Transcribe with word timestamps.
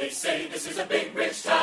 They 0.00 0.08
say 0.08 0.46
this 0.46 0.66
is 0.66 0.78
a 0.78 0.86
big 0.86 1.14
rich 1.14 1.42
town. 1.42 1.58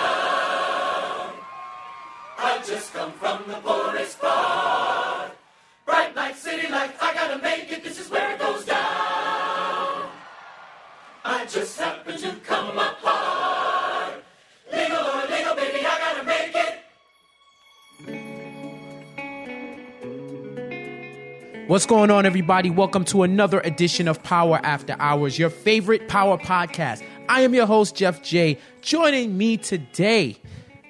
I 2.37 2.61
just 2.63 2.93
come 2.93 3.11
from 3.13 3.43
the 3.47 3.55
poorest 3.55 4.21
part. 4.21 5.31
Bright 5.87 6.15
light, 6.15 6.35
city 6.35 6.67
life, 6.71 6.95
I 7.01 7.15
gotta 7.15 7.41
make 7.41 7.71
it. 7.71 7.83
This 7.83 7.99
is 7.99 8.11
where 8.11 8.35
it 8.35 8.39
goes 8.39 8.63
down. 8.63 8.77
I 11.25 11.47
just 11.49 11.79
happen 11.79 12.15
to 12.15 12.33
come 12.45 12.77
up 12.77 12.97
hard. 13.01 14.21
Or 14.71 15.25
illegal, 15.25 15.55
baby, 15.55 15.79
I 15.83 15.97
gotta 15.97 16.23
make 16.23 16.53
it. 16.53 16.77
What's 21.67 21.85
going 21.85 22.11
on, 22.11 22.25
everybody? 22.25 22.69
Welcome 22.69 23.03
to 23.05 23.23
another 23.23 23.59
edition 23.61 24.07
of 24.07 24.23
Power 24.23 24.61
After 24.63 24.95
Hours, 24.99 25.37
your 25.37 25.49
favorite 25.49 26.07
power 26.07 26.37
podcast. 26.37 27.03
I 27.29 27.41
am 27.41 27.53
your 27.53 27.65
host, 27.65 27.95
Jeff 27.95 28.23
J. 28.23 28.57
Joining 28.81 29.37
me 29.37 29.57
today 29.57 30.37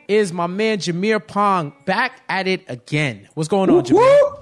is 0.07 0.31
my 0.31 0.47
man 0.47 0.77
Jameer 0.77 1.25
Pond, 1.25 1.73
back 1.85 2.21
at 2.29 2.47
it 2.47 2.63
again. 2.67 3.27
What's 3.33 3.49
going 3.49 3.69
on, 3.69 3.83
Jameer? 3.83 4.39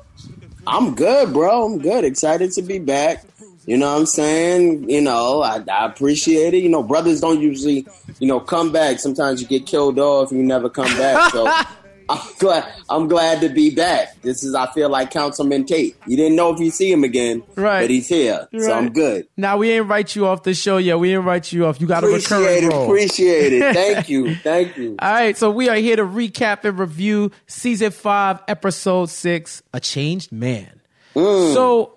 I'm 0.68 0.96
good, 0.96 1.32
bro. 1.32 1.66
I'm 1.66 1.80
good. 1.80 2.04
Excited 2.04 2.52
to 2.54 2.62
be 2.62 2.80
back. 2.80 3.24
You 3.66 3.78
know 3.78 3.92
what 3.92 4.00
I'm 4.00 4.06
saying? 4.06 4.90
You 4.90 5.02
know, 5.02 5.42
I, 5.42 5.64
I 5.72 5.86
appreciate 5.86 6.54
it. 6.54 6.58
You 6.58 6.70
know, 6.70 6.84
brothers 6.84 7.22
don't 7.22 7.42
usually, 7.42 7.88
you 8.20 8.28
know, 8.28 8.40
come 8.40 8.72
back. 8.72 9.00
Sometimes 9.00 9.42
you 9.42 9.48
get 9.48 9.66
killed 9.66 9.98
off 9.98 10.32
and 10.32 10.40
you 10.40 10.46
never 10.46 10.70
come 10.70 10.96
back. 10.98 11.32
So 11.32 11.52
I'm 12.10 12.20
glad 12.40 12.74
I'm 12.90 13.08
glad 13.08 13.42
to 13.42 13.50
be 13.50 13.74
back. 13.74 14.22
This 14.22 14.44
is 14.44 14.54
I 14.56 14.72
feel 14.72 14.90
like 14.90 15.12
Councilman 15.12 15.66
Tate. 15.66 15.96
You 16.08 16.16
didn't 16.18 16.36
know 16.36 16.54
if 16.54 16.60
you 16.60 16.70
see 16.72 16.92
him 16.92 17.04
again. 17.04 17.44
Right. 17.56 17.82
But 17.82 17.90
he's 17.90 18.08
here. 18.08 18.48
So 18.58 18.72
I'm 18.72 18.92
good. 18.94 19.28
Now 19.38 19.58
we 19.58 19.72
ain't 19.72 19.88
write 19.88 20.16
you 20.16 20.28
off 20.28 20.44
the 20.44 20.54
show 20.54 20.78
yet. 20.78 21.00
We 21.00 21.14
ain't 21.16 21.24
write 21.24 21.52
you 21.52 21.66
off. 21.66 21.82
You 21.82 21.88
got 21.88 22.04
a 22.04 22.08
Appreciate 22.08 22.38
recurring 22.40 22.64
it. 22.64 22.68
role. 22.74 22.86
Appreciate 22.86 23.54
it. 23.54 23.74
Thank 23.76 24.10
you. 24.10 24.36
Thank 24.36 24.78
you. 24.78 24.96
All 25.00 25.12
right, 25.12 25.38
so 25.38 25.50
we 25.52 25.70
are 25.70 25.76
here 25.76 25.96
to 25.96 26.04
recap 26.06 26.64
and 26.64 26.78
review 26.78 27.32
season 27.48 27.92
five, 27.92 28.42
episode 28.48 29.10
six, 29.10 29.64
A 29.74 29.80
Changed 29.80 30.32
Man. 30.32 30.82
Mm. 31.16 31.54
So, 31.54 31.94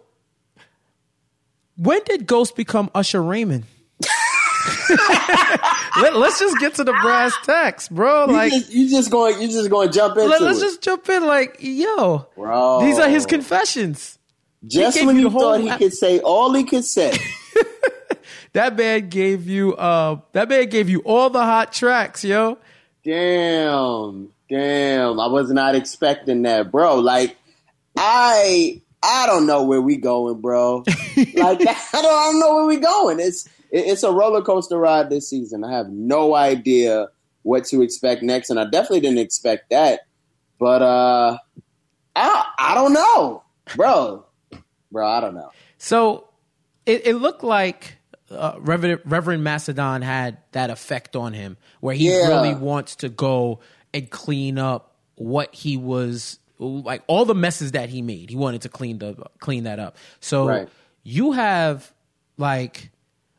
when 1.76 2.00
did 2.04 2.26
Ghost 2.26 2.56
become 2.56 2.90
Usher 2.94 3.22
Raymond? 3.22 3.64
Let, 6.00 6.14
us 6.14 6.38
just 6.38 6.58
get 6.58 6.74
to 6.76 6.84
the 6.84 6.92
brass 7.02 7.32
tacks, 7.44 7.88
bro. 7.88 8.26
You 8.26 8.32
Like, 8.32 8.52
just, 8.52 8.70
you 8.72 8.88
just 8.90 9.10
going 9.10 9.40
you 9.40 9.48
just 9.48 9.68
going 9.70 9.88
to 9.88 9.94
jump 9.94 10.16
into 10.16 10.28
let, 10.28 10.42
us 10.42 10.60
just 10.60 10.80
jump 10.82 11.08
in. 11.08 11.26
Like, 11.26 11.56
yo, 11.60 12.26
Bro. 12.36 12.80
these 12.82 12.98
are 12.98 13.08
his 13.08 13.26
confessions. 13.26 14.18
just 14.66 15.04
when 15.04 15.16
you 15.16 15.22
you 15.22 15.30
thought 15.30 15.60
he 15.60 15.68
ap- 15.68 15.78
could 15.78 15.92
say 15.92 16.20
all 16.20 16.52
he 16.54 16.64
could 16.64 16.84
say. 16.84 17.16
That 18.54 18.76
man 18.76 19.10
gave 19.10 19.46
you, 19.46 19.74
uh, 19.74 20.20
that 20.32 20.48
man 20.48 20.68
gave 20.70 20.88
you 20.88 21.00
all 21.00 21.28
the 21.28 21.42
hot 21.42 21.70
tracks, 21.72 22.24
yo. 22.24 22.56
Damn, 23.04 24.30
damn! 24.48 25.20
I 25.20 25.26
was 25.26 25.50
not 25.52 25.74
expecting 25.74 26.42
that, 26.42 26.72
bro. 26.72 26.96
Like, 26.96 27.36
I, 27.96 28.80
I 29.02 29.26
don't 29.26 29.46
know 29.46 29.64
where 29.64 29.82
we 29.82 29.96
going, 29.98 30.40
bro. 30.40 30.78
like, 30.86 30.88
I 31.36 31.52
don't, 31.54 31.64
I 31.64 32.02
don't 32.02 32.40
know 32.40 32.54
where 32.56 32.64
we 32.66 32.76
going. 32.78 33.20
It's, 33.20 33.46
it- 33.46 33.52
it's 33.70 34.02
a 34.02 34.12
roller 34.12 34.42
coaster 34.42 34.78
ride 34.78 35.10
this 35.10 35.28
season. 35.28 35.64
I 35.64 35.72
have 35.72 35.88
no 35.90 36.34
idea 36.34 37.08
what 37.42 37.64
to 37.66 37.82
expect 37.82 38.22
next, 38.22 38.50
and 38.50 38.58
I 38.60 38.64
definitely 38.64 39.00
didn't 39.00 39.18
expect 39.18 39.70
that. 39.70 40.00
But 40.58 40.82
uh, 40.82 41.38
I, 42.16 42.44
I 42.58 42.74
don't 42.74 42.92
know, 42.92 43.42
bro. 43.76 44.24
Bro, 44.90 45.06
I 45.08 45.20
don't 45.20 45.34
know. 45.34 45.50
So 45.78 46.28
it, 46.86 47.06
it 47.06 47.14
looked 47.16 47.42
like 47.44 47.96
uh, 48.30 48.56
Reverend, 48.58 49.00
Reverend 49.04 49.44
Macedon 49.44 50.02
had 50.02 50.38
that 50.52 50.70
effect 50.70 51.14
on 51.14 51.32
him 51.32 51.56
where 51.80 51.94
he 51.94 52.10
Yeah. 52.10 52.26
really 52.28 52.54
wants 52.54 52.96
to 52.96 53.08
go 53.08 53.60
and 53.94 54.08
clean 54.10 54.58
up 54.58 54.96
what 55.16 55.54
he 55.54 55.76
was 55.76 56.38
like 56.58 57.02
all 57.06 57.24
the 57.24 57.34
messes 57.34 57.72
that 57.72 57.88
he 57.88 58.02
made. 58.02 58.30
He 58.30 58.36
wanted 58.36 58.62
to 58.62 58.68
clean 58.68 58.98
the 58.98 59.14
clean 59.38 59.64
that 59.64 59.78
up. 59.78 59.96
So 60.20 60.46
Right. 60.46 60.68
you 61.04 61.32
have 61.32 61.92
like 62.36 62.90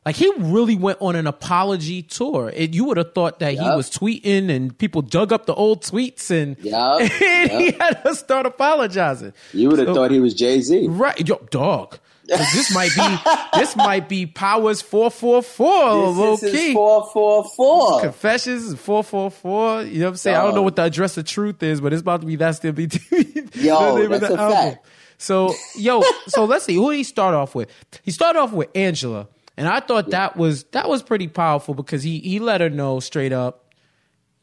like 0.10 0.16
he 0.16 0.32
really 0.38 0.76
went 0.76 0.98
on 1.02 1.16
an 1.16 1.28
apology 1.28 2.02
tour. 2.02 2.52
It, 2.56 2.74
you 2.74 2.84
would 2.86 2.98
have 2.98 3.14
thought 3.14 3.38
that 3.40 3.54
he 3.54 3.60
was 3.60 3.90
tweeting 3.92 4.50
and 4.50 4.76
people 4.78 5.02
dug 5.04 5.32
up 5.32 5.46
the 5.46 5.54
old 5.54 5.84
tweets 5.84 6.32
and, 6.32 6.58
Yup, 6.64 7.02
and 7.02 7.52
he 7.62 7.72
had 7.72 8.02
to 8.04 8.16
start 8.16 8.46
apologizing. 8.48 9.34
You 9.54 9.70
would 9.70 9.80
have 9.80 9.90
So- 9.90 9.94
thought 9.94 10.12
he 10.12 10.20
was 10.20 10.34
Jay 10.34 10.62
Z. 10.62 10.88
Right, 10.88 11.28
yo, 11.28 11.36
dog. 11.52 12.00
This 12.30 12.72
might 12.76 12.92
be 12.96 13.60
this 13.60 13.76
might 13.76 14.08
be 14.08 14.28
Powers 14.28 14.84
four 14.84 15.10
four 15.10 15.42
four 15.42 15.94
low 15.96 16.36
This 16.36 16.44
is 16.44 16.52
key. 16.54 16.74
four 16.74 17.10
four 17.12 17.44
four. 17.56 18.02
Confessions 18.02 18.80
four 18.80 19.04
four 19.04 19.32
four. 19.32 19.82
You 19.82 20.00
know 20.02 20.06
what 20.06 20.10
I'm 20.12 20.16
saying? 20.18 20.38
I 20.38 20.44
don't 20.44 20.54
know 20.54 20.62
what 20.62 20.76
the 20.76 20.84
address 20.84 21.18
of 21.18 21.26
truth 21.26 21.64
is, 21.64 21.82
but 21.82 21.92
it's 21.92 22.02
about 22.04 22.22
to 22.22 22.28
be 22.28 22.36
that 22.36 22.52
still 22.56 22.72
be 22.74 22.84
Yo, 23.56 24.08
that's 24.08 24.28
the 24.28 24.34
a 24.34 24.38
fact. 24.38 24.86
So 25.18 25.56
yo, 25.76 26.04
so 26.28 26.46
let's 26.46 26.66
see 26.66 26.76
who 26.76 26.92
did 26.92 26.98
he 26.98 27.04
start 27.04 27.34
off 27.34 27.56
with. 27.56 27.68
He 28.04 28.12
started 28.12 28.38
off 28.40 28.54
with 28.54 28.70
Angela, 28.76 29.28
and 29.60 29.68
I 29.68 29.80
thought 29.82 30.10
that 30.10 30.36
was 30.36 30.64
that 30.72 30.90
was 30.90 31.04
pretty 31.04 31.28
powerful 31.28 31.76
because 31.76 32.02
he 32.02 32.18
he 32.20 32.40
let 32.40 32.62
her 32.62 32.70
know 32.72 33.00
straight 33.00 33.32
up 33.34 33.66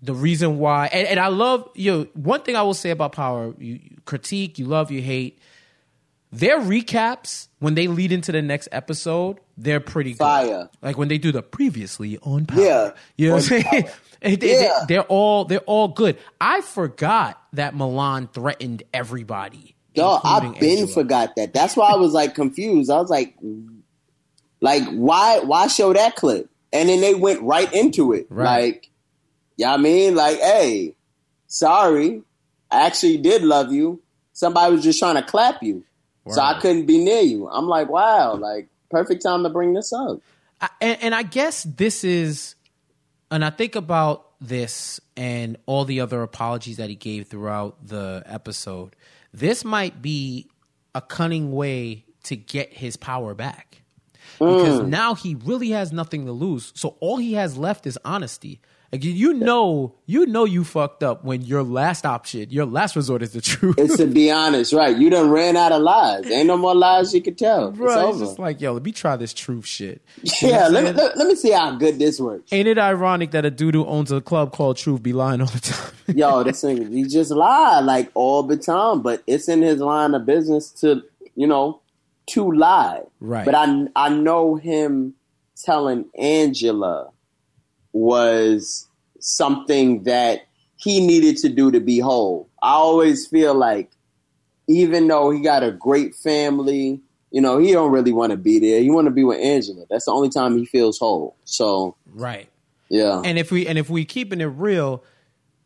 the 0.03 0.15
reason 0.15 0.59
why. 0.59 0.87
And, 0.93 1.09
and 1.09 1.19
I 1.19 1.29
love 1.29 1.69
yo. 1.75 2.05
One 2.15 2.43
thing 2.43 2.55
I 2.55 2.63
will 2.63 2.75
say 2.75 2.91
about 2.91 3.13
Power, 3.13 3.55
you, 3.59 3.81
you 3.83 3.97
critique, 4.05 4.59
you 4.59 4.67
love, 4.67 4.91
you 4.93 5.03
hate. 5.03 5.39
Their 6.33 6.61
recaps 6.61 7.49
when 7.61 7.75
they 7.77 7.87
lead 7.87 8.13
into 8.13 8.31
the 8.31 8.43
next 8.43 8.69
episode, 8.73 9.39
they're 9.57 9.81
pretty 9.81 10.11
good. 10.13 10.19
Fire. 10.19 10.69
Like 10.83 10.99
when 10.99 11.09
they 11.09 11.19
do 11.19 11.33
the 11.33 11.43
previously 11.43 12.19
on 12.19 12.45
Power. 12.47 12.61
Yeah. 12.61 12.91
You 13.17 13.29
know 13.29 13.35
what 13.37 13.51
I'm 13.53 13.63
saying? 13.63 13.89
They- 14.21 14.35
they- 14.37 14.63
Yeah. 14.65 14.85
they're 14.89 15.03
all 15.05 15.45
they're 15.45 15.61
all 15.61 15.89
good. 15.89 16.19
I 16.41 16.61
forgot 16.63 17.41
that 17.53 17.75
Milan 17.75 18.29
threatened 18.33 18.83
everybody. 18.93 19.77
Dog, 19.95 20.21
I've 20.25 20.59
been 20.61 20.71
Angela. 20.81 20.89
forgot 20.89 21.37
that. 21.37 21.55
That's 21.55 21.75
why 21.77 21.91
I 21.93 21.97
was 21.97 22.13
like 22.13 22.35
confused. 22.35 22.91
I 22.91 23.01
was 23.01 23.09
like, 23.09 23.35
like 24.61 24.83
why 24.91 25.41
why 25.41 25.67
show 25.67 25.93
that 25.93 26.17
clip? 26.17 26.49
And 26.73 26.89
then 26.89 27.01
they 27.01 27.15
went 27.15 27.43
right 27.43 27.73
into 27.73 28.13
it. 28.13 28.27
Right. 28.29 28.73
Like, 28.75 28.91
yeah, 29.57 29.73
I 29.75 29.77
mean, 29.79 30.15
like, 30.15 30.39
hey, 30.39 30.95
sorry, 31.47 32.23
I 32.71 32.87
actually 32.87 33.19
did 33.19 33.43
love 33.43 33.73
you. 33.73 34.03
Somebody 34.33 34.75
was 34.75 34.85
just 34.85 34.99
trying 34.99 35.15
to 35.15 35.23
clap 35.23 35.63
you, 35.63 35.85
so 36.29 36.41
I 36.43 36.59
couldn't 36.61 36.85
be 36.87 37.03
near 37.03 37.23
you. 37.23 37.49
I'm 37.49 37.67
like, 37.67 37.89
wow, 37.89 38.35
like 38.35 38.69
perfect 38.91 39.23
time 39.23 39.43
to 39.45 39.49
bring 39.49 39.73
this 39.73 39.93
up. 39.93 40.21
I- 40.61 40.69
and, 40.81 40.99
and 41.03 41.15
I 41.15 41.23
guess 41.23 41.63
this 41.63 42.05
is, 42.05 42.55
and 43.31 43.43
I 43.45 43.51
think 43.51 43.77
about 43.77 44.25
this 44.41 45.01
and 45.17 45.57
all 45.65 45.87
the 45.87 46.01
other 46.01 46.23
apologies 46.23 46.77
that 46.77 46.91
he 46.91 46.97
gave 46.97 47.29
throughout 47.29 47.87
the 47.87 48.23
episode. 48.27 48.95
This 49.33 49.65
might 49.65 50.03
be 50.03 50.49
a 50.95 51.01
cunning 51.01 51.53
way 51.53 52.05
to 52.25 52.37
get 52.37 52.75
his 52.75 52.97
power 52.99 53.33
back 53.35 53.83
because 54.39 54.81
mm. 54.81 54.89
now 54.89 55.15
he 55.15 55.35
really 55.45 55.71
has 55.71 55.93
nothing 55.93 56.27
to 56.27 56.33
lose. 56.33 56.73
So 56.75 56.97
all 57.01 57.17
he 57.17 57.35
has 57.35 57.57
left 57.57 57.87
is 57.87 57.99
honesty. 58.05 58.61
Like 58.93 59.05
you- 59.05 59.35
know, 59.35 59.95
you 60.07 60.27
know 60.27 60.45
you 60.45 60.65
fucked 60.65 61.03
up 61.03 61.25
when 61.25 61.43
your 61.43 61.63
last 61.63 62.07
option, 62.07 62.51
your 62.51 62.67
last 62.67 62.95
resort 62.95 63.23
is 63.23 63.33
the 63.33 63.41
truth. 63.41 63.75
It's 63.79 63.97
to 63.97 64.07
be 64.07 64.31
honest, 64.33 64.73
right? 64.73 64.97
You 64.97 65.11
done 65.11 65.31
ran 65.31 65.57
out 65.57 65.73
of 65.73 65.83
lies. 65.83 66.31
Ain't 66.31 66.47
no 66.47 66.57
more 66.57 66.75
lies 66.75 67.13
you 67.13 67.21
can 67.21 67.35
tell. 67.35 67.69
it's 67.69 67.79
Bro, 67.79 67.89
it's 67.89 67.97
over. 67.97 68.25
just 68.25 68.39
like, 68.39 68.61
yo, 68.61 68.73
let 68.73 68.83
me 68.83 68.93
try 68.93 69.17
this 69.17 69.35
truth 69.35 69.67
shit. 69.67 70.03
You 70.23 70.49
yeah, 70.49 70.69
let 70.69 70.85
me, 70.85 70.93
let, 70.93 71.17
let 71.17 71.27
me 71.27 71.35
see 71.35 71.51
how 71.51 71.73
good 71.77 71.99
this 71.99 72.21
works. 72.21 72.53
Ain't 72.53 72.69
it 72.69 72.79
ironic 72.79 73.33
that 73.33 73.45
a 73.45 73.51
dude 73.51 73.75
who 73.75 73.85
owns 73.87 74.13
a 74.13 74.21
club 74.21 74.53
called 74.53 74.77
Truth 74.77 75.03
be 75.03 75.13
lying 75.13 75.41
all 75.41 75.47
the 75.47 75.61
time? 75.61 75.93
Yo, 76.17 76.43
this 76.43 76.61
thing, 76.61 76.93
he 76.93 77.05
just 77.05 77.31
lie 77.31 77.81
like 77.81 78.11
all 78.15 78.43
the 78.43 78.57
time, 78.57 79.03
but 79.03 79.23
it's 79.27 79.49
in 79.49 79.63
his 79.63 79.79
line 79.81 80.15
of 80.15 80.27
business 80.27 80.71
to, 80.71 81.03
you 81.35 81.47
know, 81.47 81.81
to 82.29 82.53
lie. 82.53 83.03
Right. 83.21 83.45
But 83.45 83.55
I, 83.55 83.87
I 83.95 84.09
know 84.09 84.57
him 84.57 85.15
telling 85.65 86.07
Angela 86.19 87.11
was 87.93 88.89
something 89.21 90.05
that 90.05 90.43
he 90.77 91.05
needed 91.05 91.39
to 91.39 91.49
do 91.49 91.71
to 91.71 91.81
be 91.81 91.99
whole. 91.99 92.49
I 92.63 92.73
always 92.73 93.27
feel 93.27 93.55
like 93.55 93.91
even 94.69 95.09
though 95.09 95.31
he 95.31 95.41
got 95.41 95.63
a 95.63 95.71
great 95.71 96.15
family, 96.15 97.01
you 97.31 97.41
know, 97.41 97.59
he 97.59 97.73
don't 97.73 97.93
really 97.93 98.13
want 98.13 98.31
to 98.31 98.37
be 98.37 98.59
there. 98.59 98.81
He 98.81 98.91
want 98.91 99.07
to 99.07 99.11
be 99.11 99.25
with 99.25 99.39
Angela. 99.41 99.85
That's 99.89 100.05
the 100.05 100.13
only 100.13 100.29
time 100.29 100.57
he 100.57 100.65
feels 100.67 100.99
whole. 100.99 101.37
So, 101.45 101.97
right. 102.07 102.49
yeah. 102.89 103.23
And 103.25 103.39
if 103.39 103.51
we 103.51 103.67
and 103.67 103.79
if 103.79 103.89
we 103.89 104.05
keeping 104.05 104.41
it 104.41 104.47
real, 104.47 105.03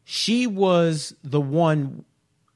she 0.05 0.47
was 0.47 1.15
the 1.23 1.41
one 1.41 2.05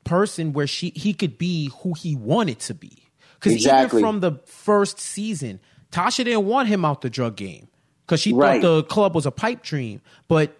person 0.05 0.53
where 0.53 0.67
she 0.67 0.91
he 0.91 1.15
could 1.15 1.39
be 1.39 1.71
who 1.83 1.95
he 1.95 2.15
wanted 2.15 2.61
to 2.61 2.75
be. 2.75 3.04
Because 3.45 3.57
Exactly. 3.57 4.01
even 4.01 4.11
from 4.11 4.21
the 4.21 4.41
first 4.47 4.99
season, 4.99 5.61
Tasha 5.93 6.25
didn't 6.25 6.47
want 6.47 6.69
him 6.69 6.85
out 6.85 7.03
the 7.03 7.11
drug 7.11 7.37
game 7.37 7.69
because 8.07 8.21
she 8.21 8.33
Right. 8.33 8.61
thought 8.63 8.77
the 8.77 8.83
club 8.85 9.15
was 9.15 9.27
a 9.27 9.31
pipe 9.31 9.63
dream. 9.63 10.01
But 10.29 10.57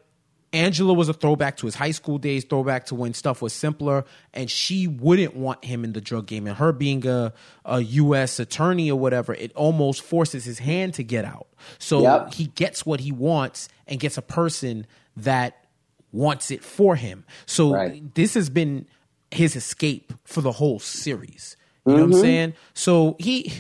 Angela 0.53 0.93
was 0.95 1.09
a 1.09 1.13
throwback 1.13 1.57
to 1.57 1.67
his 1.67 1.75
high 1.75 1.91
school 1.91 2.17
days, 2.19 2.45
throwback 2.45 2.87
to 2.87 2.95
when 2.95 3.13
stuff 3.15 3.43
was 3.43 3.53
simpler, 3.53 4.05
and 4.33 4.49
she 4.49 4.87
wouldn't 4.87 5.35
want 5.35 5.65
him 5.65 5.83
in 5.83 5.93
the 5.95 6.01
drug 6.01 6.27
game. 6.27 6.47
And 6.47 6.57
her 6.59 6.71
being 6.73 7.05
a, 7.07 7.33
a 7.65 7.81
U.S. 7.81 8.39
attorney 8.39 8.89
or 8.91 8.97
whatever, 8.99 9.35
it 9.35 9.53
almost 9.57 10.03
forces 10.03 10.45
his 10.45 10.61
hand 10.61 10.95
to 10.95 11.03
get 11.03 11.25
out. 11.25 11.49
So 11.81 12.03
Yep. 12.03 12.35
he 12.35 12.47
gets 12.47 12.87
what 12.87 13.01
he 13.01 13.11
wants 13.11 13.69
and 13.89 13.99
gets 13.99 14.17
a 14.17 14.23
person 14.23 14.87
that 15.17 15.65
wants 16.13 16.53
it 16.53 16.63
for 16.63 16.95
him. 16.95 17.25
So 17.47 17.73
Right. 17.75 18.15
this 18.15 18.35
has 18.35 18.49
been 18.49 18.87
his 19.33 19.57
escape 19.57 20.13
for 20.23 20.41
the 20.41 20.53
whole 20.53 20.79
series. 20.79 21.57
You 21.87 21.97
know 21.97 22.03
Mm-hmm. 22.03 22.03
what 22.03 22.07
I'm 22.07 22.13
saying? 22.15 22.55
So 22.75 23.17
he, 23.19 23.53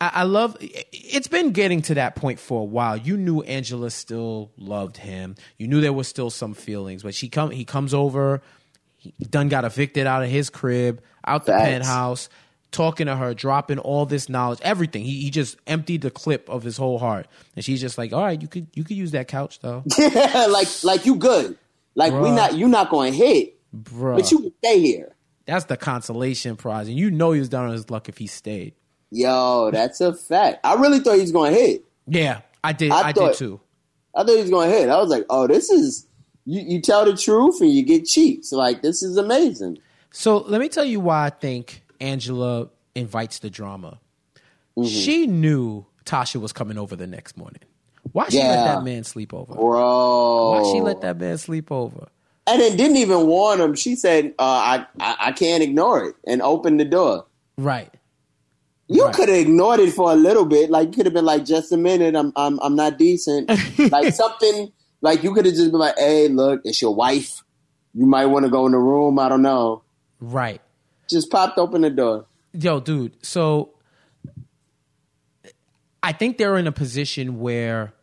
I, 0.00 0.10
I 0.14 0.22
love. 0.24 0.56
It's 0.60 1.28
been 1.28 1.52
getting 1.52 1.82
to 1.82 1.94
that 1.94 2.16
point 2.16 2.40
for 2.40 2.60
a 2.62 2.64
while. 2.64 2.96
You 2.96 3.16
knew 3.16 3.42
Angela 3.42 3.90
still 3.90 4.52
loved 4.58 4.96
him. 4.98 5.36
You 5.58 5.68
knew 5.68 5.80
there 5.80 5.92
was 5.92 6.08
still 6.08 6.30
some 6.30 6.54
feelings, 6.54 7.02
but 7.02 7.14
she 7.14 7.28
come. 7.28 7.50
He 7.50 7.64
comes 7.64 7.94
over. 7.94 8.42
He 8.98 9.14
done 9.30 9.48
got 9.50 9.64
evicted 9.64 10.06
out 10.06 10.22
of 10.22 10.30
his 10.30 10.50
crib, 10.50 11.02
out 11.26 11.46
the 11.46 11.52
Facts. 11.52 11.64
penthouse, 11.64 12.28
talking 12.72 13.06
to 13.06 13.16
her, 13.16 13.34
dropping 13.34 13.78
all 13.78 14.06
this 14.06 14.28
knowledge, 14.30 14.60
everything. 14.62 15.04
He, 15.04 15.22
he 15.22 15.30
just 15.30 15.56
emptied 15.66 16.02
the 16.02 16.10
clip 16.10 16.48
of 16.48 16.62
his 16.64 16.76
whole 16.78 16.98
heart, 16.98 17.28
and 17.56 17.64
she's 17.64 17.80
just 17.80 17.98
like, 17.98 18.12
"All 18.14 18.22
right, 18.24 18.40
you 18.40 18.48
could 18.48 18.68
you 18.74 18.84
could 18.84 18.96
use 18.96 19.12
that 19.12 19.28
couch 19.28 19.60
though, 19.60 19.86
Yeah, 19.98 20.46
like 20.50 20.68
like 20.84 21.06
you 21.06 21.16
good. 21.16 21.58
Like 21.94 22.18
we 22.18 22.30
not 22.32 22.54
you 22.56 22.68
not 22.68 22.90
going 22.90 23.12
to 23.12 23.18
hit, 23.18 23.54
bro." 23.72 24.16
but 24.16 24.30
you 24.32 24.40
can 24.40 24.54
stay 24.64 24.80
here. 24.80 25.13
That's 25.46 25.66
the 25.66 25.76
consolation 25.76 26.56
prize, 26.56 26.88
and 26.88 26.96
you 26.96 27.10
know 27.10 27.32
he 27.32 27.40
was 27.40 27.48
down 27.48 27.66
on 27.66 27.72
his 27.72 27.90
luck 27.90 28.08
if 28.08 28.18
he 28.18 28.26
stayed. 28.26 28.74
Yo, 29.10 29.70
that's 29.70 30.00
a 30.00 30.12
fact. 30.14 30.60
I 30.64 30.74
really 30.74 30.98
thought 31.00 31.14
he 31.14 31.20
was 31.20 31.32
going 31.32 31.52
to 31.52 31.58
hit. 31.60 31.84
Yeah, 32.06 32.40
I 32.62 32.72
did. 32.72 32.90
I 32.90 33.08
I, 33.08 33.12
thought- 33.12 33.32
did 33.32 33.38
too. 33.38 33.60
I 34.14 34.20
thought 34.22 34.30
he 34.36 34.40
was 34.42 34.50
going 34.50 34.70
to 34.70 34.76
hit. 34.76 34.88
I 34.88 34.96
was 34.96 35.10
like, 35.10 35.24
oh, 35.28 35.46
this 35.46 35.70
is 35.70 36.06
you. 36.44 36.60
You 36.62 36.80
tell 36.80 37.04
the 37.04 37.16
truth 37.16 37.60
and 37.60 37.70
you 37.70 37.82
get 37.82 38.06
cheats. 38.06 38.52
Like 38.52 38.80
this 38.82 39.02
is 39.02 39.16
amazing. 39.16 39.78
So 40.10 40.38
let 40.38 40.60
me 40.60 40.68
tell 40.68 40.84
you 40.84 41.00
why 41.00 41.26
I 41.26 41.30
think 41.30 41.82
Angela 42.00 42.68
invites 42.94 43.40
the 43.40 43.50
drama. 43.50 43.98
Mm-hmm. 44.76 44.88
She 44.88 45.26
knew 45.26 45.84
Tasha 46.04 46.40
was 46.40 46.52
coming 46.52 46.78
over 46.78 46.94
the 46.96 47.06
next 47.06 47.36
morning. 47.36 47.62
Why 48.12 48.28
she 48.28 48.38
let 48.38 48.64
that 48.64 48.84
man 48.84 49.02
sleep 49.04 49.34
over? 49.34 49.54
Bro. 49.54 50.50
Why 50.52 50.72
she 50.72 50.80
let 50.80 51.00
that 51.00 51.18
man 51.18 51.38
sleep 51.38 51.72
over? 51.72 52.08
And 52.46 52.60
then 52.60 52.76
didn't 52.76 52.98
even 52.98 53.26
warn 53.26 53.60
him. 53.60 53.74
She 53.74 53.96
said, 53.96 54.34
uh, 54.38 54.42
I, 54.42 54.86
I 55.00 55.16
I 55.28 55.32
can't 55.32 55.62
ignore 55.62 56.04
it 56.04 56.14
and 56.26 56.42
open 56.42 56.76
the 56.76 56.84
door. 56.84 57.26
Right. 57.56 57.90
You 58.86 59.06
Right. 59.06 59.14
could 59.14 59.28
have 59.30 59.38
ignored 59.38 59.80
it 59.80 59.94
for 59.94 60.12
a 60.12 60.14
little 60.14 60.44
bit. 60.44 60.68
Like 60.68 60.88
you 60.88 60.92
could 60.94 61.06
have 61.06 61.14
been 61.14 61.24
like, 61.24 61.46
just 61.46 61.72
a 61.72 61.78
minute, 61.78 62.14
I'm 62.14 62.32
I'm 62.36 62.60
I'm 62.60 62.76
not 62.76 62.98
decent. 62.98 63.50
like 63.90 64.12
something 64.12 64.70
like 65.00 65.22
you 65.22 65.32
could 65.32 65.46
have 65.46 65.54
just 65.54 65.70
been 65.70 65.80
like, 65.80 65.96
Hey, 65.98 66.28
look, 66.28 66.60
it's 66.64 66.82
your 66.82 66.94
wife. 66.94 67.42
You 67.94 68.04
might 68.04 68.26
want 68.26 68.44
to 68.44 68.50
go 68.50 68.66
in 68.66 68.72
the 68.72 68.78
room. 68.78 69.18
I 69.18 69.30
don't 69.30 69.40
know. 69.42 69.82
Right. 70.20 70.60
Just 71.08 71.30
popped 71.30 71.56
open 71.58 71.80
the 71.80 71.90
door. 71.90 72.26
Yo, 72.52 72.78
dude. 72.80 73.16
So 73.24 73.70
I 76.02 76.12
think 76.12 76.36
they're 76.38 76.56
in 76.58 76.66
a 76.66 76.72
position 76.72 77.40
where 77.40 77.94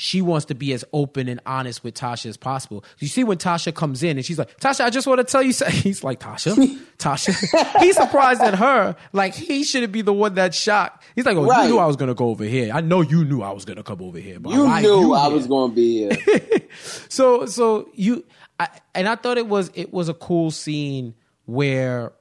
she 0.00 0.22
wants 0.22 0.46
to 0.46 0.54
be 0.54 0.72
as 0.72 0.84
open 0.92 1.28
and 1.28 1.40
honest 1.44 1.82
with 1.82 1.92
Tasha 1.94 2.26
as 2.26 2.36
possible. 2.36 2.84
You 3.00 3.08
see 3.08 3.24
when 3.24 3.36
Tasha 3.36 3.74
comes 3.74 4.04
in 4.04 4.16
and 4.16 4.24
she's 4.24 4.38
like, 4.38 4.56
Tasha, 4.60 4.84
I 4.84 4.90
just 4.90 5.08
want 5.08 5.18
to 5.18 5.24
tell 5.24 5.42
you 5.42 5.52
something. 5.52 5.74
He's 5.82 6.04
like, 6.04 6.20
Tasha, 6.20 6.54
Tasha. 6.98 7.80
He's 7.80 7.96
surprised 7.96 8.40
at 8.40 8.54
her. 8.54 8.94
Like 9.12 9.34
he 9.34 9.64
shouldn't 9.64 9.92
be 9.92 10.02
the 10.02 10.12
one 10.12 10.34
that's 10.34 10.56
shocked. 10.56 11.02
He's 11.16 11.26
like, 11.26 11.36
oh, 11.36 11.44
Right. 11.46 11.64
you 11.64 11.70
knew 11.70 11.78
I 11.80 11.86
was 11.86 11.96
going 11.96 12.06
to 12.10 12.14
go 12.14 12.28
over 12.28 12.44
here. 12.44 12.70
I 12.72 12.80
know 12.80 13.00
you 13.00 13.24
knew 13.24 13.42
I 13.42 13.50
was 13.50 13.64
going 13.64 13.76
to 13.78 13.82
come 13.82 14.00
over 14.00 14.18
here. 14.20 14.38
But 14.38 14.50
You 14.50 14.58
knew 14.58 15.14
I 15.14 15.26
here?" 15.26 15.34
was 15.34 15.48
going 15.48 15.72
to 15.72 15.74
be 15.74 15.98
here. 16.08 16.60
so 17.08 17.46
so 17.46 17.88
you 17.94 18.24
I, 18.60 18.68
and 18.94 19.08
I 19.08 19.16
thought 19.16 19.36
it 19.36 19.48
was 19.48 19.72
it 19.74 19.92
was 19.92 20.08
a 20.08 20.14
cool 20.14 20.52
scene 20.52 21.14
where 21.46 22.12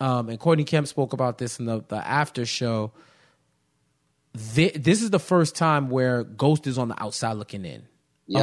um 0.00 0.30
and 0.30 0.40
Courtney 0.40 0.64
Kemp 0.64 0.86
spoke 0.86 1.12
about 1.12 1.36
this 1.36 1.58
in 1.58 1.66
the 1.66 1.84
the 1.88 1.96
after 1.96 2.46
show. 2.46 2.92
Thi- 4.36 4.70
this 4.76 5.02
is 5.02 5.10
the 5.10 5.18
first 5.18 5.56
time 5.56 5.90
where 5.90 6.22
Ghost 6.24 6.66
is 6.66 6.78
on 6.78 6.88
the 6.88 7.02
outside 7.02 7.32
looking 7.32 7.64
in 7.64 7.82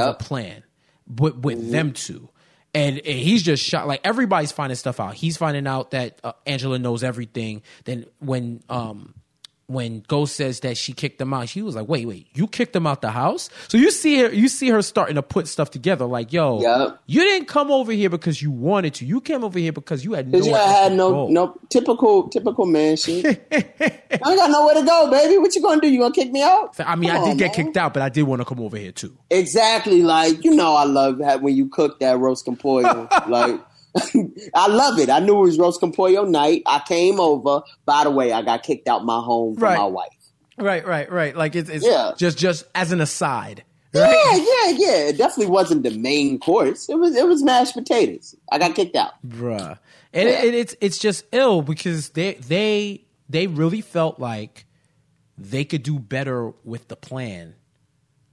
a 0.10 0.14
plan, 0.14 0.62
but 1.06 1.38
with 1.38 1.70
them 1.70 1.92
two. 1.92 2.28
And, 2.74 2.98
and 2.98 3.18
he's 3.18 3.42
just 3.42 3.64
shot 3.64 3.88
like 3.88 4.02
everybody's 4.04 4.52
finding 4.52 4.76
stuff 4.76 5.00
out. 5.00 5.14
He's 5.14 5.38
finding 5.38 5.66
out 5.66 5.92
that 5.92 6.20
uh, 6.22 6.32
Angela 6.46 6.78
knows 6.78 7.02
everything. 7.02 7.62
Then 7.84 8.04
when 8.18 8.62
um 8.68 9.14
when 9.68 10.02
Ghost 10.08 10.34
says 10.34 10.60
that 10.60 10.78
she 10.78 10.94
kicked 10.94 11.20
him 11.20 11.34
out, 11.34 11.46
she 11.48 11.60
was 11.60 11.76
like, 11.76 11.86
"Wait, 11.88 12.06
wait, 12.08 12.26
you 12.34 12.48
kicked 12.48 12.74
him 12.74 12.86
out 12.86 13.02
the 13.02 13.10
house?" 13.10 13.50
So 13.68 13.76
you 13.76 13.90
see 13.90 14.18
her, 14.20 14.32
you 14.32 14.48
see 14.48 14.70
her 14.70 14.80
starting 14.80 15.16
to 15.16 15.22
put 15.22 15.46
stuff 15.46 15.70
together. 15.70 16.06
Like, 16.06 16.32
yo, 16.32 16.62
Yup. 16.62 17.02
you 17.06 17.20
didn't 17.20 17.48
come 17.48 17.70
over 17.70 17.92
here 17.92 18.08
because 18.08 18.40
you 18.40 18.50
wanted 18.50 18.94
to. 18.94 19.04
You 19.04 19.20
came 19.20 19.44
over 19.44 19.58
here 19.58 19.72
because 19.72 20.04
you 20.06 20.14
had 20.14 20.28
no. 20.32 20.42
Had 20.54 20.92
no 20.94 21.28
no 21.28 21.54
typical 21.68 22.28
typical 22.28 22.64
man 22.64 22.96
shit. 22.96 23.26
I 23.52 24.30
ain't 24.30 24.38
got 24.38 24.50
nowhere 24.50 24.74
to 24.74 24.82
go, 24.84 25.10
baby. 25.10 25.36
What 25.36 25.54
you 25.54 25.60
gonna 25.62 25.80
do? 25.82 25.88
You 25.90 26.00
gonna 26.00 26.14
kick 26.14 26.32
me 26.32 26.42
out? 26.42 26.74
I 26.80 26.96
mean, 26.96 27.10
Come 27.10 27.20
I 27.20 27.24
did 27.24 27.30
on, 27.32 27.36
get 27.36 27.56
man. 27.58 27.66
kicked 27.66 27.76
out, 27.76 27.92
but 27.92 28.02
I 28.02 28.08
did 28.08 28.22
want 28.22 28.40
to 28.40 28.46
come 28.46 28.60
over 28.60 28.78
here 28.78 28.92
too. 28.92 29.14
Exactly. 29.30 30.02
Like 30.02 30.42
you 30.44 30.54
know, 30.56 30.76
I 30.76 30.84
love 30.84 31.18
that 31.18 31.42
when 31.42 31.54
you 31.54 31.68
cook 31.68 32.00
that 32.00 32.18
roast 32.18 32.48
pollo. 32.58 33.06
like 33.28 33.60
I 34.54 34.68
love 34.68 34.98
it. 34.98 35.10
I 35.10 35.18
knew 35.20 35.38
it 35.38 35.42
was 35.42 35.58
roast 35.58 35.80
con 35.80 35.92
night. 36.30 36.62
I 36.66 36.80
came 36.86 37.18
over. 37.20 37.62
By 37.84 38.04
the 38.04 38.10
way, 38.10 38.32
I 38.32 38.42
got 38.42 38.62
kicked 38.62 38.88
out 38.88 39.04
my 39.04 39.20
home 39.20 39.54
from 39.54 39.62
Right. 39.64 39.78
my 39.78 39.86
wife. 39.86 40.08
Right, 40.58 40.86
right, 40.86 41.10
right. 41.10 41.36
Like 41.36 41.54
it's, 41.56 41.70
it's 41.70 41.86
Yeah. 41.86 42.12
just 42.16 42.36
just 42.38 42.64
as 42.74 42.92
an 42.92 43.00
aside. 43.00 43.64
Yeah, 43.94 44.02
Right? 44.02 44.46
yeah, 44.76 44.86
yeah. 44.86 45.08
It 45.08 45.16
definitely 45.16 45.50
wasn't 45.52 45.82
the 45.84 45.90
main 45.98 46.38
course. 46.38 46.88
It 46.88 46.98
was 46.98 47.16
it 47.16 47.26
was 47.26 47.42
mashed 47.42 47.74
potatoes. 47.74 48.34
I 48.52 48.58
got 48.58 48.74
kicked 48.74 48.96
out. 48.96 49.12
bruh. 49.26 49.78
And 50.12 50.28
Yeah. 50.28 50.42
it, 50.44 50.54
it's 50.54 50.76
it's 50.80 50.98
just 50.98 51.24
ill 51.32 51.62
because 51.62 52.10
they 52.10 52.34
they 52.34 53.04
they 53.28 53.46
really 53.46 53.80
felt 53.80 54.18
like 54.18 54.66
they 55.38 55.64
could 55.64 55.82
do 55.84 55.98
better 55.98 56.52
with 56.64 56.88
the 56.88 56.96
plan 56.96 57.54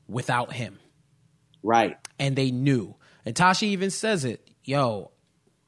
without 0.08 0.54
him, 0.54 0.80
Right. 1.64 1.98
and 2.20 2.36
they 2.36 2.52
knew. 2.52 2.96
And 3.26 3.36
Tasha 3.36 3.64
even 3.64 3.90
says 3.92 4.26
it, 4.26 4.48
"Yo, 4.64 5.12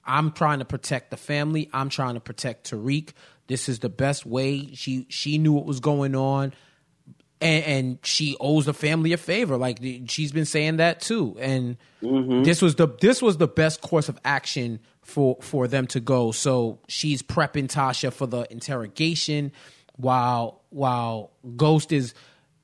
I'm 0.07 0.31
trying 0.31 0.59
to 0.59 0.65
protect 0.65 1.11
the 1.11 1.17
family. 1.17 1.69
I'm 1.73 1.89
trying 1.89 2.15
to 2.15 2.19
protect 2.21 2.71
Tariq. 2.71 3.09
This 3.47 3.67
is 3.69 3.79
the 3.79 3.89
best 3.89 4.25
way." 4.25 4.73
She 4.73 5.05
she 5.09 5.37
knew 5.37 5.53
what 5.53 5.65
was 5.65 5.79
going 5.79 6.15
on. 6.15 6.53
and, 7.39 7.63
and 7.65 7.99
she 8.03 8.35
owes 8.39 8.65
the 8.65 8.73
family 8.73 9.13
a 9.13 9.17
favor. 9.17 9.57
Like 9.57 9.79
she's 10.07 10.31
been 10.31 10.45
saying 10.45 10.77
that 10.77 11.01
too. 11.01 11.37
And 11.39 11.77
mm-hmm. 12.01 12.43
this 12.43 12.61
was 12.63 12.75
the 12.75 12.87
this 12.99 13.21
was 13.21 13.37
the 13.37 13.47
best 13.47 13.81
course 13.81 14.09
of 14.09 14.17
action 14.25 14.79
for 15.01 15.37
for 15.41 15.67
them 15.67 15.85
to 15.87 15.99
go. 15.99 16.31
So 16.31 16.79
she's 16.87 17.21
prepping 17.21 17.67
Tasha 17.67 18.11
for 18.11 18.25
the 18.25 18.51
interrogation, 18.51 19.51
while 19.97 20.63
while 20.69 21.31
Ghost 21.55 21.91
is 21.91 22.15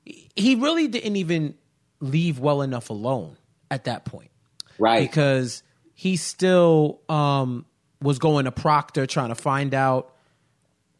he 0.04 0.56
really 0.56 0.88
didn't 0.88 1.16
even 1.16 1.54
leave 2.00 2.38
well 2.40 2.60
enough 2.60 2.90
alone 2.90 3.36
at 3.70 3.84
that 3.84 4.04
point 4.04 4.30
Right. 4.78 5.08
because 5.08 5.62
he 6.04 6.18
still 6.18 7.00
um, 7.08 7.64
was 8.02 8.18
going 8.18 8.44
to 8.44 8.52
Proctor 8.52 9.06
trying 9.06 9.30
to 9.30 9.34
find 9.34 9.72
out 9.72 10.14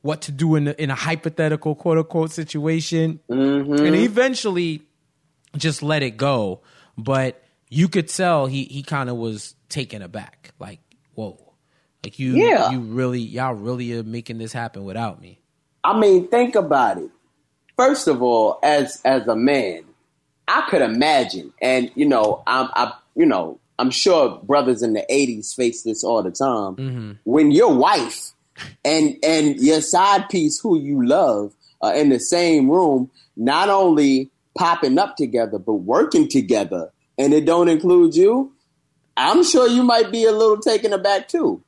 what 0.01 0.23
to 0.23 0.33
do 0.33 0.55
in 0.55 0.69
a, 0.69 0.71
in 0.73 0.89
a 0.89 0.95
hypothetical 0.95 1.75
quote 1.75 1.99
unquote 1.99 2.31
situation, 2.31 3.21
and 3.29 3.95
he 3.95 4.07
eventually 4.07 4.81
just 5.59 5.83
let 5.83 6.03
it 6.03 6.17
go. 6.17 6.63
But 6.97 7.45
you 7.69 7.87
could 7.89 8.09
tell 8.09 8.47
he 8.47 8.65
he 8.65 8.83
kind 8.83 9.11
of 9.11 9.17
was 9.17 9.55
taken 9.69 10.01
aback, 10.01 10.53
like 10.59 10.81
whoa, 11.13 11.53
like 12.03 12.19
you 12.19 12.37
Yeah. 12.37 12.71
you 12.71 12.81
really 12.81 13.21
y'all 13.21 13.53
really 13.53 13.93
are 13.99 14.03
making 14.03 14.39
this 14.39 14.55
happen 14.55 14.85
without 14.85 15.21
me. 15.21 15.39
I 15.85 15.99
mean, 15.99 16.29
think 16.29 16.55
about 16.55 16.97
it. 16.97 17.11
First 17.77 18.09
of 18.09 18.23
all, 18.23 18.59
as 18.63 19.03
as 19.05 19.27
a 19.29 19.37
man, 19.37 19.85
I 20.49 20.63
could 20.71 20.81
imagine, 20.81 21.53
and 21.61 21.91
you 21.95 22.07
know, 22.07 22.43
I'm, 22.47 22.71
I, 22.73 22.95
you 23.15 23.27
know, 23.27 23.61
I'm 23.79 23.91
sure 23.91 24.41
brothers 24.43 24.83
in 24.83 24.93
the 24.93 25.05
'80s 25.11 25.55
face 25.55 25.83
this 25.83 26.05
all 26.05 26.23
the 26.23 26.31
time. 26.31 26.77
Mm-hmm. 26.77 27.13
When 27.25 27.51
your 27.51 27.75
wife 27.75 28.33
and 28.85 29.17
and 29.23 29.57
your 29.61 29.81
side 29.81 30.29
piece, 30.29 30.61
who 30.61 30.79
you 30.79 31.07
love, 31.07 31.55
are 31.81 31.95
in 31.95 32.09
the 32.09 32.21
same 32.21 32.71
room, 32.71 33.11
not 33.37 33.69
only 33.69 34.31
popping 34.57 34.99
up 34.99 35.17
together 35.17 35.59
but 35.59 35.75
working 35.75 36.29
together, 36.29 36.93
and 37.19 37.35
it 37.35 37.45
don't 37.45 37.69
include 37.69 38.15
you. 38.15 38.53
I'm 39.17 39.45
sure 39.45 39.69
you 39.69 39.83
might 39.85 40.11
be 40.11 40.25
a 40.25 40.33
little 40.33 40.59
taken 40.59 40.93
aback 40.93 41.29
too. 41.29 41.63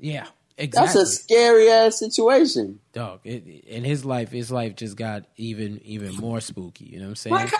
Yeah, 0.00 0.26
Exactly. 0.56 0.86
That's 0.86 0.96
a 0.96 1.06
scary 1.06 1.68
ass 1.68 1.98
situation. 1.98 2.78
Dog, 2.92 3.20
it, 3.24 3.44
in 3.66 3.82
his 3.82 4.04
life, 4.04 4.30
his 4.30 4.52
life 4.52 4.76
just 4.76 4.96
got 4.96 5.24
even 5.36 5.80
even 5.84 6.14
more 6.14 6.40
spooky. 6.40 6.84
You 6.84 6.98
know 6.98 7.06
what 7.06 7.10
I'm 7.10 7.16
saying? 7.16 7.34
Like, 7.34 7.52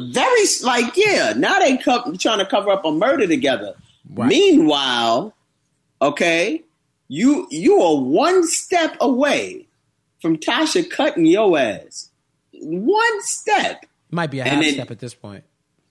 very 0.00 0.40
like 0.62 0.96
yeah. 0.96 1.32
Now 1.36 1.58
they 1.58 1.76
co- 1.76 2.14
trying 2.16 2.38
to 2.38 2.46
cover 2.46 2.70
up 2.70 2.84
a 2.84 2.92
murder 2.92 3.26
together. 3.26 3.74
Right. 4.10 4.28
Meanwhile, 4.28 5.34
okay, 6.00 6.62
you 7.08 7.46
you 7.50 7.80
are 7.80 7.96
one 8.00 8.46
step 8.46 8.96
away 9.00 9.66
from 10.20 10.36
Tasha 10.36 10.88
cutting 10.88 11.26
your 11.26 11.58
ass. 11.58 12.10
One 12.52 13.22
step, 13.22 13.86
Might 14.10 14.30
be 14.30 14.38
a 14.40 14.44
half 14.44 14.62
then- 14.62 14.74
step 14.74 14.90
at 14.90 14.98
this 15.00 15.14
point. 15.14 15.44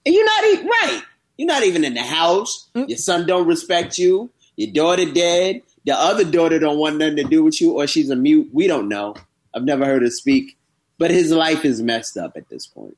and 0.06 0.16
you're 0.16 0.26
not 0.26 0.44
even 0.46 0.68
right. 0.68 1.02
You're 1.38 1.48
not 1.48 1.64
even 1.64 1.84
in 1.84 1.94
the 1.96 2.04
house. 2.04 2.68
Mm. 2.76 2.88
Your 2.90 2.98
son 2.98 3.26
don't 3.26 3.48
respect 3.48 3.98
you. 3.98 4.30
Your 4.56 4.72
daughter 4.72 5.12
dead. 5.12 5.64
The 5.86 5.94
other 5.94 6.24
daughter 6.24 6.60
don't 6.60 6.78
want 6.78 6.98
nothing 6.98 7.16
to 7.18 7.24
do 7.24 7.44
with 7.44 7.60
you, 7.60 7.72
or 7.72 7.88
she's 7.88 8.10
a 8.12 8.16
mute. 8.16 8.50
We 8.54 8.68
don't 8.68 8.88
know. 8.88 9.16
I've 9.54 9.64
never 9.64 9.84
heard 9.86 10.04
her 10.04 10.10
speak, 10.12 10.56
but 11.00 11.10
his 11.10 11.32
life 11.32 11.66
is 11.66 11.82
messed 11.82 12.16
up 12.16 12.38
at 12.38 12.48
this 12.50 12.68
point. 12.68 12.96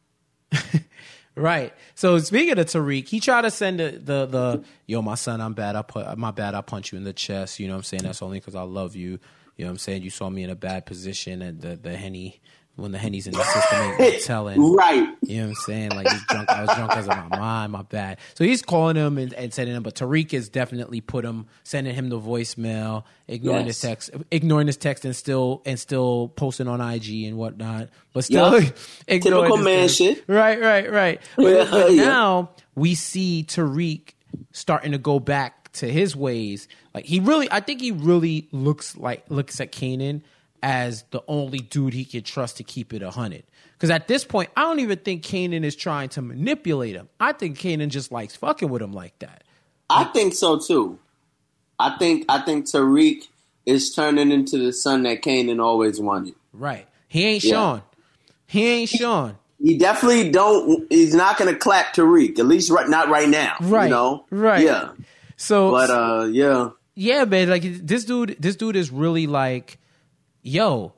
Right. 1.36 1.74
So 1.96 2.20
speaking 2.20 2.60
of 2.60 2.66
Tariq, 2.68 3.08
he 3.08 3.20
tried 3.20 3.42
to 3.42 3.52
send 3.52 3.80
the, 3.80 3.92
the 3.92 4.26
the 4.26 4.64
yo, 4.86 5.02
my 5.02 5.16
son, 5.16 5.42
I'm 5.42 5.54
bad. 5.54 5.76
I 5.76 5.82
put 5.82 6.16
my 6.18 6.32
bad. 6.32 6.54
I 6.54 6.62
punch 6.62 6.92
you 6.92 6.98
in 6.98 7.04
the 7.04 7.14
chest. 7.14 7.60
You 7.60 7.68
know 7.68 7.74
what 7.74 7.80
I'm 7.80 7.84
saying? 7.84 8.04
That's 8.04 8.22
only 8.22 8.40
because 8.40 8.56
I 8.56 8.62
love 8.62 8.96
you. 8.96 9.20
You 9.58 9.66
know 9.66 9.70
what 9.70 9.72
I'm 9.72 9.78
saying? 9.80 10.04
You 10.04 10.10
saw 10.12 10.30
me 10.30 10.44
in 10.44 10.50
a 10.50 10.56
bad 10.56 10.86
position, 10.86 11.42
and 11.42 11.62
the 11.62 11.76
the 11.76 11.98
henny 11.98 12.40
when 12.76 12.92
the 12.92 12.98
henny's 12.98 13.28
in 13.28 13.34
the 13.34 13.44
system 13.44 13.80
ain't 14.00 14.24
telling. 14.24 14.74
Right. 14.74 15.08
You 15.22 15.38
know 15.38 15.44
what 15.44 15.50
I'm 15.50 15.56
saying? 15.56 15.92
Like 15.92 16.10
he's 16.10 16.26
drunk. 16.26 16.50
I 16.50 16.62
was 16.62 16.76
drunk 16.76 16.90
because 16.90 17.08
of 17.08 17.30
my 17.30 17.38
mind, 17.38 17.72
my 17.72 17.84
bad. 17.84 18.18
So 18.34 18.44
he's 18.44 18.64
calling 18.64 18.96
him 18.96 19.18
and, 19.20 19.32
and 19.34 19.54
sending 19.54 19.76
him, 19.76 19.84
but 19.84 19.96
Tariq 19.96 20.32
has 20.32 20.50
definitely 20.50 21.00
put 21.00 21.24
him, 21.24 21.46
sending 21.64 21.94
him 21.94 22.10
the 22.10 22.20
voicemail, 22.20 23.04
ignoring 23.28 23.68
his 23.68 23.80
text, 23.80 24.10
ignoring 24.32 24.68
his 24.68 24.78
text, 24.78 25.06
and 25.06 25.16
still 25.16 25.62
and 25.66 25.80
still 25.80 26.30
posting 26.30 26.68
on 26.68 26.82
IG 26.82 27.26
and 27.26 27.38
whatnot. 27.38 27.90
But 28.12 28.26
still, 28.26 28.60
Yup. 28.62 28.74
ignoring 29.08 29.44
Typical 29.52 29.58
man 29.64 29.80
text. 29.82 29.98
shit. 29.98 30.24
Right, 30.28 30.60
right, 30.60 30.92
right. 30.92 31.22
But, 31.36 31.70
but 31.70 31.92
yeah. 31.94 32.06
now 32.06 32.50
we 32.76 32.96
see 32.96 33.46
Tariq 33.48 34.14
starting 34.52 34.94
to 34.94 34.98
go 34.98 35.20
back 35.20 35.72
to 35.74 35.92
his 35.92 36.16
ways. 36.16 36.68
Like 36.94 37.06
he 37.06 37.20
really, 37.20 37.48
I 37.52 37.60
think 37.60 37.82
he 37.82 37.92
really 37.92 38.48
looks 38.52 38.96
like 38.98 39.26
looks 39.30 39.60
at 39.62 39.72
Kanan 39.72 40.22
as 40.64 41.04
the 41.12 41.22
only 41.28 41.60
dude 41.60 41.94
he 41.94 42.06
can 42.06 42.24
trust 42.24 42.58
to 42.58 42.64
keep 42.64 42.94
it 42.94 43.04
a 43.04 43.12
hundred. 43.12 43.44
Because 43.74 43.92
at 43.92 44.08
this 44.08 44.24
point, 44.24 44.50
I 44.56 44.62
don't 44.62 44.80
even 44.80 44.98
think 44.98 45.24
Kanan 45.24 45.64
is 45.64 45.76
trying 45.76 46.10
to 46.10 46.22
manipulate 46.22 46.96
him. 46.96 47.10
I 47.20 47.34
think 47.34 47.60
Kanan 47.60 47.90
just 47.90 48.12
likes 48.12 48.36
fucking 48.36 48.70
with 48.70 48.82
him 48.82 48.94
like 48.94 49.20
that. 49.20 49.44
I 49.90 50.06
think 50.06 50.34
so 50.34 50.58
too. 50.58 50.98
I 51.78 51.98
think 51.98 52.26
I 52.30 52.40
think 52.40 52.66
Tariq 52.66 53.28
is 53.66 53.94
turning 53.94 54.32
into 54.32 54.58
the 54.58 54.72
son 54.72 55.04
that 55.04 55.22
Kanan 55.22 55.62
always 55.62 56.00
wanted. 56.00 56.36
Right? 56.54 56.88
He 57.10 57.26
ain't 57.26 57.44
Yeah. 57.44 57.52
Sean. 57.52 57.82
He 58.48 58.68
ain't 58.68 58.90
Sean. 58.90 59.38
He 59.62 59.78
definitely 59.78 60.30
don't. 60.30 60.86
He's 60.90 61.14
not 61.14 61.38
going 61.38 61.54
to 61.54 61.58
clap 61.60 61.94
Tariq. 61.94 62.40
At 62.40 62.46
least 62.46 62.70
right, 62.70 62.88
not 62.88 63.10
right 63.10 63.30
now. 63.30 63.56
Right. 63.62 63.86
You 63.86 63.90
know. 63.90 64.26
Right. 64.30 64.64
Yeah. 64.64 64.92
So, 65.38 65.72
But 65.72 65.90
uh, 65.90 66.26
yeah. 66.26 66.70
yeah, 66.96 67.26
man, 67.26 67.50
like 67.50 67.64
this 67.64 68.06
dude, 68.06 68.38
this 68.40 68.56
dude 68.56 68.76
is 68.76 68.92
really 68.92 69.28
like, 69.28 69.80
yo, 70.44 70.94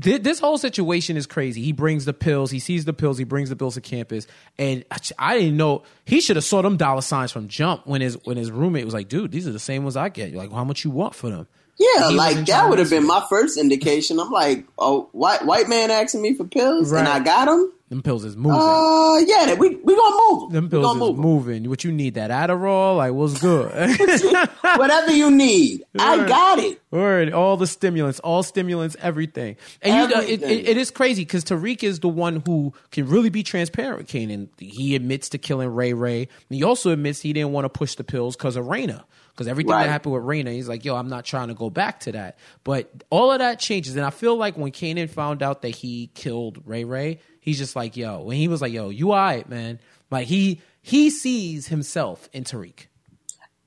thi- 0.00 0.18
this 0.18 0.38
whole 0.40 0.56
situation 0.56 1.16
is 1.16 1.26
crazy. 1.26 1.62
He 1.62 1.72
brings 1.72 2.04
the 2.06 2.12
pills, 2.14 2.50
he 2.50 2.58
sees 2.58 2.84
the 2.86 2.92
pills, 2.94 3.18
he 3.18 3.24
brings 3.24 3.50
the 3.50 3.56
pills 3.56 3.74
to 3.74 3.80
campus, 3.82 4.26
and 4.58 4.84
I- 4.90 4.96
I 5.18 5.38
didn't 5.38 5.56
know 5.58 5.82
he 6.06 6.20
should 6.20 6.36
have 6.36 6.44
saw 6.44 6.62
them 6.62 6.76
dollar 6.78 7.02
signs 7.02 7.32
from 7.32 7.48
jump 7.48 7.86
when 7.86 8.00
his 8.00 8.16
when 8.24 8.36
his 8.36 8.50
roommate 8.50 8.84
was 8.86 8.94
like, 8.94 9.08
dude, 9.08 9.30
these 9.32 9.46
are 9.46 9.52
the 9.52 9.58
same 9.58 9.82
ones 9.82 9.96
I 9.96 10.08
get. 10.08 10.30
You're 10.30 10.40
like, 10.40 10.52
how 10.52 10.64
much 10.64 10.84
you 10.84 10.90
want 10.90 11.14
for 11.14 11.28
them? 11.28 11.46
Yeah, 11.78 12.08
like 12.08 12.44
that 12.46 12.68
would 12.68 12.78
have 12.78 12.90
been 12.90 13.06
my 13.06 13.24
first 13.30 13.56
indication. 13.58 14.20
I'm 14.20 14.30
like, 14.30 14.66
oh, 14.78 15.08
white 15.12 15.46
white 15.46 15.68
man 15.68 15.90
asking 15.90 16.20
me 16.22 16.34
for 16.34 16.44
pills, 16.44 16.92
and 16.92 17.08
I 17.08 17.20
got 17.20 17.46
them. 17.46 17.72
Them 17.90 18.02
pills 18.02 18.24
is 18.24 18.36
moving. 18.36 18.52
Uh, 18.60 19.16
yeah, 19.26 19.54
we 19.54 19.74
we 19.74 19.96
gonna 19.96 20.16
move. 20.30 20.52
them 20.52 20.70
pills 20.70 20.94
is 20.94 21.00
move 21.00 21.18
moving. 21.18 21.68
What 21.68 21.82
you 21.82 21.90
need? 21.90 22.14
That 22.14 22.30
Adderall? 22.30 22.96
Like, 22.96 23.12
what's 23.12 23.40
good? 23.40 23.68
Whatever 24.76 25.10
you 25.12 25.28
need, 25.30 25.84
I 25.98 26.24
got 26.26 26.60
it. 26.60 26.80
Word, 26.92 27.32
all 27.32 27.56
the 27.56 27.66
stimulants, 27.66 28.20
all 28.20 28.44
stimulants, 28.44 28.96
everything. 29.00 29.56
And 29.82 30.08
you 30.10 30.16
know, 30.16 30.22
it, 30.22 30.40
it, 30.42 30.68
it 30.68 30.76
is 30.76 30.92
crazy 30.92 31.22
because 31.24 31.44
Tariq 31.44 31.82
is 31.82 31.98
the 32.00 32.08
one 32.08 32.42
who 32.46 32.72
can 32.92 33.08
really 33.08 33.28
be 33.28 33.42
transparent 33.42 33.98
with 33.98 34.06
Kanan. 34.06 34.48
He 34.58 34.94
admits 34.94 35.28
to 35.30 35.38
killing 35.38 35.68
Ray 35.68 35.92
Ray. 35.92 36.28
He 36.48 36.62
also 36.62 36.92
admits 36.92 37.20
he 37.20 37.32
didn't 37.32 37.50
want 37.52 37.64
to 37.64 37.68
push 37.70 37.96
the 37.96 38.04
pills 38.04 38.36
because 38.36 38.54
of 38.56 38.66
Raina. 38.66 39.02
Because 39.30 39.48
everything 39.48 39.70
Right. 39.70 39.84
that 39.86 39.90
happened 39.90 40.14
with 40.14 40.22
Raina, 40.24 40.52
he's 40.52 40.68
like, 40.68 40.84
yo, 40.84 40.94
I'm 40.96 41.08
not 41.08 41.24
trying 41.24 41.48
to 41.48 41.54
go 41.54 41.70
back 41.70 42.00
to 42.00 42.12
that. 42.12 42.38
But 42.62 42.90
all 43.10 43.32
of 43.32 43.38
that 43.38 43.58
changes. 43.58 43.96
And 43.96 44.04
I 44.04 44.10
feel 44.10 44.36
like 44.36 44.56
when 44.58 44.70
Kanan 44.70 45.08
found 45.08 45.42
out 45.42 45.62
that 45.62 45.70
he 45.70 46.10
killed 46.14 46.60
Ray 46.66 46.84
Ray, 46.84 47.20
he's 47.50 47.58
just 47.58 47.74
like, 47.74 47.96
yo, 47.96 48.20
when 48.20 48.36
he 48.36 48.46
was 48.46 48.62
like, 48.62 48.72
yo, 48.72 48.90
you 48.90 49.10
all 49.10 49.18
right, 49.18 49.48
man. 49.48 49.80
Like 50.10 50.28
he 50.28 50.60
he 50.82 51.10
sees 51.10 51.66
himself 51.66 52.28
in 52.32 52.44
Tariq. 52.44 52.86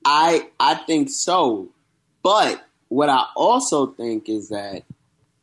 I 0.04 0.48
I 0.58 0.74
think 0.74 1.10
so, 1.10 1.68
but 2.22 2.64
what 2.88 3.10
I 3.10 3.26
also 3.36 3.86
think 3.86 4.28
is 4.28 4.48
that, 4.48 4.84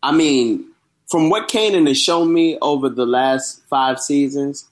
I 0.01 0.11
mean, 0.11 0.65
from 1.09 1.29
what 1.29 1.49
Kanan 1.49 1.87
has 1.87 1.99
shown 1.99 2.33
me 2.33 2.57
over 2.61 2.89
the 2.89 3.05
last 3.05 3.63
five 3.69 3.99
seasons, 3.99 4.67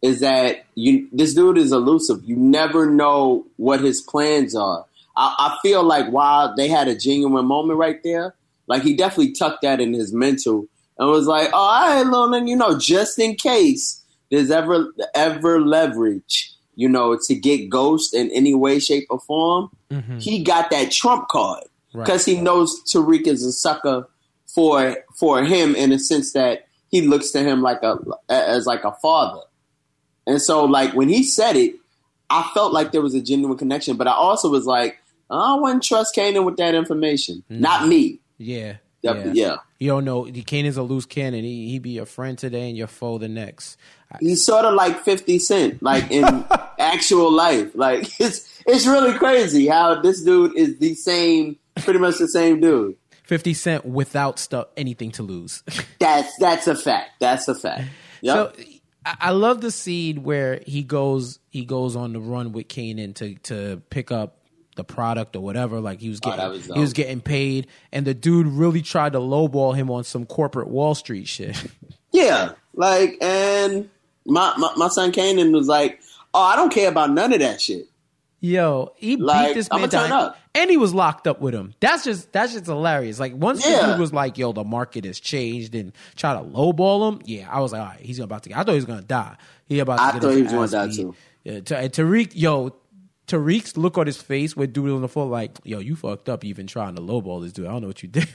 is 0.00 0.20
that 0.20 0.64
you 0.74 1.08
this 1.12 1.34
dude 1.34 1.58
is 1.58 1.72
elusive. 1.72 2.24
You 2.24 2.36
never 2.36 2.90
know 2.90 3.46
what 3.56 3.80
his 3.80 4.00
plans 4.00 4.56
are. 4.56 4.86
I, 5.14 5.34
I 5.38 5.58
feel 5.62 5.82
like 5.82 6.08
while 6.10 6.54
they 6.56 6.68
had 6.68 6.88
a 6.88 6.94
genuine 6.94 7.46
moment 7.46 7.78
right 7.78 8.02
there, 8.02 8.34
like 8.66 8.82
he 8.82 8.94
definitely 8.94 9.32
tucked 9.32 9.62
that 9.62 9.80
in 9.80 9.92
his 9.92 10.12
mental 10.12 10.66
and 11.00 11.08
was 11.10 11.26
like, 11.26 11.48
"Oh, 11.52 11.56
all 11.56 11.88
right, 11.88 12.04
little 12.04 12.28
man, 12.28 12.46
you 12.46 12.54
know, 12.54 12.78
just 12.78 13.18
in 13.18 13.34
case 13.34 14.00
there's 14.30 14.52
ever 14.52 14.92
ever 15.16 15.60
leverage, 15.60 16.52
you 16.76 16.88
know, 16.88 17.18
to 17.26 17.34
get 17.34 17.68
Ghost 17.68 18.14
in 18.14 18.30
any 18.30 18.54
way, 18.54 18.78
shape, 18.78 19.06
or 19.10 19.18
form." 19.18 19.70
Mm-hmm. 19.90 20.18
He 20.18 20.44
got 20.44 20.70
that 20.70 20.92
trump 20.92 21.26
card 21.28 21.64
Right. 21.92 22.04
because 22.06 22.24
he 22.24 22.40
knows 22.40 22.80
Tariq 22.84 23.26
is 23.26 23.44
a 23.44 23.50
sucker 23.50 24.08
for 24.46 24.96
for 25.16 25.42
him 25.42 25.74
in 25.74 25.90
a 25.90 25.98
sense 25.98 26.32
that 26.34 26.68
he 26.88 27.02
looks 27.02 27.30
to 27.32 27.40
him 27.42 27.62
like 27.62 27.82
a 27.82 27.98
as 28.28 28.66
like 28.66 28.84
a 28.84 28.92
father. 29.02 29.40
And 30.26 30.40
so, 30.40 30.64
like 30.64 30.94
when 30.94 31.08
he 31.08 31.24
said 31.24 31.56
it, 31.56 31.74
I 32.28 32.48
felt 32.54 32.72
like 32.72 32.92
there 32.92 33.00
was 33.00 33.14
a 33.14 33.20
genuine 33.20 33.58
connection. 33.58 33.96
But 33.96 34.06
I 34.06 34.12
also 34.12 34.48
was 34.50 34.66
like, 34.66 34.98
I 35.30 35.54
wouldn't 35.58 35.82
trust 35.82 36.14
Kanan 36.14 36.44
with 36.44 36.58
that 36.58 36.74
information. 36.76 37.42
Mm-hmm. 37.50 37.60
Not 37.60 37.88
me. 37.88 38.20
Yeah. 38.38 38.76
Yeah. 39.02 39.32
yeah. 39.32 39.56
You 39.80 39.88
don't 39.88 40.04
know. 40.04 40.24
Kanan's 40.24 40.76
a 40.76 40.82
loose 40.82 41.06
cannon. 41.06 41.42
He 41.42 41.70
he 41.70 41.78
be 41.78 41.90
your 41.90 42.04
friend 42.04 42.36
today 42.36 42.68
and 42.68 42.76
your 42.76 42.86
foe 42.86 43.16
the 43.16 43.28
next. 43.28 43.78
He's 44.20 44.44
sort 44.44 44.66
of 44.66 44.74
like 44.74 45.00
Fifty 45.00 45.38
Cent, 45.38 45.82
like 45.82 46.10
in 46.10 46.44
actual 46.78 47.32
life. 47.32 47.74
Like 47.74 48.20
it's 48.20 48.62
it's 48.66 48.86
really 48.86 49.16
crazy 49.16 49.68
how 49.68 50.02
this 50.02 50.22
dude 50.22 50.54
is 50.54 50.78
the 50.78 50.94
same, 50.94 51.58
pretty 51.76 51.98
much 51.98 52.18
the 52.18 52.28
same 52.28 52.60
dude. 52.60 52.94
Fifty 53.24 53.54
Cent 53.54 53.86
without 53.86 54.38
stuff 54.38 54.68
anything 54.76 55.12
to 55.12 55.22
lose. 55.22 55.62
That's 55.98 56.30
that's 56.38 56.66
a 56.66 56.74
fact. 56.74 57.12
That's 57.18 57.48
a 57.48 57.54
fact. 57.54 57.84
Yep. 58.20 58.56
So 58.56 58.62
I 59.06 59.16
I 59.18 59.30
love 59.30 59.62
the 59.62 59.70
scene 59.70 60.24
where 60.24 60.60
he 60.66 60.82
goes 60.82 61.38
he 61.48 61.64
goes 61.64 61.96
on 61.96 62.12
the 62.12 62.20
run 62.20 62.52
with 62.52 62.68
Kanan 62.68 63.14
to 63.14 63.34
to 63.44 63.80
pick 63.88 64.12
up 64.12 64.39
the 64.76 64.84
product 64.84 65.34
or 65.36 65.40
whatever. 65.42 65.80
Like 65.80 66.00
he 66.00 66.08
was 66.08 66.20
Oh, 66.24 66.30
getting 66.30 66.38
that 66.44 66.50
was 66.50 66.66
he 66.66 66.80
was 66.80 66.92
getting 66.92 67.20
paid, 67.20 67.66
and 67.92 68.06
the 68.06 68.14
dude 68.14 68.46
really 68.46 68.82
tried 68.82 69.12
to 69.12 69.18
lowball 69.18 69.74
him 69.74 69.90
on 69.90 70.04
some 70.04 70.26
corporate 70.26 70.68
Wall 70.68 70.94
Street 70.94 71.26
shit. 71.28 71.56
Yeah, 72.12 72.54
like, 72.74 73.18
and 73.22 73.88
my, 74.26 74.52
my 74.58 74.72
my 74.76 74.88
son 74.88 75.12
Kanan 75.12 75.52
was 75.52 75.68
like, 75.68 76.00
"Oh, 76.34 76.42
I 76.42 76.56
don't 76.56 76.72
care 76.72 76.88
about 76.88 77.10
none 77.12 77.32
of 77.32 77.38
that 77.38 77.60
shit." 77.60 77.86
Yo, 78.40 78.92
he 78.96 79.16
Like, 79.16 79.48
beat 79.50 79.54
this 79.54 79.70
man 79.70 79.88
down, 79.90 80.10
up. 80.10 80.38
and 80.54 80.68
he 80.70 80.76
was 80.76 80.92
locked 80.92 81.26
up 81.28 81.40
with 81.40 81.54
him. 81.54 81.72
That's 81.78 82.02
just 82.02 82.32
that's 82.32 82.52
just 82.54 82.66
hilarious. 82.66 83.20
Like 83.20 83.34
once 83.36 83.62
the 83.62 83.86
dude 83.90 84.00
was 84.00 84.12
like, 84.12 84.38
"Yo, 84.38 84.52
the 84.52 84.64
market 84.64 85.04
has 85.04 85.20
changed," 85.20 85.74
and 85.76 85.92
try 86.16 86.32
to 86.34 86.40
lowball 86.40 87.12
him. 87.12 87.22
Yeah, 87.26 87.48
I 87.48 87.60
was 87.60 87.70
like, 87.72 87.80
"All 87.80 87.86
right, 87.88 88.00
he's 88.00 88.18
about 88.18 88.42
to." 88.42 88.48
Get, 88.48 88.58
I 88.58 88.62
thought 88.64 88.72
he 88.72 88.76
was 88.76 88.86
gonna 88.86 89.02
die. 89.02 89.36
He 89.66 89.78
about 89.78 89.98
to 89.98 90.02
I 90.02 90.12
get 90.12 90.22
thought 90.22 90.30
he 90.34 90.42
was 90.42 90.52
gonna 90.52 90.66
die, 90.68 90.86
beat. 90.88 90.96
too. 90.96 91.14
Yeah, 91.44 91.60
Tariq, 91.60 92.32
yo, 92.34 92.74
Tariq's 93.30 93.76
look 93.76 93.96
on 93.96 94.06
his 94.06 94.20
face 94.20 94.56
with 94.56 94.72
dude 94.72 94.90
on 94.90 95.02
the 95.02 95.08
floor, 95.08 95.26
like, 95.26 95.58
"Yo, 95.64 95.78
you 95.78 95.96
fucked 95.96 96.28
up, 96.28 96.44
even 96.44 96.66
trying 96.66 96.96
to 96.96 97.00
lowball 97.00 97.42
this 97.42 97.52
dude. 97.52 97.66
I 97.66 97.72
don't 97.72 97.82
know 97.82 97.88
what 97.88 98.02
you 98.02 98.08
did." 98.08 98.28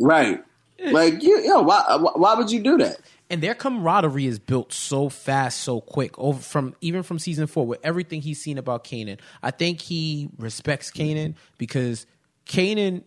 Right. 0.00 0.42
Like, 0.84 1.22
you, 1.22 1.40
yo, 1.44 1.62
why 1.62 1.96
why 2.14 2.34
would 2.34 2.50
you 2.50 2.60
do 2.60 2.78
that? 2.78 3.00
and 3.30 3.42
their 3.42 3.54
camaraderie 3.54 4.26
is 4.26 4.38
built 4.38 4.72
so 4.72 5.08
fast, 5.08 5.60
so 5.60 5.80
quick. 5.80 6.18
Over 6.18 6.40
from 6.40 6.74
even 6.80 7.02
from 7.02 7.18
season 7.18 7.46
four, 7.46 7.66
with 7.66 7.80
everything 7.82 8.22
he's 8.22 8.40
seen 8.40 8.58
about 8.58 8.84
Kanan, 8.84 9.18
I 9.42 9.50
think 9.50 9.80
he 9.80 10.30
respects 10.38 10.90
Kanan 10.90 11.34
because 11.58 12.06
Kanan, 12.46 13.02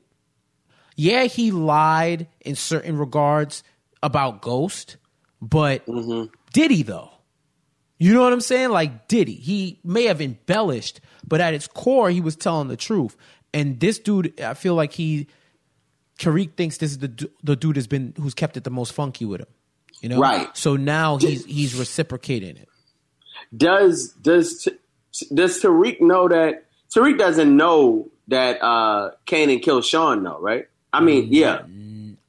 yeah, 0.95 1.23
he 1.23 1.51
lied 1.51 2.27
in 2.41 2.55
certain 2.55 2.97
regards 2.97 3.63
about 4.03 4.41
Ghost, 4.41 4.97
but 5.41 5.85
mm-hmm. 5.85 6.31
did 6.53 6.71
he 6.71 6.83
though? 6.83 7.09
You 8.01 8.15
know 8.15 8.21
what 8.23 8.33
I'm 8.33 8.41
saying? 8.41 8.71
Like, 8.71 9.07
did 9.07 9.27
he? 9.27 9.35
He 9.35 9.79
may 9.83 10.05
have 10.05 10.21
embellished, 10.21 11.01
but 11.27 11.39
at 11.39 11.53
its 11.53 11.67
core, 11.67 12.09
he 12.09 12.19
was 12.19 12.35
telling 12.35 12.67
the 12.67 12.75
truth. 12.75 13.15
And 13.53 13.79
this 13.79 13.99
dude, 13.99 14.41
I 14.41 14.55
feel 14.55 14.73
like 14.73 14.91
he, 14.91 15.27
Tariq 16.17 16.55
thinks 16.55 16.77
this 16.77 16.89
is 16.89 16.97
the 16.97 17.29
the 17.43 17.55
dude 17.55 17.75
has 17.75 17.85
been 17.85 18.15
who's 18.19 18.33
kept 18.33 18.57
it 18.57 18.63
the 18.63 18.71
most 18.71 18.93
funky 18.93 19.23
with 19.23 19.41
him. 19.41 19.47
You 20.01 20.09
know, 20.09 20.19
Right. 20.19 20.49
So 20.57 20.77
now 20.77 21.17
he's 21.17 21.45
he's 21.45 21.75
reciprocating 21.75 22.57
it. 22.57 22.67
Does 23.55 24.13
does 24.13 24.67
does 25.31 25.61
Tariq 25.61 26.01
know 26.01 26.27
that 26.27 26.65
Tariq 26.95 27.19
doesn't 27.19 27.55
know 27.55 28.09
that 28.29 28.63
uh 28.63 29.11
Kanan 29.27 29.61
killed 29.61 29.85
Sean 29.85 30.23
though, 30.23 30.39
right? 30.39 30.65
I 30.91 31.01
mean, 31.01 31.25
Mm, 31.25 31.31
yeah. 31.31 31.61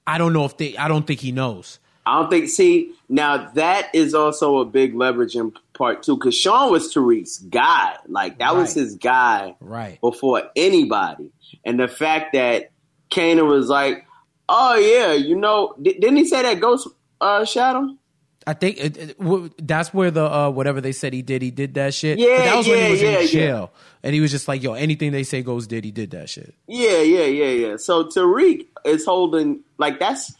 I 0.06 0.18
don't 0.18 0.34
know 0.34 0.44
if 0.44 0.58
they. 0.58 0.76
I 0.76 0.88
don't 0.88 1.06
think 1.06 1.20
he 1.20 1.32
knows. 1.32 1.78
I 2.04 2.20
don't 2.20 2.30
think. 2.30 2.48
See, 2.48 2.92
now 3.08 3.50
that 3.54 3.94
is 3.94 4.14
also 4.14 4.58
a 4.58 4.64
big 4.64 4.94
leverage 4.94 5.36
in 5.36 5.52
part 5.74 6.02
two 6.02 6.16
because 6.16 6.36
Sean 6.36 6.70
was 6.72 6.92
Tariq's 6.92 7.38
guy. 7.38 7.96
Like 8.08 8.38
that 8.38 8.56
was 8.56 8.74
his 8.74 8.96
guy 8.96 9.54
Right. 9.60 10.00
before 10.00 10.42
anybody. 10.56 11.30
And 11.64 11.78
the 11.78 11.88
fact 11.88 12.32
that 12.32 12.70
Kanan 13.10 13.46
was 13.46 13.68
like, 13.68 14.04
"Oh 14.48 14.74
yeah, 14.76 15.12
you 15.12 15.36
know," 15.36 15.74
di- 15.80 15.94
didn't 15.98 16.16
he 16.16 16.24
say 16.26 16.42
that 16.42 16.60
Ghost 16.60 16.88
uh, 17.20 17.44
shot 17.44 17.76
him? 17.76 17.98
I 18.44 18.54
think 18.54 18.78
it, 18.78 18.96
it- 18.96 19.18
w- 19.20 19.50
that's 19.62 19.94
where 19.94 20.10
the 20.10 20.24
uh, 20.24 20.50
whatever 20.50 20.80
they 20.80 20.90
said 20.90 21.12
he 21.12 21.22
did, 21.22 21.42
he 21.42 21.52
did 21.52 21.74
that 21.74 21.94
shit. 21.94 22.18
Yeah, 22.18 22.38
But 22.38 22.44
that 22.46 22.56
was 22.56 22.66
when 22.68 22.84
he 22.86 22.90
was 22.90 23.02
yeah, 23.02 23.08
in 23.10 23.20
yeah. 23.22 23.26
jail, 23.28 23.72
and 24.02 24.14
he 24.14 24.20
was 24.20 24.32
just 24.32 24.48
like, 24.48 24.60
"Yo, 24.64 24.72
anything 24.72 25.12
they 25.12 25.22
say 25.22 25.42
goes." 25.42 25.68
Did 25.68 25.84
he 25.84 25.92
did 25.92 26.10
that 26.10 26.28
shit? 26.28 26.52
Yeah, 26.66 27.02
yeah, 27.02 27.24
yeah, 27.26 27.68
yeah. 27.68 27.76
So 27.76 28.04
Tariq 28.06 28.66
is 28.84 29.04
holding 29.04 29.60
like 29.78 30.00
that's 30.00 30.32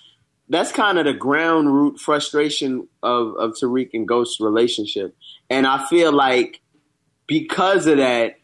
that's 0.53 0.71
kind 0.73 0.99
of 0.99 1.07
the 1.07 1.13
ground 1.15 1.73
root 1.73 1.99
frustration 1.99 2.87
of 3.03 3.35
of 3.37 3.53
Tariq 3.61 3.91
and 3.95 4.07
Ghost's 4.07 4.41
relationship, 4.41 5.17
and 5.51 5.67
I 5.67 5.85
feel 5.87 6.13
like 6.13 6.61
because 7.27 7.87
of 7.87 7.97
that, 7.99 8.39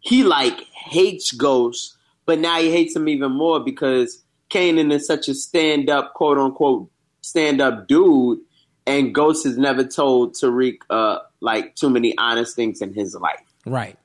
he 0.00 0.24
like 0.24 0.60
hates 0.74 1.32
Ghost, 1.32 1.96
but 2.26 2.38
now 2.38 2.58
he 2.60 2.70
hates 2.70 2.96
him 2.96 3.08
even 3.08 3.32
more 3.32 3.60
because 3.60 4.22
Kanan 4.50 4.92
is 4.92 5.06
such 5.06 5.28
a 5.28 5.34
stand 5.34 5.88
up, 5.88 6.14
quote 6.14 6.38
unquote, 6.38 6.90
stand 7.20 7.60
up 7.60 7.86
dude, 7.88 8.40
and 8.86 9.14
Ghost 9.14 9.44
has 9.44 9.56
never 9.56 9.84
told 9.84 10.34
Tariq 10.34 10.78
uh 10.90 11.18
like 11.40 11.74
too 11.76 11.90
many 11.90 12.16
honest 12.18 12.56
things 12.56 12.80
in 12.82 12.92
his 12.94 13.14
life. 13.14 13.40
Right, 13.66 13.96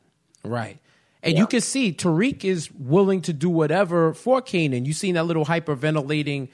right. 0.43 0.77
And 1.23 1.33
Yeah. 1.33 1.39
you 1.41 1.47
can 1.47 1.61
see 1.61 1.91
Tariq 1.93 2.43
is 2.45 2.71
willing 2.71 3.21
to 3.23 3.33
do 3.33 3.49
whatever 3.49 4.13
for 4.13 4.41
Kanan. 4.41 4.85
You 4.85 4.93
seen 4.93 5.15
that 5.15 5.25
little 5.25 5.45
hyperventilating 5.45 6.49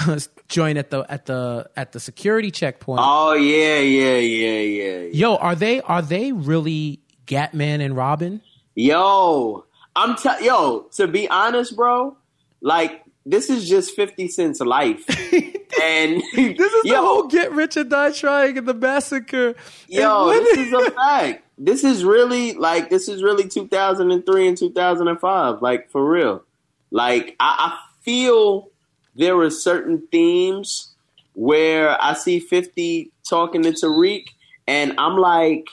joint 0.48 0.78
at 0.78 0.90
the 0.90 1.04
at 1.08 1.26
the 1.26 1.68
at 1.76 1.92
the 1.92 2.00
security 2.00 2.50
checkpoint. 2.50 3.00
Oh 3.02 3.34
yeah, 3.34 3.78
yeah, 3.78 4.16
yeah, 4.16 4.58
yeah. 4.58 4.98
yeah. 5.00 5.08
Yo, 5.12 5.36
are 5.36 5.54
they 5.54 5.80
are 5.82 6.02
they 6.02 6.32
really 6.32 7.00
Gatman 7.26 7.80
and 7.80 7.96
Robin? 7.96 8.40
Yo, 8.74 9.64
I'm 9.94 10.16
t- 10.16 10.44
yo. 10.44 10.86
To 10.92 11.06
be 11.06 11.28
honest, 11.28 11.76
bro, 11.76 12.16
like 12.60 13.02
this 13.26 13.50
is 13.50 13.68
just 13.68 13.94
Fifty 13.94 14.28
Cent's 14.28 14.60
life, 14.60 15.04
and 15.82 16.22
This 16.34 16.72
is 16.72 16.84
yo, 16.84 16.94
the 16.94 17.00
whole 17.00 17.28
get 17.28 17.52
rich 17.52 17.76
or 17.76 17.84
die 17.84 18.12
trying 18.12 18.58
and 18.58 18.66
the 18.66 18.74
massacre. 18.74 19.54
yo, 19.88 20.30
this 20.30 20.58
is 20.58 20.72
a 20.72 20.90
fact. 20.90 21.44
This 21.58 21.84
is 21.84 22.04
really 22.04 22.54
like 22.54 22.90
this 22.90 23.08
is 23.08 23.22
really 23.22 23.46
2003 23.46 24.48
and 24.48 24.56
2005, 24.56 25.62
like 25.62 25.90
for 25.90 26.04
real. 26.04 26.42
Like 26.90 27.36
I, 27.38 27.72
I 27.72 27.78
feel 28.02 28.71
there 29.14 29.38
are 29.38 29.50
certain 29.50 30.06
themes 30.10 30.90
where 31.34 32.00
I 32.02 32.14
see 32.14 32.40
50 32.40 33.10
talking 33.28 33.62
to 33.62 33.72
Tariq, 33.72 34.26
and 34.66 34.94
I'm 34.98 35.16
like, 35.16 35.66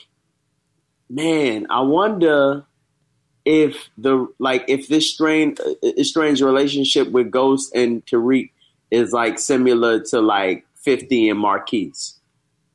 man, 1.10 1.68
I 1.70 1.82
wonder 1.82 2.66
if 3.46 3.90
the 3.98 4.28
like 4.38 4.66
if 4.68 4.88
this 4.88 5.12
strange 5.12 5.58
strange 6.02 6.42
relationship 6.42 7.10
with 7.12 7.32
Ghost 7.32 7.74
and 7.76 8.06
Tariq 8.06 8.52
is 8.92 9.12
like 9.14 9.40
similar 9.40 10.02
to 10.06 10.22
like 10.22 10.66
50 10.76 11.30
and 11.30 11.40
Marquise. 11.40 12.16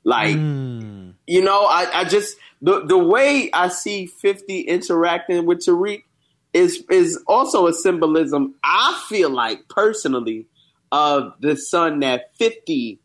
Like 0.05 0.37
Hmm. 0.37 1.11
you 1.27 1.43
know, 1.43 1.65
I, 1.65 2.01
I 2.01 2.05
just 2.05 2.37
the 2.61 2.85
the 2.85 2.99
way 2.99 3.51
I 3.53 3.69
see 3.69 4.07
Fifty 4.07 4.61
interacting 4.61 5.47
with 5.47 5.59
Tariq 5.59 6.03
is 6.53 6.85
is 6.91 7.23
also 7.27 7.67
a 7.67 7.73
symbolism. 7.73 8.55
I 8.65 9.01
feel 9.09 9.31
like 9.31 9.69
personally 9.69 10.47
of 10.93 11.35
the 11.41 11.57
son 11.57 12.01
that 12.01 12.37
Fifty 12.37 13.01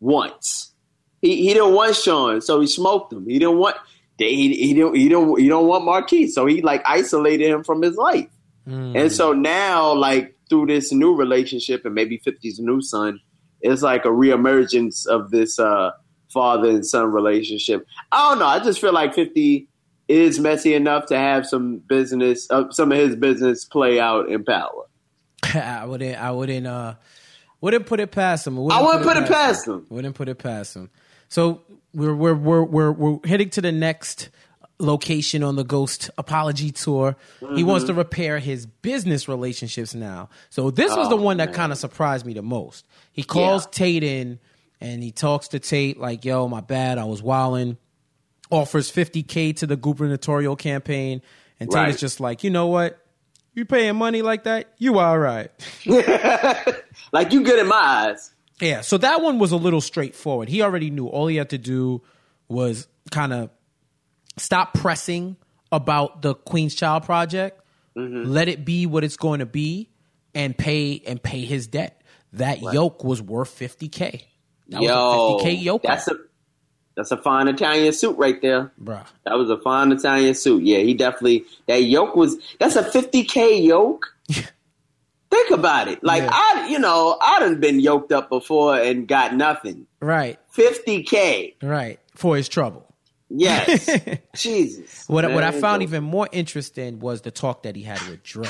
wants. 0.00 0.72
He 1.20 1.36
he 1.46 1.54
didn't 1.54 1.74
want 1.74 1.96
Sean, 1.96 2.40
so 2.40 2.60
he 2.60 2.66
smoked 2.66 3.12
him. 3.12 3.26
He 3.26 3.38
didn't 3.38 3.58
want 3.58 3.76
they, 4.18 4.34
he 4.34 4.54
he 4.54 4.74
didn't 4.74 4.94
he 4.94 5.08
don't 5.08 5.38
he 5.38 5.48
don't 5.48 5.66
want 5.66 5.84
Marquise, 5.84 6.34
so 6.34 6.46
he 6.46 6.62
like 6.62 6.82
isolated 6.86 7.48
him 7.48 7.64
from 7.64 7.82
his 7.82 7.96
life. 7.96 8.28
And 8.96 9.10
so 9.10 9.32
now, 9.32 9.92
like 9.92 10.36
through 10.48 10.66
this 10.66 10.92
new 10.92 11.14
relationship 11.16 11.84
and 11.84 11.94
maybe 11.94 12.18
50's 12.18 12.60
new 12.60 12.80
son, 12.80 13.20
it's 13.60 13.82
like 13.82 14.04
a 14.04 14.08
reemergence 14.08 15.06
of 15.06 15.30
this 15.30 15.58
uh, 15.58 15.90
father 16.32 16.68
and 16.68 16.86
son 16.86 17.10
relationship. 17.10 17.86
I 18.12 18.30
don't 18.30 18.38
know. 18.38 18.46
I 18.46 18.60
just 18.60 18.80
feel 18.80 18.92
like 18.92 19.14
50 19.14 19.68
is 20.08 20.38
messy 20.38 20.74
enough 20.74 21.06
to 21.06 21.18
have 21.18 21.46
some 21.46 21.78
business, 21.78 22.46
uh, 22.50 22.70
some 22.70 22.92
of 22.92 22.98
his 22.98 23.16
business 23.16 23.64
play 23.64 23.98
out 23.98 24.28
in 24.28 24.44
power. 24.44 24.84
I 25.54 25.84
wouldn't. 25.84 26.20
I 26.20 26.30
wouldn't. 26.30 26.66
Uh, 26.66 26.94
wouldn't 27.62 27.86
put 27.86 28.00
it 28.00 28.10
past 28.10 28.46
him. 28.46 28.58
I 28.70 28.82
wouldn't 28.82 29.02
put 29.04 29.16
it 29.16 29.26
past 29.26 29.66
him. 29.66 29.86
Wouldn't 29.88 30.14
put 30.14 30.28
it 30.28 30.36
past 30.38 30.76
him. 30.76 30.90
So 31.30 31.62
we're 31.94 32.14
we're 32.14 32.34
we're 32.34 32.62
we're 32.64 32.92
we're 32.92 33.18
heading 33.24 33.48
to 33.50 33.62
the 33.62 33.72
next 33.72 34.28
location 34.78 35.42
on 35.44 35.54
the 35.56 35.64
Ghost 35.64 36.10
Apology 36.18 36.72
tour. 36.72 37.16
Mm-hmm. 37.40 37.56
He 37.56 37.62
wants 37.64 37.86
to 37.86 37.94
repair 37.94 38.38
his 38.38 38.66
business 38.66 39.28
relationships 39.28 39.94
now. 39.94 40.28
So 40.50 40.70
this 40.70 40.94
was 40.94 41.08
the 41.08 41.16
one 41.16 41.36
that 41.36 41.52
kind 41.52 41.70
of 41.72 41.78
surprised 41.78 42.26
me 42.26 42.32
the 42.34 42.42
most. 42.42 42.84
He 43.12 43.22
calls 43.22 43.64
Yeah. 43.64 43.70
Tate 43.72 44.02
in 44.04 44.38
and 44.80 45.02
he 45.02 45.12
talks 45.12 45.48
to 45.48 45.60
Tate 45.60 45.98
like, 46.00 46.24
"Yo, 46.24 46.48
my 46.48 46.60
bad. 46.60 46.98
I 46.98 47.04
was 47.04 47.22
wilding." 47.22 47.76
Offers 48.50 48.90
50k 48.90 49.56
to 49.58 49.66
the 49.66 49.76
gubernatorial 49.76 50.56
campaign, 50.56 51.22
and 51.58 51.70
Tate 51.70 51.74
Right. 51.76 51.88
is 51.94 52.00
just 52.00 52.20
like, 52.20 52.44
"You 52.44 52.50
know 52.50 52.66
what? 52.66 52.98
You 53.54 53.64
paying 53.64 53.96
money 53.96 54.22
like 54.22 54.44
that? 54.44 54.72
You 54.78 54.98
all 54.98 55.18
right." 55.18 55.50
Like 57.12 57.32
you 57.32 57.42
good 57.42 57.58
in 57.58 57.68
my 57.68 57.76
eyes. 57.76 58.32
Yeah, 58.60 58.80
so 58.80 58.96
that 58.96 59.20
one 59.20 59.38
was 59.38 59.52
a 59.52 59.56
little 59.56 59.80
straightforward. 59.82 60.48
He 60.48 60.62
already 60.62 60.88
knew 60.88 61.06
all 61.08 61.26
he 61.26 61.36
had 61.36 61.50
to 61.50 61.58
do 61.58 62.00
was 62.48 62.86
kind 63.10 63.32
of 63.34 63.50
stop 64.38 64.72
pressing 64.72 65.36
about 65.70 66.22
the 66.22 66.34
Queen's 66.34 66.74
Child 66.74 67.02
project, 67.04 67.58
Mm-hmm. 67.96 68.30
let 68.30 68.48
it 68.48 68.64
be 68.64 68.86
what 68.86 69.04
it's 69.04 69.18
going 69.18 69.40
to 69.40 69.46
be, 69.46 69.90
and 70.34 70.56
pay 70.56 71.02
and 71.06 71.22
pay 71.22 71.44
his 71.44 71.66
debt. 71.66 72.00
That 72.32 72.62
yoke 72.62 73.04
was 73.04 73.20
worth 73.20 73.50
fifty 73.50 73.88
k. 73.88 74.26
That 74.68 74.80
Yo, 74.80 74.88
was 74.88 75.42
a 75.42 75.44
fifty 75.44 75.56
k 75.56 75.62
yoke, 75.62 75.82
that's 75.82 76.08
a 76.08 76.16
that's 76.96 77.10
a 77.10 77.16
fine 77.16 77.48
Italian 77.48 77.92
suit 77.92 78.16
right 78.18 78.40
there. 78.42 78.70
bruh. 78.82 79.06
That 79.24 79.38
was 79.38 79.48
a 79.50 79.58
fine 79.58 79.92
Italian 79.92 80.34
suit. 80.34 80.62
Yeah, 80.62 80.78
he 80.78 80.94
definitely 80.94 81.44
that 81.68 81.82
yoke 81.84 82.14
was 82.16 82.36
that's 82.58 82.76
a 82.76 82.82
50k 82.82 83.64
yoke. 83.66 84.06
Think 85.30 85.50
about 85.50 85.88
it. 85.88 86.04
Like 86.04 86.22
Yeah. 86.24 86.30
I 86.32 86.66
you 86.68 86.78
know, 86.78 87.16
I 87.20 87.40
done 87.40 87.58
been 87.60 87.80
yoked 87.80 88.12
up 88.12 88.28
before 88.28 88.76
and 88.78 89.08
got 89.08 89.34
nothing. 89.34 89.86
Right, 90.00 90.38
50k. 90.56 91.54
right 91.62 91.98
for 92.14 92.36
his 92.36 92.48
trouble. 92.48 92.86
Yes. 93.30 93.88
Jesus. 94.36 95.08
What 95.08 95.24
what 95.32 95.42
I 95.42 95.52
found 95.52 95.82
even 95.82 96.04
more 96.04 96.28
interesting 96.32 97.00
was 97.00 97.22
the 97.22 97.30
talk 97.30 97.62
that 97.62 97.76
he 97.76 97.82
had 97.82 98.00
with 98.08 98.22
Dre. 98.22 98.46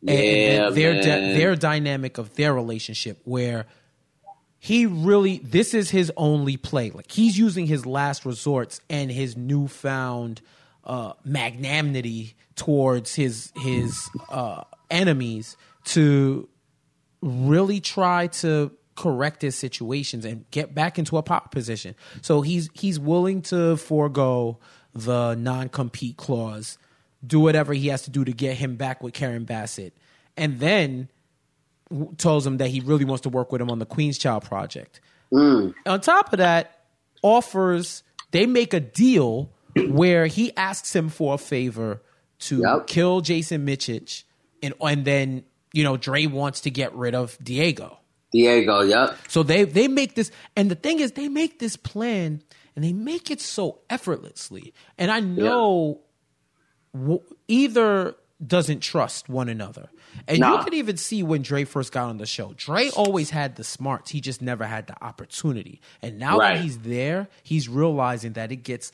and, 0.00 0.08
Yeah, 0.08 0.66
and 0.68 0.74
their 0.76 0.92
man. 0.94 1.34
their 1.36 1.56
dynamic 1.56 2.16
of 2.16 2.34
their 2.36 2.54
relationship 2.54 3.20
where 3.24 3.66
he 4.66 4.84
really 4.84 5.38
this 5.38 5.74
is 5.74 5.90
his 5.90 6.10
only 6.16 6.56
play 6.56 6.90
like 6.90 7.12
he's 7.12 7.38
using 7.38 7.66
his 7.66 7.86
last 7.86 8.26
resorts 8.26 8.80
and 8.90 9.12
his 9.12 9.36
newfound 9.36 10.40
uh 10.84 11.12
magnanimity 11.24 12.34
towards 12.56 13.14
his 13.14 13.52
his 13.54 14.10
uh 14.28 14.64
enemies 14.90 15.56
to 15.84 16.48
really 17.22 17.80
try 17.80 18.26
to 18.26 18.72
correct 18.96 19.42
his 19.42 19.54
situations 19.54 20.24
and 20.24 20.50
get 20.50 20.74
back 20.74 20.98
into 20.98 21.16
a 21.16 21.22
pop 21.22 21.52
position. 21.52 21.94
So 22.22 22.40
he's 22.40 22.68
he's 22.72 22.98
willing 22.98 23.42
to 23.42 23.76
forego 23.76 24.58
the 24.94 25.34
non-compete 25.34 26.16
clause, 26.16 26.78
do 27.24 27.38
whatever 27.38 27.72
he 27.72 27.88
has 27.88 28.02
to 28.02 28.10
do 28.10 28.24
to 28.24 28.32
get 28.32 28.56
him 28.56 28.76
back 28.76 29.02
with 29.02 29.14
Karen 29.14 29.44
Bassett, 29.44 29.96
and 30.36 30.58
then 30.58 31.08
tells 32.18 32.46
him 32.46 32.56
that 32.58 32.68
he 32.68 32.80
really 32.80 33.04
wants 33.04 33.22
to 33.22 33.28
work 33.28 33.52
with 33.52 33.60
him 33.60 33.70
on 33.70 33.78
the 33.78 33.86
Queen's 33.86 34.18
Child 34.18 34.44
project. 34.44 35.00
Mm. 35.32 35.74
On 35.86 36.00
top 36.00 36.32
of 36.32 36.38
that, 36.38 36.80
offers 37.22 38.02
they 38.32 38.46
make 38.46 38.74
a 38.74 38.80
deal 38.80 39.50
where 39.88 40.26
he 40.26 40.54
asks 40.56 40.94
him 40.94 41.08
for 41.08 41.34
a 41.34 41.38
favor 41.38 42.02
to 42.38 42.60
Yep. 42.60 42.86
kill 42.86 43.20
Jason 43.20 43.64
Micic, 43.66 44.24
and 44.62 44.74
and 44.80 45.04
then 45.04 45.44
you 45.72 45.84
know 45.84 45.96
Dre 45.96 46.26
wants 46.26 46.60
to 46.62 46.70
get 46.70 46.94
rid 46.94 47.14
of 47.14 47.36
Diego. 47.42 47.98
Diego, 48.32 48.80
yep. 48.82 49.16
So 49.28 49.42
they 49.42 49.64
they 49.64 49.88
make 49.88 50.14
this, 50.14 50.30
and 50.56 50.70
the 50.70 50.74
thing 50.74 50.98
is, 51.00 51.12
they 51.12 51.28
make 51.28 51.58
this 51.58 51.76
plan, 51.76 52.42
and 52.74 52.84
they 52.84 52.92
make 52.92 53.30
it 53.30 53.40
so 53.40 53.78
effortlessly. 53.88 54.74
And 54.98 55.10
I 55.10 55.20
know 55.20 56.00
w- 56.92 57.22
either 57.48 58.14
doesn't 58.44 58.80
trust 58.80 59.28
one 59.28 59.48
another, 59.48 59.88
and 60.28 60.38
you 60.38 60.44
Nah. 60.44 60.62
could 60.62 60.74
even 60.74 60.96
see 60.96 61.22
when 61.22 61.42
Dre 61.42 61.64
first 61.64 61.92
got 61.92 62.08
on 62.08 62.18
the 62.18 62.26
show. 62.26 62.52
Dre 62.56 62.90
always 62.90 63.30
had 63.30 63.56
the 63.56 63.64
smarts; 63.64 64.10
he 64.10 64.20
just 64.20 64.42
never 64.42 64.66
had 64.66 64.86
the 64.88 65.02
opportunity. 65.04 65.80
And 66.02 66.18
now 66.18 66.38
Right. 66.38 66.54
that 66.56 66.62
he's 66.62 66.78
there, 66.80 67.28
he's 67.42 67.68
realizing 67.68 68.34
that 68.34 68.52
it 68.52 68.56
gets 68.56 68.92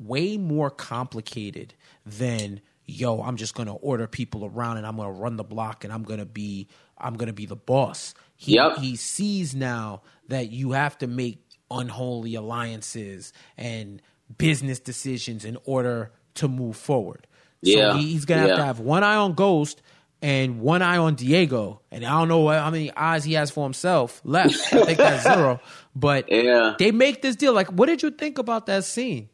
way 0.00 0.36
more 0.36 0.70
complicated 0.70 1.74
than 2.04 2.60
yo. 2.86 3.20
I'm 3.22 3.36
just 3.36 3.54
gonna 3.54 3.74
order 3.76 4.06
people 4.06 4.44
around, 4.44 4.78
and 4.78 4.86
I'm 4.86 4.96
gonna 4.96 5.12
run 5.12 5.36
the 5.36 5.44
block, 5.44 5.84
and 5.84 5.92
I'm 5.92 6.02
gonna 6.02 6.24
be 6.26 6.66
I'm 7.00 7.14
gonna 7.14 7.32
be 7.32 7.46
the 7.46 7.54
boss. 7.56 8.12
he 8.34 8.54
Yep. 8.54 8.78
he 8.78 8.96
sees 8.96 9.54
now 9.54 10.02
that 10.28 10.50
you 10.50 10.72
have 10.72 10.98
to 10.98 11.06
make 11.06 11.44
unholy 11.70 12.34
alliances 12.34 13.32
and 13.56 14.00
business 14.36 14.78
decisions 14.80 15.44
in 15.44 15.56
order 15.64 16.12
to 16.34 16.48
move 16.48 16.76
forward. 16.76 17.26
Yeah. 17.62 17.92
So 17.92 17.98
he, 17.98 18.12
he's 18.12 18.24
gonna 18.24 18.40
have 18.42 18.50
Yeah. 18.50 18.56
to 18.56 18.64
have 18.64 18.80
one 18.80 19.02
eye 19.04 19.16
on 19.16 19.34
Ghost 19.34 19.82
and 20.22 20.60
one 20.60 20.82
eye 20.82 20.96
on 20.98 21.14
Diego. 21.14 21.80
And 21.90 22.04
I 22.04 22.10
don't 22.18 22.28
know 22.28 22.40
what, 22.40 22.58
how 22.58 22.70
many 22.70 22.90
eyes 22.96 23.24
he 23.24 23.34
has 23.34 23.50
for 23.50 23.64
himself 23.64 24.20
left. 24.24 24.54
I 24.72 24.84
think 24.84 24.98
that's 24.98 25.22
zero. 25.34 25.60
But 25.94 26.30
Yeah. 26.30 26.74
they 26.78 26.90
make 26.92 27.22
this 27.22 27.36
deal. 27.36 27.52
Like, 27.52 27.68
what 27.68 27.86
did 27.86 28.02
you 28.02 28.10
think 28.10 28.38
about 28.38 28.66
that 28.66 28.84
scene? 28.84 29.28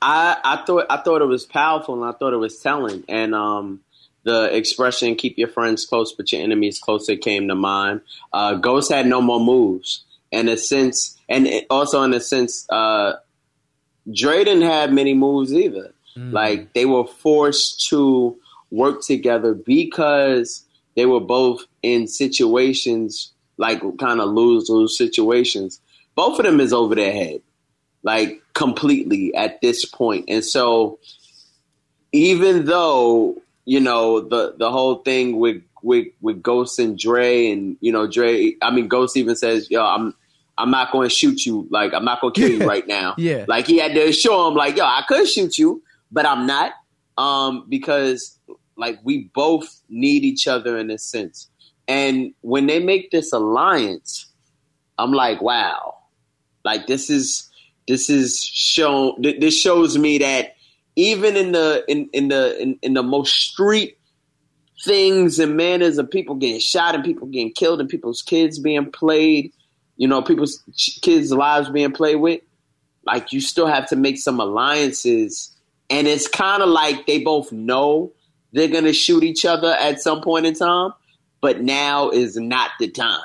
I, 0.00 0.36
I 0.44 0.56
thought 0.64 0.86
I 0.88 0.98
thought 0.98 1.22
it 1.22 1.26
was 1.26 1.44
powerful 1.44 1.94
and 2.00 2.04
I 2.04 2.16
thought 2.16 2.32
it 2.32 2.36
was 2.38 2.58
telling. 2.60 3.02
And 3.08 3.34
um, 3.34 3.80
the 4.22 4.54
expression 4.56 5.16
"keep 5.16 5.38
your 5.38 5.48
friends 5.48 5.84
close, 5.86 6.12
but 6.12 6.30
your 6.32 6.40
enemies 6.42 6.78
closer" 6.78 7.16
came 7.16 7.48
to 7.48 7.56
mind. 7.56 8.02
Uh, 8.32 8.54
Ghost 8.54 8.92
had 8.92 9.06
no 9.08 9.20
more 9.20 9.40
moves, 9.40 10.04
in 10.30 10.48
a 10.48 10.56
sense, 10.56 11.16
and 11.28 11.48
it, 11.48 11.66
also 11.68 12.02
in 12.02 12.14
a 12.14 12.20
sense, 12.20 12.64
uh, 12.70 13.14
Dre 14.12 14.44
didn't 14.44 14.62
have 14.62 14.92
many 14.92 15.14
moves 15.14 15.52
either. 15.52 15.92
Like 16.16 16.60
mm. 16.60 16.68
they 16.74 16.86
were 16.86 17.06
forced 17.06 17.88
to 17.88 18.36
work 18.70 19.02
together 19.02 19.54
because 19.54 20.64
they 20.96 21.06
were 21.06 21.20
both 21.20 21.62
in 21.82 22.08
situations 22.08 23.32
like 23.58 23.80
kind 23.98 24.20
of 24.20 24.30
lose 24.30 24.68
lose 24.68 24.96
situations. 24.96 25.80
Both 26.14 26.38
of 26.38 26.46
them 26.46 26.60
is 26.60 26.72
over 26.72 26.94
their 26.94 27.12
head 27.12 27.42
like 28.02 28.40
completely 28.54 29.34
at 29.34 29.60
this 29.60 29.84
point. 29.84 30.26
And 30.28 30.44
so 30.44 30.98
even 32.12 32.64
though, 32.64 33.36
you 33.64 33.80
know, 33.80 34.20
the 34.20 34.54
the 34.56 34.70
whole 34.70 34.96
thing 34.96 35.38
with 35.38 35.62
with 35.82 36.06
with 36.22 36.42
Ghost 36.42 36.78
and 36.78 36.98
Dre 36.98 37.50
and 37.50 37.76
you 37.80 37.92
know, 37.92 38.06
Dre 38.06 38.54
I 38.62 38.70
mean 38.70 38.88
Ghost 38.88 39.16
even 39.16 39.36
says, 39.36 39.70
yo, 39.70 39.84
I'm 39.84 40.14
I'm 40.58 40.70
not 40.70 40.92
going 40.92 41.08
to 41.08 41.14
shoot 41.14 41.44
you. 41.44 41.66
Like, 41.70 41.92
I'm 41.92 42.04
not 42.04 42.20
going 42.20 42.32
to 42.32 42.40
kill 42.40 42.50
you 42.50 42.66
right 42.66 42.86
now. 42.86 43.14
Yeah. 43.18 43.44
Like, 43.46 43.66
he 43.66 43.78
had 43.78 43.92
to 43.92 44.12
show 44.12 44.48
him, 44.48 44.54
like, 44.54 44.76
yo, 44.76 44.84
I 44.84 45.04
could 45.06 45.28
shoot 45.28 45.58
you, 45.58 45.82
but 46.10 46.26
I'm 46.26 46.46
not. 46.46 46.72
Um, 47.18 47.64
because, 47.68 48.38
like, 48.76 48.98
we 49.04 49.30
both 49.34 49.80
need 49.88 50.24
each 50.24 50.46
other 50.46 50.76
in 50.78 50.90
a 50.90 50.98
sense. 50.98 51.48
And 51.88 52.34
when 52.42 52.66
they 52.66 52.78
make 52.80 53.10
this 53.10 53.32
alliance, 53.32 54.26
I'm 54.98 55.12
like, 55.12 55.40
wow, 55.40 55.94
like 56.64 56.86
this 56.86 57.10
is 57.10 57.48
this 57.86 58.10
is 58.10 58.44
shown. 58.44 59.22
th- 59.22 59.40
This 59.40 59.58
shows 59.58 59.96
me 59.96 60.18
that 60.18 60.56
even 60.96 61.36
in 61.36 61.52
the 61.52 61.84
in 61.88 62.08
in 62.12 62.28
the 62.28 62.60
in, 62.60 62.78
in 62.82 62.94
the 62.94 63.02
most 63.02 63.34
street 63.34 63.98
things 64.84 65.38
and 65.38 65.56
manners 65.56 65.98
of 65.98 66.10
people 66.10 66.34
getting 66.34 66.60
shot 66.60 66.94
and 66.94 67.04
people 67.04 67.26
getting 67.28 67.52
killed 67.52 67.80
and 67.80 67.88
people's 67.88 68.22
kids 68.22 68.58
being 68.58 68.90
played, 68.90 69.52
you 69.96 70.06
know, 70.08 70.22
people's 70.22 70.62
kids' 71.02 71.32
lives 71.32 71.70
being 71.70 71.92
played 71.92 72.16
with, 72.16 72.40
like 73.04 73.32
you 73.32 73.40
still 73.40 73.66
have 73.66 73.88
to 73.88 73.96
make 73.96 74.18
some 74.18 74.40
alliances. 74.40 75.55
And 75.88 76.06
it's 76.06 76.28
kind 76.28 76.62
of 76.62 76.68
like 76.68 77.06
they 77.06 77.20
both 77.20 77.52
know 77.52 78.12
they're 78.52 78.68
going 78.68 78.84
to 78.84 78.92
shoot 78.92 79.22
each 79.22 79.44
other 79.44 79.72
at 79.72 80.00
some 80.00 80.20
point 80.20 80.46
in 80.46 80.54
time, 80.54 80.92
but 81.40 81.62
now 81.62 82.10
is 82.10 82.36
not 82.36 82.70
the 82.80 82.88
time. 82.88 83.20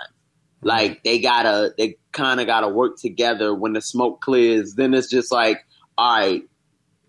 Like 0.61 1.03
they 1.03 1.19
gotta, 1.19 1.73
they 1.77 1.97
kind 2.11 2.39
of 2.39 2.45
gotta 2.45 2.67
work 2.67 2.97
together 2.97 3.53
when 3.53 3.73
the 3.73 3.81
smoke 3.81 4.21
clears. 4.21 4.75
Then 4.75 4.93
it's 4.93 5.09
just 5.09 5.31
like, 5.31 5.65
all 5.97 6.19
right, 6.19 6.43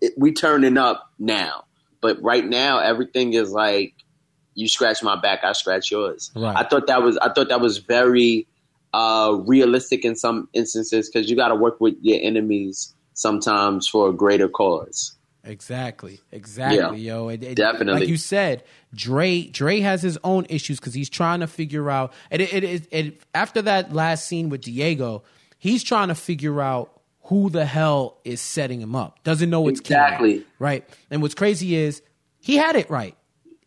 it, 0.01 0.13
we 0.17 0.33
turning 0.33 0.77
up 0.77 1.11
now. 1.19 1.65
But 2.01 2.21
right 2.21 2.45
now, 2.45 2.79
everything 2.79 3.33
is 3.33 3.51
like, 3.51 3.93
you 4.55 4.67
scratch 4.67 5.03
my 5.03 5.15
back, 5.19 5.43
I 5.43 5.53
scratch 5.53 5.91
yours. 5.91 6.31
Right. 6.35 6.55
I 6.55 6.63
thought 6.63 6.87
that 6.87 7.01
was, 7.03 7.17
I 7.17 7.31
thought 7.31 7.49
that 7.49 7.61
was 7.61 7.77
very 7.77 8.47
uh, 8.93 9.37
realistic 9.45 10.05
in 10.05 10.15
some 10.15 10.49
instances 10.53 11.09
because 11.09 11.29
you 11.29 11.35
got 11.35 11.49
to 11.49 11.55
work 11.55 11.79
with 11.79 11.95
your 12.01 12.19
enemies 12.21 12.93
sometimes 13.13 13.87
for 13.87 14.09
a 14.09 14.13
greater 14.13 14.47
cause. 14.47 15.15
Exactly, 15.45 16.21
exactly, 16.31 17.01
yo. 17.01 17.27
And- 17.27 17.43
and 17.43 17.55
Definitely. 17.55 18.01
like 18.01 18.09
you 18.09 18.17
said, 18.17 18.63
Dre 18.95 19.43
Dre 19.43 19.81
has 19.81 20.01
his 20.01 20.17
own 20.23 20.45
issues 20.49 20.79
because 20.79 20.93
he's 20.93 21.09
trying 21.09 21.41
to 21.41 21.47
figure 21.47 21.89
out. 21.89 22.13
And 22.31 22.41
it, 22.41 22.53
it, 22.53 22.63
it, 22.63 22.87
it, 22.91 23.21
after 23.35 23.61
that 23.63 23.93
last 23.93 24.25
scene 24.27 24.47
with 24.49 24.61
Diego, 24.61 25.23
he's 25.59 25.83
trying 25.83 26.07
to 26.07 26.15
figure 26.15 26.61
out 26.61 26.91
who 27.23 27.49
the 27.49 27.65
hell 27.65 28.17
is 28.23 28.39
setting 28.41 28.79
him 28.81 28.95
up. 28.95 29.21
Doesn't 29.23 29.49
know 29.49 29.67
it's 29.67 29.79
Exactly. 29.81 30.45
right. 30.59 30.87
And 31.11 31.21
what's 31.21 31.35
crazy 31.35 31.75
is 31.75 32.01
he 32.39 32.55
had 32.57 32.75
it 32.77 32.89
right. 32.89 33.15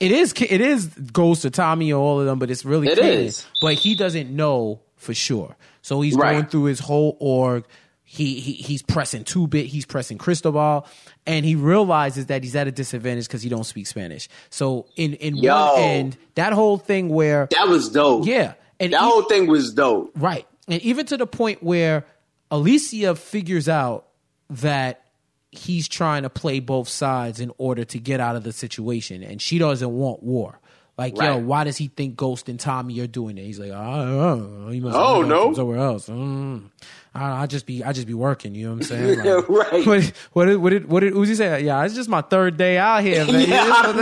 It 0.01 0.13
is 0.13 0.33
it 0.39 0.61
is 0.63 0.87
goes 0.87 1.41
to 1.43 1.51
Tommy 1.51 1.93
or 1.93 2.01
all 2.03 2.21
of 2.21 2.27
them, 2.27 2.39
but 2.39 2.51
it's 2.51 2.65
really 2.65 2.89
It 2.89 2.99
Kanan. 2.99 3.13
is. 3.27 3.47
But 3.61 3.75
he 3.75 3.95
doesn't 3.95 4.31
know 4.35 4.81
for 4.97 5.13
sure. 5.15 5.57
So 5.83 6.01
he's 6.01 6.17
Right. 6.17 6.33
going 6.33 6.47
through 6.47 6.65
his 6.65 6.81
whole 6.81 7.17
org. 7.21 7.65
He, 8.09 8.39
he 8.41 8.53
he's 8.53 8.83
pressing 8.83 9.25
two 9.25 9.47
bit. 9.49 9.67
He's 9.67 9.85
pressing 9.85 10.17
Cristobal, 10.17 10.87
and 11.27 11.45
he 11.45 11.55
realizes 11.57 12.27
that 12.27 12.43
he's 12.45 12.55
at 12.57 12.67
a 12.69 12.73
disadvantage 12.73 13.27
because 13.27 13.43
he 13.43 13.49
don't 13.49 13.65
speak 13.65 13.87
Spanish. 13.87 14.29
So 14.51 14.87
in 14.97 15.15
in 15.15 15.37
Yo. 15.37 15.55
one 15.55 15.81
end, 15.81 16.17
that 16.37 16.53
whole 16.53 16.79
thing 16.79 17.09
where 17.09 17.49
That 17.51 17.69
was 17.69 17.89
dope. 17.89 18.27
yeah, 18.27 18.55
and 18.81 18.93
That 18.93 19.01
e- 19.03 19.05
whole 19.05 19.23
thing 19.23 19.47
was 19.47 19.73
dope. 19.73 20.13
right, 20.17 20.47
and 20.69 20.81
even 20.83 21.07
to 21.07 21.17
the 21.17 21.27
point 21.27 21.63
where 21.63 22.05
Alicia 22.51 23.15
figures 23.17 23.69
out 23.69 24.07
that 24.51 25.03
he's 25.51 25.89
trying 25.89 26.23
to 26.23 26.31
play 26.31 26.61
both 26.61 26.89
sides 26.89 27.41
in 27.41 27.51
order 27.59 27.85
to 27.85 27.99
get 27.99 28.21
out 28.21 28.37
of 28.37 28.45
the 28.45 28.53
situation, 28.53 29.23
and 29.23 29.41
she 29.43 29.59
doesn't 29.59 29.91
want 29.91 30.23
war. 30.23 30.61
Like, 30.99 31.19
yo, 31.19 31.37
why 31.39 31.65
does 31.65 31.77
he 31.77 31.89
think 31.89 32.17
Ghost 32.17 32.49
and 32.49 32.59
Tommy 32.59 33.01
are 33.01 33.07
doing 33.07 33.37
it? 33.37 33.43
He's 33.45 33.59
like, 33.59 33.71
I 33.71 33.97
don't 34.05 34.65
know. 34.65 34.71
He 34.71 34.81
must 34.81 34.97
Oh, 34.97 35.21
no. 35.23 35.53
somewhere 35.53 35.77
else. 35.79 36.09
Mm. 36.09 36.71
I, 37.17 37.43
I 37.43 37.47
just 37.47 37.67
be, 37.67 37.83
I 37.83 37.93
just 37.93 38.07
be 38.07 38.15
working. 38.15 38.55
You 38.55 38.67
know 38.67 38.75
what 38.75 38.91
I'm 38.91 39.17
saying? 39.17 39.19
Like, 39.25 39.49
right. 39.49 39.87
What, 39.87 40.13
what 40.33 40.45
did, 40.47 40.57
what 40.59 40.71
did, 40.71 40.89
what 40.89 41.01
did 41.01 41.15
Uzi 41.15 41.37
say? 41.37 41.63
Yeah, 41.65 41.85
it's 41.85 41.95
just 41.95 42.09
my 42.09 42.21
third 42.21 42.57
day 42.57 42.79
out 42.79 43.03
here, 43.03 43.25
man. 43.25 43.49
Yeah, 43.49 43.63
I 43.75 43.93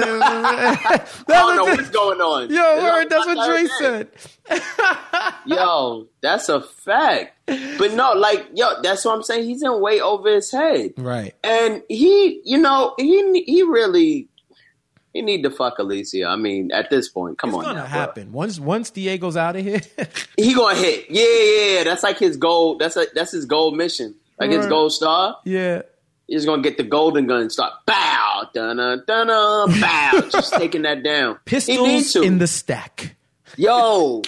That's 0.98 1.22
I 1.29 1.33
don't 1.33 1.57
know 1.57 1.64
what- 1.64 1.77
what's 1.79 1.90
going 1.90 2.20
on. 2.20 2.50
Yo, 2.50 2.74
It's 2.74 2.83
word, 2.83 3.11
that's 3.11 3.27
what 3.27 3.48
Dre 3.48 3.66
said. 3.79 4.09
Yo, 5.46 6.07
that's 6.20 6.48
a 6.48 6.61
fact. 6.61 7.33
But 7.46 7.92
no, 7.92 8.12
like, 8.14 8.46
yo, 8.55 8.81
that's 8.83 9.05
what 9.05 9.14
I'm 9.14 9.22
saying. 9.22 9.44
He's 9.48 9.62
in 9.62 9.81
way 9.81 10.00
over 10.00 10.29
his 10.35 10.50
head. 10.50 10.94
Right. 10.96 11.35
And 11.44 11.83
he, 11.88 12.40
you 12.44 12.59
know, 12.59 12.94
he 12.98 13.42
he 13.42 13.62
really 13.62 14.29
he 15.14 15.22
need 15.22 15.42
to 15.44 15.50
fuck 15.50 15.79
Alicia. 15.79 16.24
I 16.27 16.37
mean, 16.37 16.70
at 16.72 16.90
this 16.90 17.09
point, 17.09 17.38
come 17.38 17.50
It's 17.50 17.57
on, 17.59 17.61
It's 17.62 17.68
gonna 17.68 17.79
now, 17.81 17.85
bro. 17.90 18.00
happen 18.00 18.33
once 18.33 18.61
once 18.61 18.90
Diego's 18.90 19.37
out 19.38 19.57
of 19.57 19.64
here. 19.64 19.81
He 20.37 20.53
gonna 20.53 20.77
hit. 20.77 21.07
Yeah, 21.09 21.24
yeah, 21.24 21.77
yeah. 21.79 21.85
That's 21.85 22.03
like 22.03 22.18
his 22.18 22.37
goal. 22.37 22.77
That's 22.77 22.96
a, 22.96 23.07
that's 23.14 23.33
his 23.33 23.46
goal 23.46 23.70
mission. 23.70 24.16
Like 24.38 24.50
his 24.50 24.66
gold 24.66 24.92
star. 24.92 25.38
yeah, 25.44 25.83
He's 26.27 26.44
gonna 26.44 26.61
get 26.62 26.77
the 26.77 26.83
golden 26.83 27.27
gun 27.27 27.42
and 27.42 27.53
start 27.53 27.72
bow, 27.87 28.48
dun 28.53 28.77
dun 28.79 29.03
dun, 29.07 29.27
bow, 29.81 30.20
just 30.33 30.53
taking 30.55 30.83
that 30.83 31.03
down. 31.05 31.38
pistols 31.44 32.12
to. 32.14 32.22
in 32.22 32.38
the 32.38 32.46
stack. 32.48 33.14
Yo, 33.57 34.22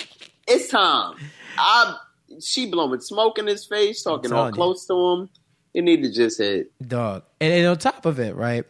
it's 0.46 0.68
time. 0.68 1.16
I 1.58 1.96
she 2.40 2.70
blowing 2.70 3.00
smoke 3.00 3.38
in 3.38 3.46
his 3.48 3.64
face, 3.66 4.02
talking 4.02 4.32
all 4.32 4.46
you. 4.48 4.52
close 4.52 4.86
to 4.86 4.94
him. 4.94 5.30
He 5.72 5.80
need 5.80 6.02
to 6.04 6.12
just 6.12 6.38
hit. 6.38 6.70
dog. 6.86 7.24
And, 7.40 7.52
and 7.52 7.66
on 7.66 7.78
top 7.78 8.06
of 8.06 8.20
it, 8.20 8.36
right? 8.36 8.64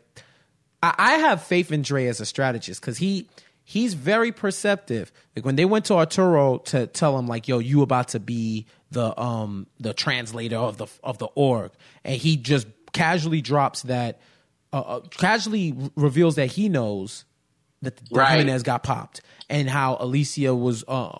I, 0.82 0.94
I 0.98 1.12
have 1.14 1.42
faith 1.42 1.72
in 1.72 1.82
Dre 1.82 2.06
as 2.06 2.20
a 2.20 2.26
strategist 2.26 2.80
because 2.80 2.98
he 2.98 3.28
he's 3.64 3.94
very 3.94 4.32
perceptive. 4.32 5.12
Like 5.34 5.44
when 5.44 5.56
they 5.56 5.64
went 5.64 5.86
to 5.86 5.94
Arturo 5.94 6.58
to 6.58 6.86
tell 6.86 7.18
him, 7.18 7.26
like, 7.26 7.48
"Yo, 7.48 7.58
you 7.58 7.82
about 7.82 8.08
to 8.08 8.20
be 8.20 8.66
the 8.90 9.18
um 9.20 9.66
the 9.80 9.92
translator 9.92 10.56
of 10.56 10.78
the 10.78 10.86
of 11.02 11.18
the 11.18 11.26
org," 11.34 11.72
and 12.04 12.16
he 12.16 12.36
just 12.36 12.66
casually 12.92 13.42
drops 13.42 13.82
that, 13.82 14.20
uh, 14.72 14.80
uh, 14.80 15.00
casually 15.10 15.74
reveals 15.96 16.36
that 16.36 16.46
he 16.46 16.68
knows 16.68 17.24
that 17.82 17.96
the 17.96 18.04
Right. 18.10 18.38
Jimenez 18.38 18.62
got 18.62 18.82
popped 18.82 19.20
and 19.50 19.68
how 19.68 19.98
Alicia 20.00 20.54
was 20.54 20.82
uh, 20.88 21.18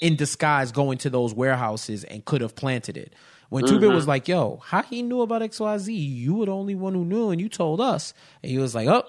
in 0.00 0.16
disguise 0.16 0.72
going 0.72 0.98
to 0.98 1.10
those 1.10 1.32
warehouses 1.32 2.04
and 2.04 2.24
could 2.24 2.40
have 2.40 2.56
planted 2.56 2.96
it. 2.96 3.14
When 3.52 3.66
Two 3.66 3.78
Bit 3.78 3.88
Mm-hmm. 3.88 3.94
was 3.96 4.08
like, 4.08 4.28
"Yo, 4.28 4.60
how 4.64 4.82
he 4.82 5.02
knew 5.02 5.20
about 5.20 5.42
XYZ? 5.42 5.94
You 5.94 6.36
were 6.36 6.46
the 6.46 6.52
only 6.52 6.74
one 6.74 6.94
who 6.94 7.04
knew, 7.04 7.28
and 7.30 7.38
you 7.40 7.50
told 7.50 7.82
us." 7.82 8.14
And 8.42 8.50
he 8.50 8.56
was 8.56 8.74
like, 8.74 8.88
"Oh, 8.88 9.02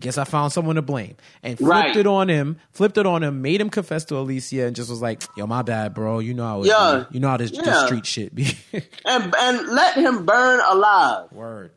guess 0.00 0.18
I 0.18 0.24
found 0.24 0.52
someone 0.52 0.74
to 0.74 0.82
blame." 0.82 1.16
And 1.44 1.56
flipped 1.58 1.70
Right. 1.70 1.96
it 1.96 2.06
on 2.06 2.28
him, 2.28 2.58
flipped 2.72 2.98
it 2.98 3.06
on 3.06 3.22
him, 3.22 3.40
made 3.40 3.60
him 3.60 3.70
confess 3.70 4.04
to 4.06 4.18
Alicia, 4.18 4.66
and 4.66 4.74
just 4.74 4.90
was 4.90 5.00
like, 5.00 5.22
"Yo, 5.36 5.46
my 5.46 5.62
bad, 5.62 5.94
bro. 5.94 6.18
You 6.18 6.34
know 6.34 6.44
how 6.44 6.62
it 6.62 6.66
Yeah. 6.66 7.04
You 7.12 7.20
know 7.20 7.28
how 7.28 7.36
this, 7.36 7.52
this 7.52 7.84
street 7.86 8.04
shit 8.04 8.34
be." 8.34 8.46
And 9.06 9.32
and 9.38 9.68
let 9.68 9.94
him 9.96 10.26
burn 10.26 10.60
alive. 10.68 11.30
Word. 11.30 11.70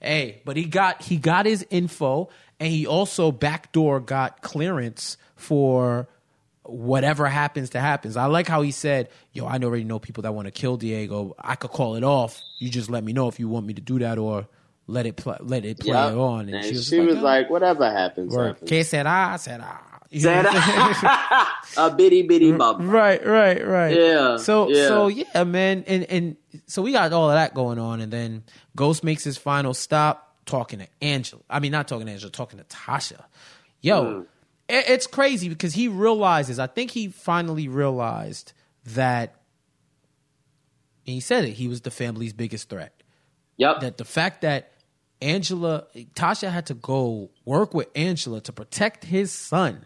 Hey, 0.00 0.42
but 0.44 0.56
he 0.56 0.64
got 0.64 1.02
he 1.02 1.16
got 1.16 1.44
his 1.44 1.66
info 1.70 2.28
and 2.60 2.70
he 2.72 2.86
also 2.86 3.32
backdoor 3.32 3.98
got 3.98 4.42
clearance 4.42 5.16
for 5.34 6.08
whatever 6.68 7.26
happens 7.26 7.70
to 7.70 7.80
happens. 7.80 8.16
I 8.16 8.26
like 8.26 8.46
how 8.46 8.62
he 8.62 8.70
said, 8.70 9.08
"Yo, 9.32 9.46
I 9.46 9.58
already 9.58 9.84
know 9.84 9.98
people 9.98 10.22
that 10.22 10.32
want 10.34 10.46
to 10.46 10.52
kill 10.52 10.76
Diego. 10.76 11.34
I 11.38 11.54
could 11.54 11.70
call 11.70 11.96
it 11.96 12.04
off. 12.04 12.40
You 12.58 12.68
just 12.70 12.90
let 12.90 13.02
me 13.04 13.12
know 13.12 13.28
if 13.28 13.40
you 13.40 13.48
want 13.48 13.66
me 13.66 13.74
to 13.74 13.80
do 13.80 13.98
that 14.00 14.18
or 14.18 14.46
let 14.86 15.06
it 15.06 15.16
play, 15.16 15.36
let 15.40 15.64
it 15.64 15.80
play 15.80 15.90
Yeah. 15.90 16.14
on." 16.14 16.48
And, 16.48 16.64
she 16.64 16.74
was, 16.74 16.86
she 16.88 17.00
was 17.00 17.16
"Yo, 17.16 17.22
like, 17.22 17.50
whatever 17.50 17.90
happens, 17.90 18.34
Word. 18.34 18.46
happens. 18.48 18.68
K 18.70 18.82
said, 18.82 19.06
"I," 19.06 19.32
I 19.34 19.36
said, 19.36 19.60
"Ah." 19.62 19.82
You 20.10 20.22
know 20.22 20.42
I'm 20.42 21.46
a 21.92 21.94
bitty 21.94 22.22
bitty 22.22 22.52
bubble. 22.52 22.82
Right, 22.86 23.24
right, 23.26 23.66
right. 23.66 23.94
Yeah, 23.94 24.38
So 24.38 24.70
yeah. 24.70 24.88
so 24.88 25.08
yeah, 25.08 25.44
man, 25.44 25.84
and 25.86 26.04
and 26.04 26.36
so 26.66 26.80
we 26.80 26.92
got 26.92 27.12
all 27.12 27.28
of 27.28 27.34
that 27.34 27.52
going 27.52 27.78
on, 27.78 28.00
and 28.00 28.10
then 28.10 28.42
Ghost 28.74 29.04
makes 29.04 29.22
his 29.22 29.36
final 29.36 29.74
stop 29.74 30.34
talking 30.46 30.78
to 30.78 30.86
Angela. 31.02 31.42
I 31.50 31.60
mean, 31.60 31.72
not 31.72 31.88
talking 31.88 32.06
to 32.06 32.12
Angela, 32.12 32.30
talking 32.32 32.58
to 32.58 32.64
Tasha. 32.64 33.22
Yo, 33.82 34.02
Mm. 34.04 34.26
It- 34.68 34.88
it's 34.88 35.06
crazy 35.06 35.48
because 35.48 35.74
he 35.74 35.88
realizes. 35.88 36.58
I 36.58 36.66
think 36.66 36.90
he 36.90 37.08
finally 37.08 37.68
realized 37.68 38.52
that. 38.94 39.34
And 41.06 41.14
he 41.14 41.20
said 41.20 41.44
it. 41.44 41.52
He 41.52 41.68
was 41.68 41.80
the 41.82 41.90
family's 41.90 42.32
biggest 42.32 42.68
threat. 42.68 43.02
Yep. 43.56 43.80
That 43.80 43.96
the 43.98 44.04
fact 44.04 44.42
that 44.42 44.72
Angela, 45.20 45.86
Tasha 46.14 46.50
had 46.50 46.66
to 46.66 46.74
go 46.74 47.30
work 47.44 47.74
with 47.74 47.88
Angela 47.96 48.40
to 48.42 48.52
protect 48.52 49.04
his 49.04 49.32
son. 49.32 49.84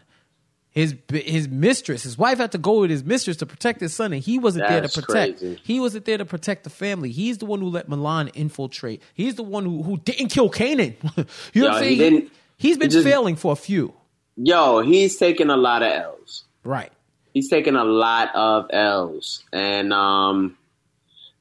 His 0.69 0.95
his 1.09 1.47
mistress, 1.47 2.01
his 2.01 2.17
wife 2.17 2.39
had 2.39 2.51
to 2.53 2.57
go 2.57 2.79
with 2.81 2.89
his 2.89 3.03
mistress 3.03 3.37
to 3.37 3.45
protect 3.45 3.79
his 3.79 3.93
son, 3.95 4.11
and 4.11 4.23
he 4.23 4.39
wasn't 4.39 4.67
there 4.67 4.81
to 4.81 4.89
protect. 4.89 5.39
crazy. 5.39 5.59
He 5.63 5.79
wasn't 5.79 6.05
there 6.05 6.17
to 6.17 6.25
protect 6.25 6.63
the 6.63 6.71
family. 6.71 7.11
He's 7.11 7.37
the 7.37 7.45
one 7.45 7.59
who 7.61 7.69
let 7.69 7.87
Milan 7.87 8.29
infiltrate. 8.29 9.01
He's 9.13 9.35
the 9.35 9.43
one 9.43 9.65
who, 9.65 9.83
who 9.83 9.97
didn't 9.97 10.29
kill 10.29 10.49
Kanan. 10.49 10.95
you 11.53 11.61
know 11.61 11.67
Yo, 11.67 11.73
what 11.73 11.83
I'm 11.83 11.83
he 11.83 11.97
saying? 11.97 12.13
didn't- 12.13 12.31
He's 12.57 12.77
been 12.77 12.89
he 12.89 12.93
just- 12.93 13.07
failing 13.07 13.35
for 13.35 13.51
a 13.53 13.55
few. 13.55 13.93
Yo, 14.35 14.81
he's 14.81 15.17
taking 15.17 15.49
a 15.49 15.57
lot 15.57 15.83
of 15.83 15.91
L's. 15.91 16.43
Right. 16.63 16.91
He's 17.33 17.49
taking 17.49 17.75
a 17.75 17.83
lot 17.83 18.33
of 18.35 18.67
L's, 18.71 19.43
and 19.51 19.91
um, 19.91 20.57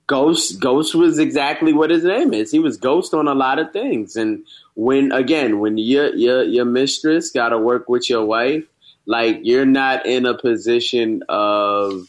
Ghost 0.07 0.59
Ghost 0.59 0.95
was 0.95 1.19
exactly 1.19 1.73
what 1.73 1.91
his 1.91 2.05
name 2.05 2.33
is. 2.33 2.51
He 2.51 2.59
was 2.59 2.77
Ghost 2.77 3.15
on 3.15 3.29
a 3.29 3.35
lot 3.35 3.59
of 3.59 3.73
things, 3.73 4.17
and 4.17 4.45
when 4.75 5.13
again, 5.13 5.59
when 5.59 5.79
your 5.79 6.15
your 6.15 6.43
your 6.43 6.65
mistress 6.65 7.31
got 7.31 7.51
to 7.51 7.59
work 7.59 7.89
with 7.89 8.09
your 8.09 8.25
wife, 8.25 8.65
like 9.07 9.41
you're 9.43 9.67
not 9.67 10.07
in 10.07 10.27
a 10.27 10.37
position 10.37 11.23
of 11.29 12.09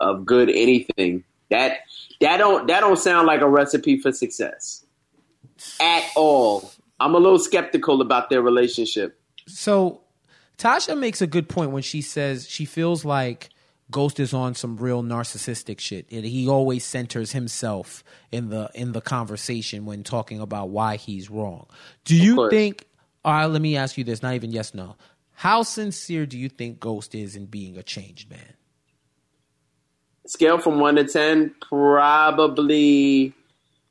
of 0.00 0.24
good 0.24 0.48
anything. 0.48 1.24
That 1.50 1.80
that 2.20 2.38
don't 2.38 2.66
that 2.68 2.80
don't 2.80 2.98
sound 2.98 3.26
like 3.26 3.40
a 3.40 3.48
recipe 3.48 3.98
for 3.98 4.12
success 4.12 4.84
at 5.80 6.04
all. 6.16 6.70
I'm 7.00 7.14
a 7.14 7.18
little 7.18 7.38
skeptical 7.38 8.00
about 8.00 8.30
their 8.30 8.42
relationship. 8.42 9.20
So 9.46 10.00
Tasha 10.58 10.98
makes 10.98 11.22
a 11.22 11.26
good 11.26 11.48
point 11.48 11.70
when 11.70 11.82
she 11.82 12.02
says 12.02 12.48
she 12.48 12.64
feels 12.64 13.04
like 13.04 13.50
Ghost 13.90 14.20
is 14.20 14.34
on 14.34 14.54
some 14.54 14.76
real 14.76 15.02
narcissistic 15.02 15.78
shit. 15.80 16.06
And 16.10 16.24
he 16.24 16.48
always 16.48 16.84
centers 16.84 17.32
himself 17.32 18.04
in 18.32 18.50
the 18.50 18.70
in 18.74 18.92
the 18.92 19.00
conversation 19.00 19.86
when 19.86 20.02
talking 20.02 20.40
about 20.40 20.70
why 20.70 20.96
he's 20.96 21.30
wrong. 21.30 21.66
Do 22.04 22.16
you 22.16 22.50
think 22.50 22.86
all 23.24 23.32
right, 23.32 23.46
let 23.46 23.62
me 23.62 23.76
ask 23.76 23.96
you 23.96 24.04
this, 24.04 24.22
not 24.22 24.34
even 24.34 24.50
yes, 24.52 24.74
no. 24.74 24.96
How 25.32 25.62
sincere 25.62 26.26
do 26.26 26.36
you 26.36 26.48
think 26.48 26.80
Ghost 26.80 27.14
is 27.14 27.36
in 27.36 27.46
being 27.46 27.76
a 27.76 27.82
changed 27.82 28.30
man? 28.30 28.54
scale 30.28 30.58
from 30.58 30.78
one 30.78 30.96
to 30.96 31.04
ten, 31.04 31.54
probably. 31.60 33.34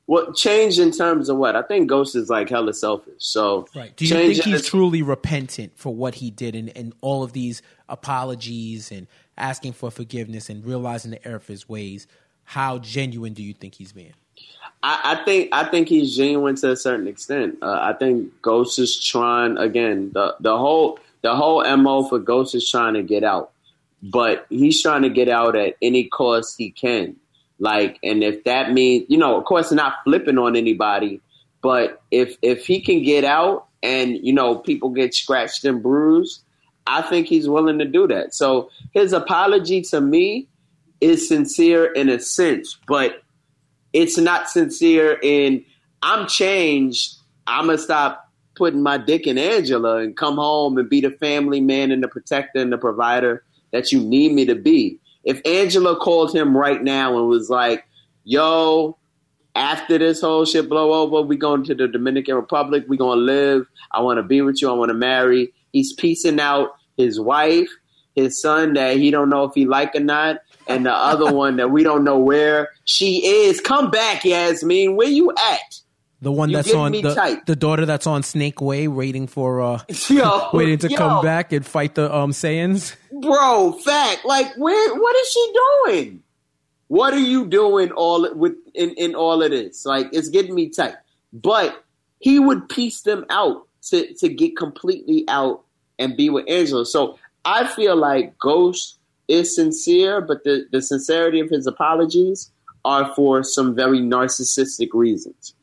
What 0.07 0.37
change 0.37 0.79
in 0.79 0.91
terms 0.91 1.27
of 1.27 1.35
what? 1.35 1.57
I 1.57 1.61
think 1.61 1.89
Ghost 1.89 2.15
is 2.15 2.29
like 2.29 2.49
hella 2.49 2.73
selfish. 2.73 3.15
So 3.19 3.67
Do 3.73 4.05
you 4.05 4.09
think 4.09 4.41
he's 4.41 4.65
truly 4.65 5.01
repentant 5.01 5.73
for 5.75 5.93
what 5.93 6.15
he 6.15 6.31
did 6.31 6.55
and, 6.55 6.75
and 6.77 6.93
all 7.01 7.23
of 7.23 7.33
these 7.33 7.61
apologies 7.89 8.89
and 8.89 9.07
asking 9.37 9.73
for 9.73 9.91
forgiveness 9.91 10.49
and 10.49 10.65
realizing 10.65 11.11
the 11.11 11.27
error 11.27 11.35
of 11.35 11.47
his 11.47 11.67
ways? 11.67 12.07
How 12.45 12.79
genuine 12.79 13.33
do 13.33 13.43
you 13.43 13.53
think 13.53 13.75
he's 13.75 13.91
being? 13.91 14.13
I, 14.81 15.17
I 15.19 15.25
think 15.25 15.49
I 15.51 15.65
think 15.65 15.89
he's 15.89 16.15
genuine 16.15 16.55
to 16.57 16.71
a 16.71 16.77
certain 16.77 17.07
extent. 17.07 17.57
Uh, 17.61 17.77
I 17.81 17.91
think 17.91 18.31
Ghost 18.41 18.79
is 18.79 18.97
trying 19.03 19.57
again. 19.57 20.11
The 20.13 20.37
the 20.39 20.57
whole 20.57 20.99
the 21.21 21.35
whole 21.35 21.65
mo 21.75 22.07
for 22.07 22.19
Ghost 22.19 22.55
is 22.55 22.69
trying 22.69 22.93
to 22.93 23.03
get 23.03 23.25
out, 23.25 23.51
but 24.01 24.45
he's 24.49 24.81
trying 24.81 25.01
to 25.01 25.09
get 25.09 25.27
out 25.27 25.57
at 25.57 25.75
any 25.81 26.05
cost 26.05 26.55
he 26.57 26.71
can. 26.71 27.17
Like, 27.59 27.97
and 28.03 28.23
if 28.23 28.43
that 28.43 28.71
means 28.73 29.05
you 29.09 29.17
know, 29.17 29.37
of 29.37 29.45
course, 29.45 29.71
not 29.71 29.95
flipping 30.03 30.37
on 30.37 30.55
anybody, 30.55 31.21
but 31.61 32.01
if 32.11 32.37
if 32.41 32.65
he 32.65 32.81
can 32.81 33.03
get 33.03 33.23
out 33.23 33.67
and 33.81 34.17
you 34.21 34.33
know 34.33 34.55
people 34.55 34.89
get 34.89 35.13
scratched 35.13 35.65
and 35.65 35.81
bruised, 35.81 36.41
I 36.85 37.01
think 37.01 37.27
he's 37.27 37.49
willing 37.49 37.79
to 37.79 37.85
do 37.85 38.07
that. 38.07 38.33
So 38.33 38.69
his 38.91 39.13
apology 39.13 39.81
to 39.83 40.01
me 40.01 40.47
is 41.01 41.27
sincere 41.27 41.85
in 41.85 42.09
a 42.09 42.19
sense, 42.19 42.77
but 42.87 43.21
it's 43.93 44.17
not 44.17 44.49
sincere 44.49 45.19
in 45.21 45.65
I'm 46.01 46.27
changed. 46.27 47.15
I'm 47.47 47.65
gonna 47.65 47.77
stop 47.77 48.29
putting 48.55 48.81
my 48.81 48.97
dick 48.97 49.27
in 49.27 49.37
Angela 49.37 49.97
and 49.97 50.17
come 50.17 50.35
home 50.35 50.77
and 50.77 50.89
be 50.89 51.01
the 51.01 51.11
family 51.11 51.61
man 51.61 51.91
and 51.91 52.03
the 52.03 52.07
protector 52.07 52.59
and 52.59 52.71
the 52.71 52.77
provider 52.77 53.43
that 53.71 53.91
you 53.91 53.99
need 53.99 54.33
me 54.33 54.45
to 54.45 54.55
be. 54.55 54.99
If 55.27 55.41
Angela 55.45 55.97
called 55.97 56.33
him 56.33 56.55
right 56.55 56.81
now 56.81 57.17
and 57.17 57.27
was 57.27 57.49
like, 57.49 57.83
"Yo, 58.23 58.97
after 59.55 59.97
this 59.97 60.21
whole 60.21 60.45
shit 60.45 60.69
blow 60.69 60.93
over, 60.93 61.21
we 61.21 61.35
going 61.35 61.65
to 61.65 61.75
the 61.75 61.87
Dominican 61.87 62.35
Republic. 62.35 62.85
We 62.87 62.95
gonna 62.95 63.19
live. 63.19 63.67
I 63.91 64.01
want 64.01 64.19
to 64.19 64.23
be 64.23 64.41
with 64.41 64.61
you. 64.61 64.69
I 64.69 64.73
want 64.73 64.89
to 64.89 64.95
marry." 64.95 65.53
He's 65.73 65.91
piecing 65.93 66.39
out 66.39 66.69
his 66.95 67.19
wife, 67.19 67.67
his 68.15 68.41
son 68.41 68.73
that 68.75 68.95
he 68.95 69.11
don't 69.11 69.29
know 69.29 69.43
if 69.43 69.51
he 69.53 69.65
like 69.65 69.95
or 69.95 69.99
not, 69.99 70.37
and 70.65 70.85
the 70.85 70.93
other 70.93 71.31
one 71.43 71.57
that 71.57 71.71
we 71.71 71.83
don't 71.83 72.05
know 72.05 72.17
where 72.17 72.69
she 72.85 73.25
is. 73.25 73.59
Come 73.59 73.91
back, 73.91 74.23
Yasmine. 74.23 74.95
Where 74.95 75.09
you 75.09 75.31
at? 75.31 75.66
The 76.19 76.31
one 76.31 76.49
You 76.49 76.57
that's 76.57 76.73
on 76.73 76.93
the, 76.93 77.13
tight. 77.13 77.45
the 77.45 77.55
daughter 77.55 77.85
that's 77.85 78.07
on 78.07 78.23
Snake 78.23 78.59
Way, 78.59 78.87
waiting 78.87 79.27
for 79.27 79.61
uh, 79.61 79.81
Yo, 80.09 80.49
waiting 80.53 80.79
to 80.79 80.89
yo, 80.89 80.97
come 80.97 81.23
back 81.23 81.53
and 81.53 81.65
fight 81.65 81.93
the 81.95 82.13
um 82.13 82.31
Saiyans. 82.31 82.95
bro. 83.21 83.73
Fact, 83.73 84.25
like, 84.25 84.51
where? 84.57 84.95
What 84.95 85.15
is 85.15 85.29
she 85.31 85.53
doing? 85.85 86.23
What 86.87 87.13
are 87.13 87.19
you 87.19 87.45
doing 87.45 87.91
all 87.91 88.33
with 88.33 88.55
in, 88.73 88.91
in 88.91 89.13
all 89.13 89.43
of 89.43 89.51
this? 89.51 89.85
Like, 89.85 90.09
it's 90.11 90.29
getting 90.29 90.55
me 90.55 90.69
tight. 90.69 90.95
But 91.33 91.83
he 92.19 92.39
would 92.39 92.67
piece 92.69 93.01
them 93.01 93.25
out 93.29 93.67
to 93.89 94.11
to 94.15 94.29
get 94.29 94.57
completely 94.57 95.23
out 95.27 95.63
and 95.99 96.17
be 96.17 96.29
with 96.29 96.49
Angela. 96.49 96.85
So 96.85 97.19
I 97.45 97.67
feel 97.67 97.95
like 97.95 98.37
Ghost 98.39 98.97
is 99.27 99.55
sincere, 99.55 100.21
but 100.21 100.43
the 100.43 100.65
the 100.71 100.81
sincerity 100.81 101.39
of 101.41 101.49
his 101.49 101.67
apologies 101.67 102.51
are 102.85 103.13
for 103.13 103.43
some 103.43 103.75
very 103.75 103.99
narcissistic 103.99 104.89
reasons. 104.93 105.53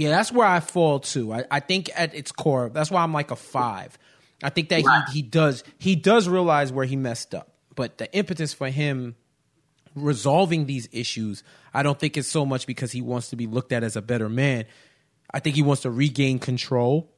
Yeah, 0.00 0.08
that's 0.10 0.32
where 0.32 0.46
I 0.46 0.60
fall 0.60 1.00
too. 1.00 1.32
I, 1.32 1.44
I 1.50 1.60
think 1.60 1.90
at 1.94 2.14
its 2.14 2.32
core, 2.32 2.70
that's 2.72 2.90
why 2.90 3.02
I'm 3.02 3.12
like 3.12 3.30
a 3.30 3.36
five. 3.36 3.98
I 4.42 4.48
think 4.48 4.70
that 4.70 4.82
Right. 4.84 5.04
he 5.08 5.16
he 5.18 5.22
does 5.22 5.62
he 5.78 5.94
does 5.96 6.26
realize 6.28 6.72
where 6.72 6.86
he 6.86 6.96
messed 6.96 7.34
up, 7.34 7.52
but 7.74 7.98
the 7.98 8.10
impetus 8.14 8.54
for 8.54 8.68
him 8.70 9.14
resolving 9.94 10.66
these 10.66 10.88
issues, 10.92 11.42
I 11.74 11.82
don't 11.82 11.98
think 11.98 12.16
it's 12.16 12.28
so 12.28 12.46
much 12.46 12.66
because 12.66 12.92
he 12.92 13.02
wants 13.02 13.28
to 13.30 13.36
be 13.36 13.46
looked 13.46 13.72
at 13.72 13.82
as 13.82 13.96
a 13.96 14.02
better 14.02 14.28
man. 14.28 14.64
I 15.32 15.40
think 15.40 15.56
he 15.56 15.62
wants 15.62 15.82
to 15.82 15.90
regain 15.90 16.38
control. 16.38 17.12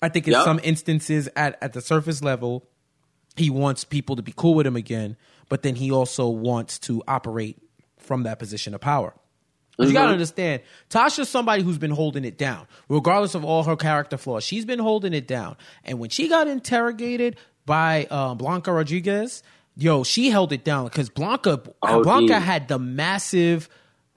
I 0.00 0.08
think 0.08 0.26
in 0.26 0.34
Yep. 0.34 0.44
some 0.44 0.60
instances, 0.62 1.28
at 1.36 1.58
at 1.62 1.72
the 1.72 1.80
surface 1.80 2.22
level, 2.22 2.68
he 3.36 3.50
wants 3.50 3.84
people 3.84 4.14
to 4.16 4.22
be 4.22 4.32
cool 4.36 4.54
with 4.54 4.66
him 4.66 4.76
again, 4.76 5.16
but 5.48 5.62
then 5.62 5.74
he 5.74 5.90
also 5.90 6.28
wants 6.28 6.78
to 6.80 7.02
operate 7.08 7.56
from 7.98 8.22
that 8.22 8.38
position 8.38 8.74
of 8.74 8.80
power. 8.80 9.14
But 9.78 9.86
you 9.86 9.92
gotta 9.94 10.12
understand, 10.12 10.60
Tasha's 10.90 11.28
somebody 11.28 11.62
who's 11.62 11.78
been 11.78 11.92
holding 11.92 12.24
it 12.24 12.36
down, 12.36 12.66
regardless 12.88 13.34
of 13.34 13.44
all 13.44 13.62
her 13.62 13.76
character 13.76 14.16
flaws. 14.18 14.42
She's 14.44 14.64
been 14.64 14.80
holding 14.80 15.14
it 15.14 15.26
down, 15.28 15.56
and 15.84 15.98
when 16.00 16.10
she 16.10 16.28
got 16.28 16.48
interrogated 16.48 17.36
by 17.64 18.06
uh, 18.10 18.34
Blanca 18.34 18.72
Rodriguez, 18.72 19.42
yo, 19.76 20.02
she 20.02 20.30
held 20.30 20.52
it 20.52 20.64
down 20.64 20.84
because 20.84 21.08
Blanca 21.10 21.62
Oh, 21.82 22.02
Blanca 22.02 22.34
dude. 22.34 22.42
had 22.42 22.66
the 22.68 22.78
massive 22.78 23.68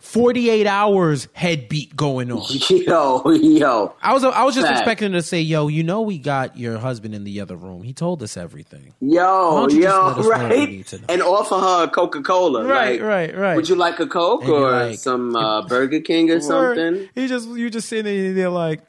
forty 0.02 0.50
eight 0.50 0.68
hours 0.68 1.28
head 1.34 1.70
beat 1.70 1.96
going 1.96 2.32
on. 2.32 2.42
Yo, 2.70 3.22
yo. 3.32 3.94
I 4.02 4.14
was 4.14 4.24
I 4.24 4.44
was 4.44 4.56
just 4.56 4.68
Fact. 4.68 4.80
expecting 4.80 5.12
to 5.14 5.22
say, 5.22 5.40
"Yo, 5.42 5.68
you 5.68 5.84
know 5.84 6.02
we 6.02 6.18
got 6.18 6.58
your 6.58 6.78
husband 6.80 7.14
in 7.16 7.24
the 7.24 7.40
other 7.40 7.56
room. 7.56 7.84
He 7.84 7.94
told 7.94 8.22
us 8.24 8.36
everything." 8.36 8.94
Yo, 9.00 9.22
don't 9.62 9.72
you 9.74 9.84
just 9.84 9.96
yo, 9.96 10.08
let 10.08 10.18
us 10.18 10.24
know 10.26 10.30
what 10.30 10.42
we 10.50 10.58
right? 10.58 10.70
need 10.70 10.88
to 10.88 10.98
know? 11.00 11.06
And 11.10 11.22
offer 11.22 11.56
her 11.56 11.84
a 11.86 11.88
Coca 11.88 12.22
Cola. 12.22 12.66
Right, 12.66 13.00
like, 13.00 13.08
right, 13.08 13.38
right. 13.38 13.56
Would 13.56 13.70
you 13.70 13.76
like 13.76 14.00
a 14.00 14.08
Coke 14.08 14.44
And 14.44 14.52
or 14.52 14.72
like- 14.72 14.98
some 15.00 15.36
uh, 15.36 15.62
Burger 15.68 16.02
King 16.02 16.30
or 16.32 16.42
something? 16.42 17.08
He 17.16 17.28
just 17.28 17.48
you 17.50 17.70
just 17.70 17.88
sitting 17.88 18.36
there 18.36 18.50
like, 18.50 18.82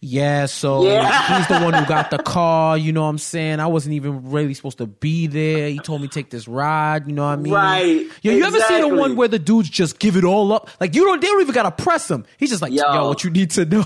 yeah. 0.00 0.46
So 0.46 0.84
Yeah. 0.84 1.38
he's 1.38 1.46
the 1.48 1.60
one 1.64 1.74
who 1.74 1.84
got 1.86 2.10
the 2.10 2.18
car. 2.22 2.78
You 2.78 2.92
know 2.92 3.02
what 3.02 3.08
I'm 3.08 3.18
saying? 3.18 3.60
I 3.60 3.66
wasn't 3.66 3.94
even 3.94 4.30
really 4.30 4.54
supposed 4.54 4.78
to 4.78 4.86
be 4.86 5.26
there. 5.26 5.68
He 5.68 5.78
told 5.78 6.00
me 6.00 6.08
to 6.08 6.14
take 6.14 6.30
this 6.30 6.48
ride. 6.48 7.06
You 7.06 7.12
know 7.12 7.22
what 7.24 7.32
I 7.32 7.36
mean? 7.36 7.52
Right, 7.52 8.06
Yo, 8.22 8.32
you 8.32 8.44
ever 8.44 8.58
see 8.60 8.80
the 8.80 8.88
one 8.88 9.16
where 9.16 9.28
the 9.28 9.38
dudes 9.38 9.68
just 9.68 9.98
give 9.98 10.16
it 10.16 10.24
all 10.24 10.52
up? 10.52 10.70
Like 10.80 10.94
you 10.94 11.04
don't. 11.04 11.20
They 11.20 11.26
don't 11.26 11.40
even 11.42 11.54
gotta 11.54 11.70
press 11.70 12.10
him. 12.10 12.24
He's 12.38 12.50
just 12.50 12.62
like, 12.62 12.72
yo, 12.72 12.82
Yo. 12.92 13.08
what 13.08 13.24
you 13.24 13.30
need 13.30 13.50
to 13.52 13.64
know. 13.64 13.84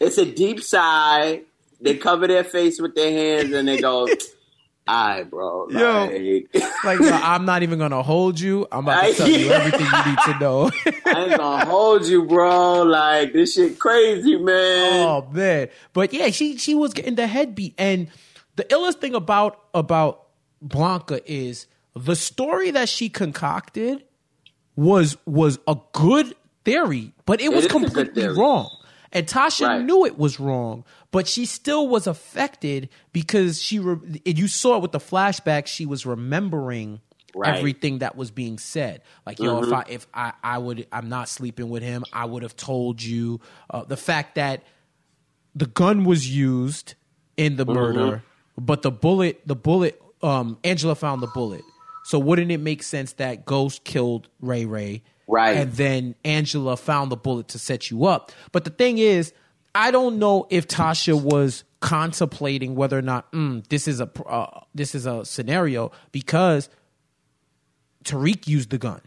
It's 0.00 0.18
a 0.18 0.30
deep 0.30 0.62
sigh. 0.62 1.42
They 1.80 1.96
cover 1.96 2.26
their 2.26 2.44
face 2.44 2.80
with 2.80 2.94
their 2.94 3.10
hands 3.12 3.52
and 3.52 3.68
they 3.68 3.78
go, 3.80 4.08
"Aye, 4.86 5.24
bro." 5.24 5.68
Yo. 5.70 6.06
Like, 6.84 7.00
like, 7.00 7.22
I'm 7.22 7.44
not 7.44 7.62
even 7.62 7.78
gonna 7.78 8.02
hold 8.02 8.38
you. 8.40 8.66
I'm 8.70 8.84
about 8.84 9.04
to 9.06 9.14
tell 9.14 9.28
you 9.28 9.50
everything 9.52 9.86
you 9.86 10.10
need 10.10 10.18
to 10.26 10.38
know. 10.38 10.70
I 11.06 11.24
ain't 11.26 11.36
gonna 11.36 11.64
hold 11.64 12.06
you, 12.06 12.24
bro. 12.24 12.82
Like 12.82 13.32
this 13.32 13.54
shit 13.54 13.78
crazy, 13.78 14.36
man. 14.36 15.06
Oh 15.06 15.28
man, 15.32 15.68
but 15.92 16.12
yeah, 16.12 16.30
she 16.30 16.56
she 16.58 16.74
was 16.74 16.92
getting 16.92 17.14
the 17.16 17.26
head 17.26 17.54
beat, 17.54 17.74
and 17.78 18.08
the 18.56 18.64
illest 18.64 19.00
thing 19.00 19.14
about 19.14 19.60
about 19.74 20.26
Blanca 20.62 21.20
is 21.30 21.66
the 21.94 22.14
story 22.16 22.70
that 22.72 22.88
she 22.88 23.08
concocted 23.08 24.04
was 24.76 25.16
was 25.26 25.58
a 25.66 25.76
good 25.92 26.34
theory, 26.64 27.12
but 27.24 27.40
it 27.40 27.52
was 27.52 27.64
is 27.64 27.70
completely 27.70 28.28
wrong. 28.28 28.70
And 29.12 29.26
Tasha 29.26 29.66
Right. 29.66 29.84
knew 29.84 30.04
it 30.04 30.18
was 30.18 30.38
wrong, 30.40 30.84
but 31.16 31.26
she 31.26 31.46
still 31.46 31.88
was 31.88 32.06
affected 32.06 32.88
because 33.12 33.62
she 33.62 33.78
re- 33.78 34.20
you 34.24 34.48
saw 34.48 34.76
it 34.76 34.82
with 34.82 34.92
the 34.92 34.98
flashback. 34.98 35.66
She 35.66 35.86
was 35.86 36.04
remembering 36.04 37.00
Right. 37.34 37.48
Mm-hmm. 37.48 37.58
everything 37.58 37.98
that 37.98 38.16
was 38.16 38.30
being 38.30 38.56
said. 38.58 39.02
Like, 39.26 39.38
yo, 39.40 39.62
if 39.62 39.70
I 39.72 39.84
if 39.88 40.06
I 40.14 40.32
I 40.42 40.56
would 40.56 40.86
I'm 40.90 41.08
not 41.10 41.28
sleeping 41.28 41.68
with 41.68 41.82
him, 41.82 42.04
I 42.12 42.24
would 42.24 42.42
have 42.42 42.56
told 42.56 43.02
you. 43.02 43.40
Uh, 43.68 43.84
the 43.84 43.96
fact 43.96 44.36
that 44.36 44.62
the 45.54 45.66
gun 45.66 46.04
was 46.04 46.22
used 46.34 46.94
in 47.36 47.56
the 47.56 47.66
Mm-hmm. 47.66 47.74
murder, 47.74 48.22
but 48.56 48.80
the 48.80 48.90
bullet, 48.90 49.40
the 49.46 49.56
bullet, 49.56 50.00
um, 50.22 50.56
Angela 50.64 50.94
found 50.94 51.22
the 51.22 51.26
bullet. 51.34 51.62
So 52.04 52.18
wouldn't 52.18 52.50
it 52.50 52.60
make 52.60 52.82
sense 52.82 53.12
that 53.14 53.44
Ghost 53.44 53.84
killed 53.84 54.28
Ray 54.40 54.64
Ray? 54.64 55.02
Right. 55.28 55.56
And 55.58 55.72
then 55.72 56.14
Angela 56.24 56.76
found 56.78 57.10
the 57.12 57.16
bullet 57.16 57.48
to 57.48 57.58
set 57.58 57.90
you 57.90 58.06
up. 58.06 58.32
But 58.52 58.64
the 58.64 58.70
thing 58.70 58.96
is, 58.96 59.34
I 59.76 59.90
don't 59.90 60.18
know 60.18 60.46
if 60.48 60.66
Tasha 60.66 61.20
was 61.20 61.64
contemplating 61.80 62.74
whether 62.74 62.98
or 62.98 63.02
not 63.02 63.30
mm, 63.32 63.66
this 63.68 63.86
is 63.86 64.00
a 64.00 64.10
uh, 64.26 64.60
this 64.74 64.94
is 64.94 65.04
a 65.04 65.24
scenario 65.24 65.92
because 66.12 66.70
Tariq 68.04 68.48
used 68.48 68.70
the 68.70 68.78
gun. 68.78 69.02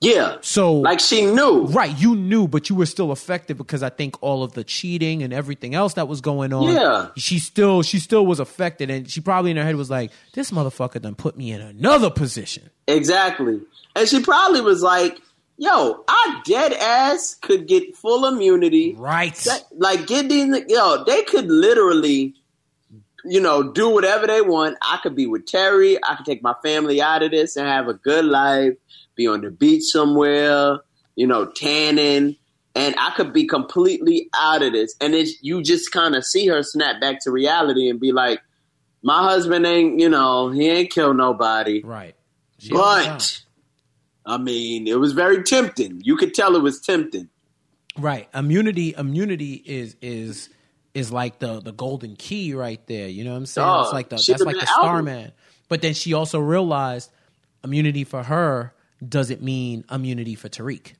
Yeah. 0.00 0.36
So 0.40 0.74
Like 0.74 1.00
she 1.00 1.26
knew. 1.26 1.64
Right, 1.66 1.96
you 1.98 2.14
knew, 2.14 2.46
but 2.48 2.70
you 2.70 2.76
were 2.76 2.86
still 2.86 3.10
affected 3.10 3.58
because 3.58 3.82
I 3.82 3.88
think 3.90 4.16
all 4.22 4.42
of 4.44 4.52
the 4.52 4.62
cheating 4.64 5.22
and 5.22 5.32
everything 5.32 5.74
else 5.74 5.94
that 5.94 6.06
was 6.08 6.20
going 6.20 6.52
on. 6.52 6.72
Yeah. 6.72 7.08
she 7.16 7.38
still 7.38 7.82
she 7.82 7.98
still 7.98 8.24
was 8.24 8.40
affected, 8.40 8.90
and 8.90 9.10
she 9.10 9.20
probably 9.20 9.50
in 9.50 9.56
her 9.56 9.64
head 9.64 9.76
was 9.76 9.90
like, 9.90 10.10
"This 10.32 10.50
motherfucker 10.50 11.02
done 11.02 11.16
put 11.16 11.36
me 11.36 11.50
in 11.50 11.60
another 11.60 12.10
position." 12.10 12.70
Exactly. 12.86 13.60
And 13.94 14.08
she 14.08 14.22
probably 14.22 14.60
was 14.60 14.80
like, 14.80 15.20
yo, 15.58 16.04
I 16.08 16.40
dead 16.46 16.72
ass 16.72 17.34
could 17.34 17.66
get 17.66 17.96
full 17.96 18.26
immunity. 18.26 18.94
Right. 18.96 19.34
That- 19.34 19.66
like 19.76 20.06
get 20.06 20.28
these 20.28 20.54
yo, 20.68 21.04
they 21.04 21.22
could 21.24 21.50
literally, 21.50 22.34
you 23.24 23.40
know, 23.40 23.72
do 23.72 23.90
whatever 23.90 24.26
they 24.26 24.40
want. 24.40 24.78
I 24.80 24.98
could 25.02 25.14
be 25.14 25.26
with 25.26 25.46
Terry. 25.46 25.98
I 26.02 26.14
could 26.14 26.24
take 26.24 26.42
my 26.42 26.54
family 26.62 27.02
out 27.02 27.22
of 27.22 27.32
this 27.32 27.56
and 27.56 27.66
have 27.66 27.88
a 27.88 27.94
good 27.94 28.24
life. 28.24 28.74
Be 29.16 29.26
on 29.26 29.40
the 29.40 29.50
beach 29.50 29.82
somewhere, 29.84 30.78
you 31.16 31.26
know, 31.26 31.46
tanning, 31.46 32.36
and 32.76 32.94
I 32.96 33.10
could 33.16 33.32
be 33.32 33.46
completely 33.48 34.30
out 34.38 34.62
of 34.62 34.72
this. 34.72 34.94
And 35.00 35.12
it's 35.12 35.42
you 35.42 35.60
just 35.62 35.90
kind 35.90 36.14
of 36.14 36.24
see 36.24 36.46
her 36.46 36.62
snap 36.62 37.00
back 37.00 37.20
to 37.24 37.32
reality 37.32 37.90
and 37.90 37.98
be 37.98 38.12
like, 38.12 38.40
my 39.02 39.24
husband 39.24 39.66
ain't, 39.66 39.98
you 39.98 40.08
know, 40.08 40.50
he 40.50 40.68
ain't 40.68 40.90
killed 40.90 41.16
nobody. 41.16 41.82
right. 41.84 42.14
She 42.58 42.72
held 42.72 42.98
it 43.00 43.04
down. 43.04 43.16
But 43.16 43.42
I 44.28 44.36
mean, 44.38 44.86
it 44.86 45.00
was 45.00 45.12
very 45.12 45.42
tempting. 45.42 46.00
You 46.04 46.16
could 46.16 46.34
tell 46.34 46.54
it 46.54 46.62
was 46.62 46.80
tempting. 46.80 47.28
right, 47.98 48.28
immunity 48.34 48.94
immunity 48.96 49.54
is 49.54 49.96
is 50.00 50.50
is 50.94 51.10
like 51.10 51.38
the 51.38 51.60
the 51.60 51.72
golden 51.72 52.14
key 52.16 52.54
right 52.54 52.84
there. 52.86 53.08
You 53.08 53.24
know 53.24 53.32
what 53.32 53.38
I'm 53.38 53.46
saying? 53.46 53.80
It's 53.80 53.92
like 53.92 54.08
the 54.10 54.16
that's 54.16 54.42
like 54.42 54.60
the. 54.60 54.66
Starman. 54.66 55.32
But 55.68 55.82
then 55.82 55.94
she 55.94 56.12
also 56.14 56.38
realized 56.40 57.10
immunity 57.64 58.04
for 58.04 58.22
her 58.22 58.74
doesn't 59.06 59.42
mean 59.42 59.84
immunity 59.90 60.34
for 60.34 60.48
Tariq. 60.48 60.92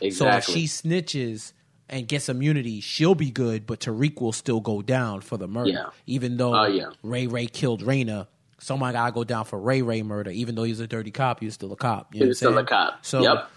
Exactly. 0.00 0.10
So 0.10 0.28
if 0.28 0.44
she 0.44 0.64
snitches 0.66 1.52
and 1.88 2.06
gets 2.08 2.28
immunity, 2.28 2.80
she'll 2.80 3.14
be 3.14 3.30
good, 3.30 3.66
but 3.66 3.80
Tariq 3.80 4.20
will 4.20 4.32
still 4.32 4.60
go 4.60 4.82
down 4.82 5.20
for 5.22 5.36
the 5.36 5.46
murder. 5.48 5.70
Yeah. 5.70 5.86
Even 6.06 6.36
though 6.36 6.54
Oh, 6.54 6.66
yeah. 6.66 6.90
Ray 7.02 7.26
Ray 7.28 7.46
killed 7.46 7.82
Raina, 7.84 8.26
someone 8.58 8.92
gotta 8.92 9.12
go 9.12 9.24
down 9.24 9.44
for 9.44 9.58
Ray 9.58 9.82
Ray 9.82 10.02
murder. 10.02 10.30
Even 10.30 10.54
though 10.54 10.62
he's 10.64 10.80
a 10.80 10.86
dirty 10.86 11.10
cop, 11.10 11.40
he's 11.40 11.54
still 11.54 11.72
a 11.72 11.76
cop. 11.76 12.14
You 12.14 12.20
know 12.20 12.24
He 12.24 12.26
what 12.26 12.28
was 12.30 12.38
still 12.38 12.58
a 12.58 12.64
cop. 12.64 13.04
So 13.04 13.22
Yep. 13.22 13.50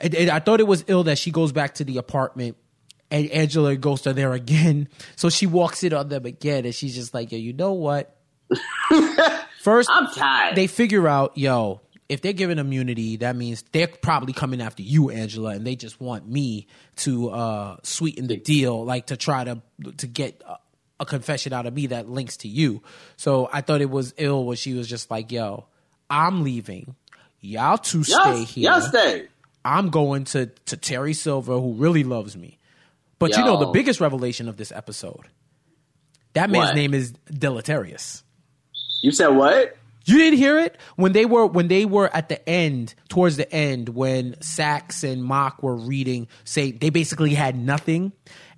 it, 0.00 0.14
it- 0.14 0.28
I 0.30 0.38
thought 0.40 0.60
it 0.60 0.66
was 0.66 0.84
ill 0.88 1.04
that 1.04 1.18
she 1.18 1.30
goes 1.30 1.52
back 1.52 1.74
to 1.76 1.84
the 1.84 1.98
apartment 1.98 2.56
and 3.10 3.30
Angela 3.30 3.74
goes 3.76 4.02
to 4.02 4.12
there 4.12 4.32
again. 4.34 4.88
So 5.16 5.30
she 5.30 5.46
walks 5.46 5.82
in 5.82 5.92
on 5.94 6.08
them 6.08 6.26
again 6.26 6.64
and 6.64 6.74
she's 6.74 6.94
just 6.94 7.12
like, 7.14 7.32
yo, 7.32 7.38
you 7.38 7.52
know 7.52 7.72
what? 7.72 8.14
First, 9.60 9.90
I'm 9.92 10.06
tired. 10.08 10.56
they 10.56 10.66
figure 10.66 11.06
out, 11.08 11.36
yo, 11.36 11.80
if 12.08 12.22
they're 12.22 12.32
giving 12.32 12.58
immunity, 12.58 13.16
that 13.16 13.36
means 13.36 13.62
they're 13.72 13.88
probably 13.88 14.32
coming 14.32 14.62
after 14.62 14.82
you, 14.82 15.10
Angela, 15.10 15.50
and 15.50 15.66
they 15.66 15.76
just 15.76 16.00
want 16.00 16.26
me 16.28 16.66
to 16.96 17.28
uh, 17.30 17.76
sweeten 17.82 18.28
the 18.28 18.36
deal, 18.38 18.84
like 18.84 19.06
to 19.08 19.16
try 19.16 19.44
to 19.44 19.60
to 19.98 20.06
get 20.06 20.42
a, 21.00 21.06
confession 21.06 21.52
out 21.52 21.66
of 21.66 21.74
me 21.74 21.86
that 21.88 22.08
links 22.08 22.38
to 22.38 22.48
you. 22.48 22.82
So 23.16 23.48
I 23.52 23.60
thought 23.60 23.80
it 23.80 23.90
was 23.90 24.14
ill 24.16 24.44
when 24.44 24.56
she 24.56 24.74
was 24.74 24.88
just 24.88 25.10
like, 25.10 25.32
yo, 25.32 25.66
I'm 26.10 26.42
leaving. 26.42 26.94
Y'all 27.40 27.78
two 27.78 28.02
stay 28.04 28.14
y'all, 28.14 28.44
here. 28.44 28.70
y'all 28.70 28.80
stay. 28.80 29.28
I'm 29.64 29.90
going 29.90 30.24
to 30.24 30.46
to 30.66 30.76
Terry 30.76 31.14
Silver, 31.14 31.58
who 31.58 31.74
really 31.74 32.04
loves 32.04 32.36
me. 32.36 32.58
But 33.18 33.36
you 33.36 33.44
know 33.44 33.58
the 33.58 33.66
biggest 33.66 34.00
revelation 34.00 34.48
of 34.48 34.56
this 34.56 34.70
episode. 34.72 35.28
That 36.34 36.50
man's 36.50 36.68
What? 36.68 36.76
name 36.76 36.94
is 36.94 37.12
Deleterious. 37.32 38.22
You 39.02 39.12
said 39.12 39.28
what? 39.28 39.76
You 40.04 40.16
didn't 40.16 40.38
hear 40.38 40.58
it 40.58 40.76
when 40.96 41.12
they 41.12 41.26
were 41.26 41.46
when 41.46 41.68
they 41.68 41.84
were 41.84 42.08
at 42.14 42.28
the 42.30 42.48
end, 42.48 42.94
towards 43.08 43.36
the 43.36 43.52
end, 43.52 43.90
when 43.90 44.40
Saxe 44.40 45.02
and 45.02 45.22
Mock 45.22 45.62
were 45.62 45.76
reading. 45.76 46.28
Say 46.44 46.70
they 46.70 46.88
basically 46.90 47.34
had 47.34 47.56
nothing, 47.58 48.12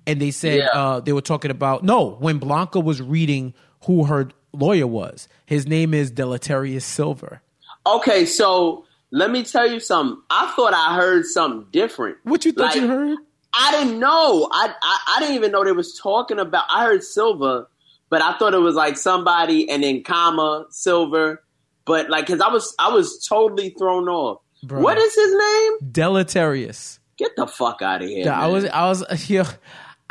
and 0.07 0.21
they 0.21 0.31
said 0.31 0.59
Yeah. 0.59 0.67
uh, 0.73 0.99
they 0.99 1.13
were 1.13 1.21
talking 1.21 1.51
about 1.51 1.83
no. 1.83 2.11
When 2.19 2.37
Blanca 2.39 2.79
was 2.79 3.01
reading 3.01 3.53
who 3.85 4.05
her 4.05 4.29
lawyer 4.53 4.87
was, 4.87 5.27
his 5.45 5.67
name 5.67 5.93
is 5.93 6.11
Deleterious 6.11 6.85
Silver. 6.85 7.41
Okay, 7.85 8.25
so 8.25 8.85
let 9.11 9.31
me 9.31 9.43
tell 9.43 9.69
you 9.69 9.79
something. 9.79 10.21
I 10.29 10.51
thought 10.55 10.73
I 10.73 10.95
heard 10.95 11.25
something 11.25 11.67
different. 11.71 12.17
What 12.23 12.45
you 12.45 12.51
thought 12.51 12.73
Like, 12.73 12.75
you 12.75 12.87
heard? 12.87 13.17
I 13.53 13.71
didn't 13.71 13.99
know. 13.99 14.47
I, 14.51 14.73
I 14.81 14.99
I 15.15 15.19
didn't 15.19 15.35
even 15.35 15.51
know 15.51 15.63
they 15.63 15.71
was 15.73 15.99
talking 16.01 16.39
about. 16.39 16.63
I 16.69 16.85
heard 16.85 17.03
Silver, 17.03 17.67
but 18.09 18.21
I 18.21 18.37
thought 18.37 18.53
it 18.53 18.59
was 18.59 18.75
like 18.75 18.97
somebody 18.97 19.69
and 19.69 19.83
then 19.83 20.03
comma 20.03 20.65
Silver. 20.69 21.43
But 21.85 22.09
like, 22.09 22.27
cause 22.27 22.39
I 22.39 22.47
was 22.49 22.73
I 22.79 22.89
was 22.89 23.25
totally 23.27 23.71
thrown 23.71 24.07
off. 24.07 24.41
Bro. 24.63 24.81
What 24.81 24.97
is 24.99 25.15
his 25.15 25.33
name? 25.35 25.91
Deleterious. 25.91 26.99
Get 27.17 27.35
the 27.35 27.47
fuck 27.47 27.81
out 27.81 28.01
of 28.01 28.07
here! 28.09 28.25
Yeah, 28.25 28.39
I 28.39 28.47
was 28.47 28.65
I 28.65 28.87
was 28.87 29.03
yeah. 29.29 29.49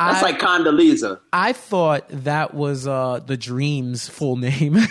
That's 0.09 0.23
I, 0.23 0.31
like 0.31 0.39
Condoleezza. 0.39 1.19
I 1.33 1.53
thought 1.53 2.05
that 2.09 2.53
was 2.53 2.87
uh 2.87 3.19
the 3.25 3.37
Dream's 3.37 4.07
full 4.09 4.35
name. 4.37 4.77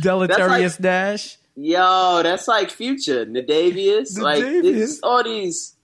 Deleterious 0.00 0.76
Dash. 0.76 1.38
Yo, 1.56 2.20
that's 2.22 2.46
like 2.46 2.70
Future, 2.70 3.26
Nayvadius. 3.26 4.18
Like 4.22 4.42
it's 4.44 5.00
all 5.02 5.24
these. 5.24 5.74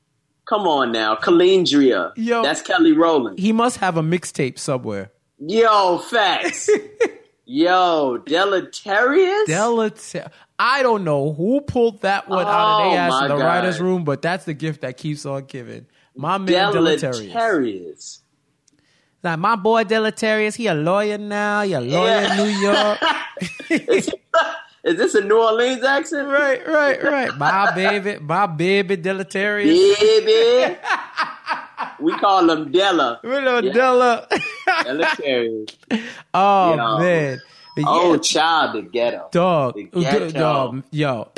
Come 0.47 0.69
on 0.69 0.93
now, 0.93 1.17
Kelendria. 1.17 2.13
Yo. 2.17 2.43
that's 2.43 2.61
Kelly 2.61 2.93
Rowland. 2.93 3.39
He 3.39 3.51
must 3.53 3.79
have 3.79 3.97
a 3.97 4.03
mixtape 4.03 4.59
somewhere. 4.59 5.11
Yo, 5.39 5.99
facts. 5.99 6.69
Yo, 7.47 8.19
deleterious. 8.19 9.49
Deleter. 9.49 10.31
I 10.59 10.83
don't 10.83 11.03
know 11.03 11.33
who 11.33 11.61
pulled 11.63 12.03
that 12.03 12.29
one 12.29 12.47
out 12.47 12.81
of 12.81 12.87
Oh, 12.87 12.91
their 12.91 13.01
ass 13.01 13.23
in 13.23 13.29
the 13.29 13.37
God. 13.37 13.45
writer's 13.45 13.81
room, 13.81 14.05
but 14.05 14.23
that's 14.23 14.45
the 14.45 14.55
gift 14.55 14.83
that 14.83 14.97
keeps 14.99 15.25
on 15.27 15.45
giving. 15.47 15.87
My 16.17 16.39
man 16.39 16.73
Deleterious. 16.73 17.19
deleterious. 17.21 18.21
Like 19.23 19.39
my 19.39 19.57
boy 19.57 19.85
Deleterious, 19.85 20.55
he 20.55 20.67
a 20.67 20.75
lawyer 20.75 21.19
now. 21.19 21.63
He 21.63 21.73
a 21.73 21.81
lawyer 21.81 22.29
in 22.31 22.37
New 22.37 22.45
York. 22.45 22.99
is, 23.71 24.11
is 24.85 24.97
this 24.99 25.15
a 25.15 25.23
New 25.23 25.39
Orleans 25.43 25.83
accent? 25.83 26.29
right, 26.29 26.67
right, 26.69 27.03
right. 27.03 27.37
My 27.37 27.75
baby, 27.75 28.19
my 28.21 28.47
baby 28.47 28.97
Deleterious. 28.97 29.99
Baby. 29.99 30.77
we 32.01 32.13
call 32.19 32.47
them 32.47 32.71
Della. 32.71 33.19
We 33.25 33.31
know 33.41 33.61
Yeah. 33.61 33.73
Della. 33.73 34.29
Deleterious. 34.85 35.71
oh 36.35 36.75
Yo. 36.77 36.99
man. 36.99 37.41
But 37.77 37.85
Oh, 37.89 38.13
yeah, 38.13 38.19
child, 38.21 38.77
the 38.77 38.83
ghetto. 38.83 39.29
dog, 39.33 39.75
The 39.75 39.85
ghetto. 40.01 40.31
dog, 40.31 40.83
yo, 40.93 41.29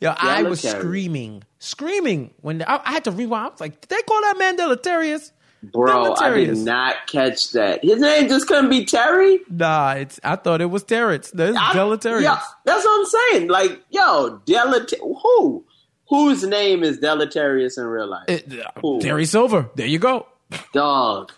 yo, 0.00 0.14
I 0.16 0.42
was 0.42 0.60
screaming, 0.62 1.42
screaming 1.58 2.32
when 2.40 2.62
I, 2.62 2.80
I 2.84 2.92
had 2.92 3.04
to 3.04 3.10
rewind. 3.10 3.46
I 3.46 3.50
was 3.50 3.60
like, 3.60 3.80
did 3.80 3.88
they 3.90 4.02
call 4.02 4.20
that 4.22 4.36
man 4.38 4.56
Deleterious? 4.56 5.32
Bro, 5.62 6.14
I 6.14 6.30
did 6.32 6.56
not 6.56 7.06
catch 7.06 7.52
that. 7.52 7.84
His 7.84 8.00
name 8.00 8.28
just 8.28 8.46
couldn't 8.48 8.70
be 8.70 8.86
Terry? 8.86 9.40
Nah, 9.50 9.92
it's. 9.92 10.18
I 10.24 10.36
thought 10.36 10.62
it 10.62 10.66
was 10.70 10.82
Terrence. 10.84 11.32
I- 11.38 11.72
Deleterious. 11.74 12.22
Yeah, 12.22 12.40
that's 12.64 12.82
what 12.84 12.98
I'm 13.00 13.06
saying. 13.32 13.48
Like, 13.48 13.78
yo, 13.90 14.40
deleter 14.46 14.98
who? 15.22 15.64
Whose 16.08 16.44
name 16.44 16.82
is 16.82 16.98
deleterious 16.98 17.76
in 17.76 17.84
real 17.84 18.08
life? 18.08 18.24
It- 18.28 18.50
uh, 18.82 18.98
Terry 19.00 19.26
Silver. 19.26 19.68
There 19.76 19.86
you 19.86 19.98
go. 19.98 20.26
Dog. 20.72 21.30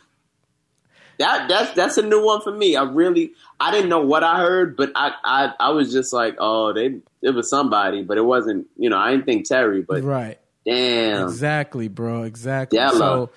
That 1.23 1.49
that's 1.49 1.73
that's 1.73 1.97
a 1.99 2.03
new 2.03 2.25
one 2.25 2.41
for 2.43 2.51
me. 2.53 2.75
I 2.77 2.83
really 2.83 3.33
I 3.61 3.71
didn't 3.71 3.89
know 3.91 4.01
what 4.01 4.25
I 4.25 4.39
heard, 4.41 4.77
but 4.77 4.91
I 4.95 5.13
I, 5.25 5.53
I 5.61 5.71
was 5.71 5.93
just 5.93 6.13
like, 6.13 6.37
oh, 6.39 6.73
they 6.73 7.01
it 7.23 7.31
was 7.31 7.49
somebody, 7.49 8.03
but 8.03 8.19
it 8.19 8.23
wasn't. 8.25 8.67
You 8.77 8.91
know, 8.91 8.99
I 8.99 9.13
didn't 9.13 9.27
think 9.27 9.47
Terry, 9.49 9.83
but 9.83 10.03
Right. 10.03 10.39
damn, 10.67 11.23
Exactly, 11.29 11.87
bro. 11.89 12.25
Exactly. 12.25 12.79
Della. 12.79 12.97
So 12.99 13.31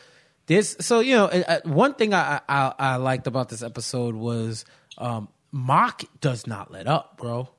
This 0.48 0.76
so 0.80 1.00
you 1.00 1.16
know 1.16 1.26
uh, 1.26 1.44
uh, 1.48 1.60
one 1.66 1.94
thing 1.94 2.14
I, 2.14 2.42
I 2.50 2.74
I 2.78 2.96
liked 2.98 3.28
about 3.28 3.50
this 3.50 3.62
episode 3.64 4.16
was 4.16 4.66
um 4.98 5.28
Mock 5.52 6.04
does 6.22 6.46
not 6.48 6.72
let 6.72 6.88
up, 6.88 7.18
bro. 7.18 7.50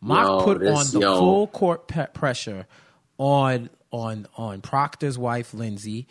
Mock 0.00 0.26
Yo, 0.26 0.44
put 0.44 0.58
this- 0.60 0.70
on 0.94 1.00
the 1.00 1.06
yo. 1.06 1.18
full 1.18 1.46
court 1.48 1.86
pe- 1.88 2.08
pressure 2.12 2.66
on 3.18 3.70
on 3.90 4.26
on 4.36 4.60
Proctor's 4.62 5.18
wife 5.18 5.54
Lindsay, 5.54 6.06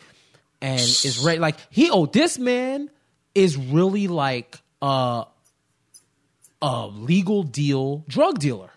and 0.62 0.80
is 0.80 1.20
ready. 1.26 1.40
Like 1.40 1.58
he 1.70 1.90
oh 1.92 2.06
this 2.06 2.38
man 2.40 2.90
is 3.36 3.58
really 3.58 4.08
like 4.08 4.58
a 4.82 5.26
a 6.62 6.88
legal 6.88 7.44
deal 7.44 8.04
drug 8.08 8.40
dealer. 8.40 8.70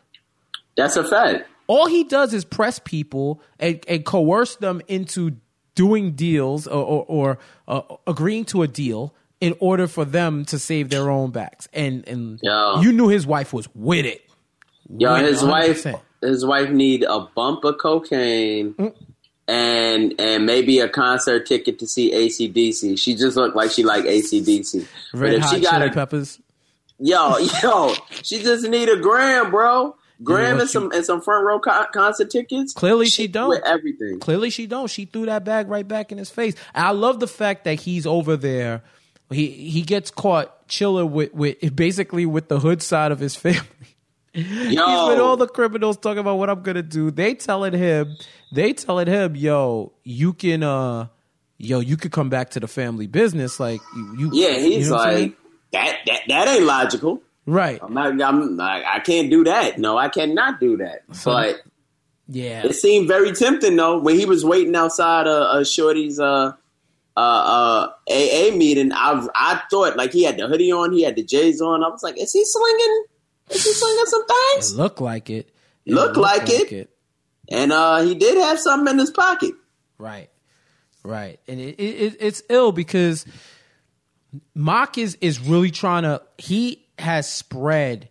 That's 0.76 0.96
a 0.96 1.04
fact. 1.04 1.46
All 1.66 1.86
he 1.86 2.04
does 2.04 2.32
is 2.34 2.44
press 2.44 2.78
people 2.78 3.40
and, 3.58 3.82
and 3.88 4.04
coerce 4.04 4.56
them 4.56 4.80
into 4.88 5.36
doing 5.74 6.12
deals 6.12 6.66
or, 6.66 6.82
or, 6.84 7.04
or 7.08 7.38
uh, 7.68 7.96
agreeing 8.06 8.44
to 8.46 8.62
a 8.62 8.68
deal 8.68 9.14
in 9.40 9.54
order 9.60 9.86
for 9.86 10.04
them 10.04 10.44
to 10.46 10.58
save 10.58 10.88
their 10.88 11.10
own 11.10 11.30
backs. 11.30 11.68
And 11.72 12.06
and 12.08 12.40
Yeah. 12.42 12.80
you 12.80 12.92
knew 12.92 13.08
his 13.08 13.26
wife 13.26 13.52
was 13.52 13.68
with 13.74 14.06
it. 14.06 14.22
Yo, 14.96 15.12
With 15.12 15.26
his 15.26 15.44
wife, 15.44 15.84
100%. 15.84 16.00
his 16.22 16.44
wife 16.44 16.70
need 16.70 17.04
a 17.04 17.20
bump 17.34 17.64
of 17.64 17.78
cocaine 17.78 18.74
Mm. 18.74 18.94
And 19.48 20.14
and 20.20 20.44
maybe 20.46 20.78
a 20.78 20.88
concert 20.88 21.46
ticket 21.46 21.78
to 21.78 21.86
see 21.86 22.12
ACDC. 22.12 22.98
She 22.98 23.14
just 23.14 23.36
looked 23.36 23.56
like 23.56 23.70
she 23.70 23.82
liked 23.82 24.06
ACDC. 24.06 24.86
but 25.14 25.32
if 25.32 25.42
hot 25.42 25.54
she 25.54 25.60
got 25.60 25.78
chili 25.78 25.88
a 25.88 25.92
peppers. 25.92 26.38
yo 26.98 27.38
yo, 27.62 27.94
she 28.22 28.42
just 28.42 28.68
need 28.68 28.88
a 28.88 28.96
gram, 28.96 29.50
bro. 29.50 29.96
Gram 30.22 30.54
what 30.56 30.62
and 30.62 30.70
some 30.70 30.92
and 30.92 31.04
some 31.04 31.20
front 31.20 31.46
row 31.46 31.60
con- 31.60 31.86
concert 31.94 32.28
tickets. 32.30 32.72
Clearly 32.72 33.06
she 33.06 33.28
don't. 33.28 33.50
with 33.50 33.64
everything. 33.64 34.18
Clearly 34.18 34.50
she 34.50 34.66
don't. 34.66 34.90
She 34.90 35.04
threw 35.04 35.26
that 35.26 35.44
bag 35.44 35.68
right 35.68 35.86
back 35.86 36.10
in 36.12 36.18
his 36.18 36.28
face. 36.28 36.54
I 36.74 36.90
love 36.90 37.20
the 37.20 37.28
fact 37.28 37.64
that 37.64 37.80
he's 37.80 38.06
over 38.06 38.36
there. 38.36 38.82
He 39.30 39.46
he 39.46 39.82
gets 39.82 40.10
caught 40.10 40.66
chilling 40.68 41.12
with, 41.12 41.32
with 41.32 41.74
basically 41.76 42.26
with 42.26 42.48
the 42.48 42.58
hood 42.58 42.82
side 42.82 43.12
of 43.12 43.20
his 43.20 43.36
family. 43.36 43.62
Yo, 44.42 44.86
He's 44.86 45.08
with 45.08 45.18
all 45.20 45.36
the 45.36 45.46
criminals 45.48 45.96
talking 45.96 46.18
about 46.18 46.36
what 46.36 46.48
I'm 46.50 46.62
gonna 46.62 46.82
do. 46.82 47.10
They 47.10 47.34
telling 47.34 47.72
him, 47.72 48.16
they 48.52 48.72
telling 48.72 49.06
him, 49.06 49.34
yo, 49.36 49.92
you 50.04 50.32
can, 50.32 50.62
uh, 50.62 51.08
yo, 51.58 51.80
you 51.80 51.96
could 51.96 52.12
come 52.12 52.28
back 52.28 52.50
to 52.50 52.60
the 52.60 52.68
family 52.68 53.06
business. 53.06 53.58
Like 53.58 53.80
you, 53.96 54.14
you 54.18 54.30
yeah, 54.32 54.56
you 54.56 54.70
he's 54.72 54.90
know 54.90 54.96
what 54.96 55.08
I'm 55.08 55.14
like 55.22 55.36
that, 55.72 55.96
that. 56.06 56.20
That 56.28 56.48
ain't 56.48 56.64
logical. 56.64 57.22
right, 57.46 57.78
I'm 57.82 57.94
not. 57.94 58.20
I'm. 58.22 58.60
I, 58.60 58.84
I 58.96 58.98
can't 59.00 59.30
do 59.30 59.44
that. 59.44 59.78
No, 59.78 59.98
I 59.98 60.08
cannot 60.08 60.60
do 60.60 60.76
that. 60.78 61.02
So- 61.12 61.32
but 61.32 61.62
yeah, 62.28 62.66
It 62.66 62.74
seemed 62.74 63.08
very 63.08 63.32
tempting 63.32 63.74
though 63.76 63.98
when 63.98 64.16
he 64.18 64.26
was 64.26 64.44
waiting 64.44 64.76
outside 64.76 65.26
uh, 65.26 65.44
uh 65.44 65.64
Shorty's 65.64 66.20
uh 66.20 66.52
uh 67.16 67.20
uh 67.20 67.88
AA 68.08 68.54
meeting. 68.54 68.92
I 68.92 69.26
I 69.34 69.62
thought 69.70 69.96
like 69.96 70.12
he 70.12 70.24
had 70.24 70.36
the 70.36 70.46
hoodie 70.46 70.70
on, 70.70 70.92
he 70.92 71.02
had 71.02 71.16
the 71.16 71.22
J's 71.24 71.60
on. 71.60 71.82
I 71.82 71.88
was 71.88 72.02
like, 72.02 72.18
is 72.20 72.32
he 72.32 72.44
slinging? 72.44 73.04
Is 73.50 73.64
he 73.64 73.72
slinging 73.72 74.04
some 74.06 74.24
it 74.28 74.52
things? 74.54 74.74
looked 74.76 75.00
like 75.00 75.30
it. 75.30 75.50
It 75.84 75.94
Looked 75.94 76.16
looked 76.16 76.18
like 76.18 76.50
it. 76.50 76.90
And 77.50 77.72
uh 77.72 78.02
he 78.02 78.14
did 78.14 78.36
have 78.38 78.58
something 78.60 78.92
in 78.92 78.98
his 78.98 79.10
pocket. 79.10 79.54
Right, 79.98 80.30
right, 81.02 81.40
and 81.48 81.58
it, 81.58 81.80
it, 81.80 82.16
it's 82.20 82.42
ill 82.48 82.72
because 82.72 83.26
Mock 84.54 84.98
is 84.98 85.16
is 85.20 85.40
really 85.40 85.70
trying 85.70 86.02
to. 86.04 86.22
He 86.36 86.86
has 86.98 87.30
spread 87.30 88.10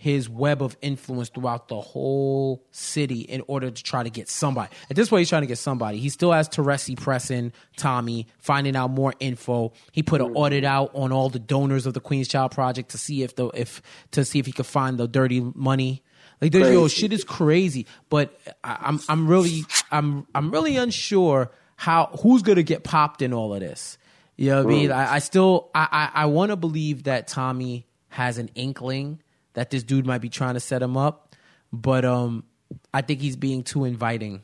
his 0.00 0.30
web 0.30 0.62
of 0.62 0.78
influence 0.80 1.28
throughout 1.28 1.68
the 1.68 1.78
whole 1.78 2.64
city 2.70 3.20
in 3.20 3.42
order 3.48 3.70
to 3.70 3.82
try 3.82 4.02
to 4.02 4.08
get 4.08 4.30
somebody. 4.30 4.70
At 4.88 4.96
this 4.96 5.10
point, 5.10 5.20
he's 5.20 5.28
trying 5.28 5.42
to 5.42 5.46
get 5.46 5.58
somebody. 5.58 5.98
He 5.98 6.08
still 6.08 6.32
has 6.32 6.48
Teresi 6.48 6.98
pressing 6.98 7.52
Tommy, 7.76 8.26
finding 8.38 8.76
out 8.76 8.90
more 8.92 9.12
info. 9.20 9.74
He 9.92 10.02
put 10.02 10.22
an 10.22 10.32
audit 10.32 10.64
out 10.64 10.90
on 10.94 11.12
all 11.12 11.28
the 11.28 11.38
donors 11.38 11.84
of 11.84 11.92
the 11.92 12.00
Queen's 12.00 12.28
Child 12.28 12.52
Project 12.52 12.92
to 12.92 12.98
see 12.98 13.22
if 13.22 13.36
the 13.36 13.48
if 13.48 13.82
to 14.12 14.24
see 14.24 14.38
if 14.38 14.46
he 14.46 14.52
could 14.52 14.64
find 14.64 14.96
the 14.96 15.06
dirty 15.06 15.40
money. 15.40 16.02
Like 16.40 16.52
there's 16.52 16.72
yo 16.72 16.88
shit 16.88 17.12
is 17.12 17.22
crazy, 17.22 17.86
but 18.08 18.40
I, 18.64 18.78
I'm 18.80 19.00
I'm 19.06 19.28
really 19.28 19.64
I'm 19.90 20.26
I'm 20.34 20.50
really 20.50 20.78
unsure 20.78 21.52
how 21.76 22.06
who's 22.22 22.40
gonna 22.40 22.62
get 22.62 22.84
popped 22.84 23.20
in 23.20 23.34
all 23.34 23.52
of 23.52 23.60
this. 23.60 23.98
You 24.38 24.48
know 24.48 24.64
what 24.64 24.72
I 24.72 24.74
mean? 24.74 24.92
I, 24.92 25.14
I 25.16 25.18
still 25.18 25.68
I 25.74 26.10
I, 26.14 26.22
I 26.22 26.26
want 26.26 26.52
to 26.52 26.56
believe 26.56 27.02
that 27.02 27.28
Tommy 27.28 27.86
has 28.08 28.38
an 28.38 28.48
inkling 28.54 29.20
that 29.54 29.70
this 29.70 29.82
dude 29.82 30.06
might 30.06 30.20
be 30.20 30.28
trying 30.28 30.54
to 30.54 30.60
set 30.60 30.82
him 30.82 30.96
up, 30.96 31.34
but 31.72 32.04
um, 32.04 32.44
I 32.92 33.02
think 33.02 33.20
he's 33.20 33.36
being 33.36 33.62
too 33.62 33.84
inviting 33.84 34.42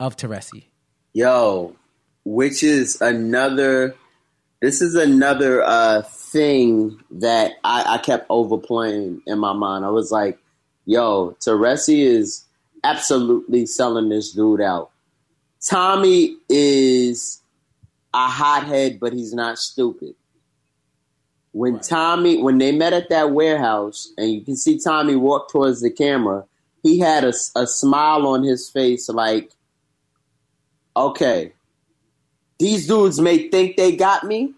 of 0.00 0.16
Teresi. 0.16 0.64
Yo, 1.12 1.74
which 2.24 2.62
is 2.62 3.00
another. 3.00 3.94
This 4.60 4.82
is 4.82 4.96
another 4.96 5.62
uh 5.62 6.02
thing 6.02 6.98
that 7.12 7.52
I, 7.62 7.94
I 7.94 7.98
kept 7.98 8.26
overplaying 8.28 9.22
in 9.26 9.38
my 9.38 9.52
mind. 9.52 9.84
I 9.84 9.90
was 9.90 10.10
like, 10.10 10.38
yo, 10.84 11.36
Teresi 11.40 12.00
is 12.00 12.44
absolutely 12.84 13.66
selling 13.66 14.08
this 14.08 14.32
dude 14.32 14.60
out. 14.60 14.90
Tommy 15.64 16.36
is 16.48 17.40
a 18.14 18.26
hothead, 18.28 19.00
but 19.00 19.12
he's 19.12 19.32
not 19.32 19.58
stupid. 19.58 20.14
When 21.58 21.80
Tommy, 21.80 22.40
when 22.40 22.58
they 22.58 22.70
met 22.70 22.92
at 22.92 23.08
that 23.08 23.32
warehouse, 23.32 24.12
and 24.16 24.30
you 24.30 24.42
can 24.42 24.54
see 24.54 24.78
Tommy 24.78 25.16
walk 25.16 25.50
towards 25.50 25.80
the 25.80 25.90
camera, 25.90 26.44
he 26.84 27.00
had 27.00 27.24
a, 27.24 27.32
a 27.56 27.66
smile 27.66 28.28
on 28.28 28.44
his 28.44 28.70
face, 28.70 29.08
like, 29.08 29.50
okay, 30.96 31.54
these 32.60 32.86
dudes 32.86 33.18
may 33.20 33.48
think 33.48 33.76
they 33.76 33.96
got 33.96 34.22
me, 34.22 34.54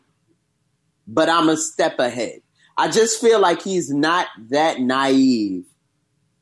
but 1.06 1.30
I'm 1.30 1.48
a 1.48 1.56
step 1.56 1.98
ahead. 1.98 2.42
I 2.76 2.88
just 2.88 3.18
feel 3.18 3.40
like 3.40 3.62
he's 3.62 3.90
not 3.90 4.26
that 4.50 4.78
naive 4.82 5.64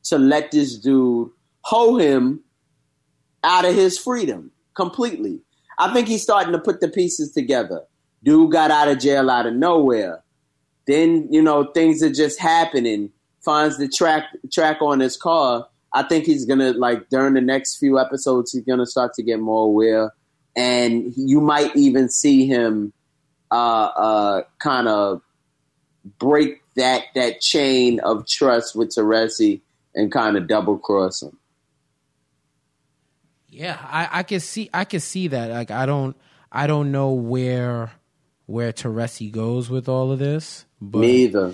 to 0.03 0.17
let 0.17 0.51
this 0.51 0.77
dude 0.77 1.29
hoe 1.61 1.95
him 1.95 2.41
out 3.45 3.63
of 3.63 3.75
his 3.75 3.97
freedom 3.97 4.51
completely. 4.73 5.39
I 5.77 5.93
think 5.93 6.09
he's 6.09 6.23
starting 6.23 6.51
to 6.51 6.59
put 6.59 6.81
the 6.81 6.89
pieces 6.89 7.31
together. 7.31 7.85
Dude 8.25 8.51
got 8.51 8.71
out 8.71 8.89
of 8.89 8.99
jail 8.99 9.29
out 9.29 9.45
of 9.45 9.53
nowhere. 9.53 10.21
Then, 10.89 11.27
you 11.29 11.43
know, 11.43 11.65
things 11.65 12.01
are 12.01 12.11
just 12.11 12.39
happening. 12.39 13.11
Finds 13.41 13.77
the 13.77 13.87
track 13.87 14.23
track 14.51 14.81
on 14.81 14.99
his 14.99 15.17
car. 15.17 15.67
I 15.93 16.01
think 16.01 16.25
he's 16.25 16.45
gonna 16.45 16.73
like 16.73 17.09
during 17.09 17.35
the 17.35 17.41
next 17.41 17.77
few 17.77 17.99
episodes 17.99 18.53
he's 18.53 18.63
gonna 18.63 18.87
start 18.87 19.13
to 19.13 19.23
get 19.23 19.39
more 19.39 19.65
aware. 19.65 20.11
And 20.55 21.13
you 21.15 21.41
might 21.41 21.75
even 21.75 22.09
see 22.09 22.47
him 22.47 22.91
uh 23.51 23.53
uh 23.55 24.43
kind 24.57 24.87
of 24.87 25.21
break 26.17 26.63
that 26.75 27.03
that 27.13 27.39
chain 27.39 27.99
of 27.99 28.25
trust 28.27 28.75
with 28.75 28.89
Teresi 28.89 29.61
and 29.93 30.11
kind 30.11 30.37
of 30.37 30.47
double 30.47 30.79
cross 30.79 31.21
him. 31.21 31.37
Yeah, 33.47 33.77
I, 33.79 34.09
I 34.11 34.23
can 34.23 34.39
see 34.39 34.71
I 34.73 34.85
can 34.85 35.01
see 35.01 35.27
that. 35.27 35.51
Like 35.51 35.69
I 35.69 35.85
don't 35.85 36.17
I 36.51 36.65
don't 36.65 36.91
know 36.91 37.11
where 37.11 37.91
where 38.49 38.73
Teresi 38.73 39.31
goes 39.31 39.69
with 39.69 39.87
all 39.87 40.11
of 40.11 40.17
this, 40.17 40.65
but 40.81 40.99
Me 40.99 41.11
either. 41.25 41.53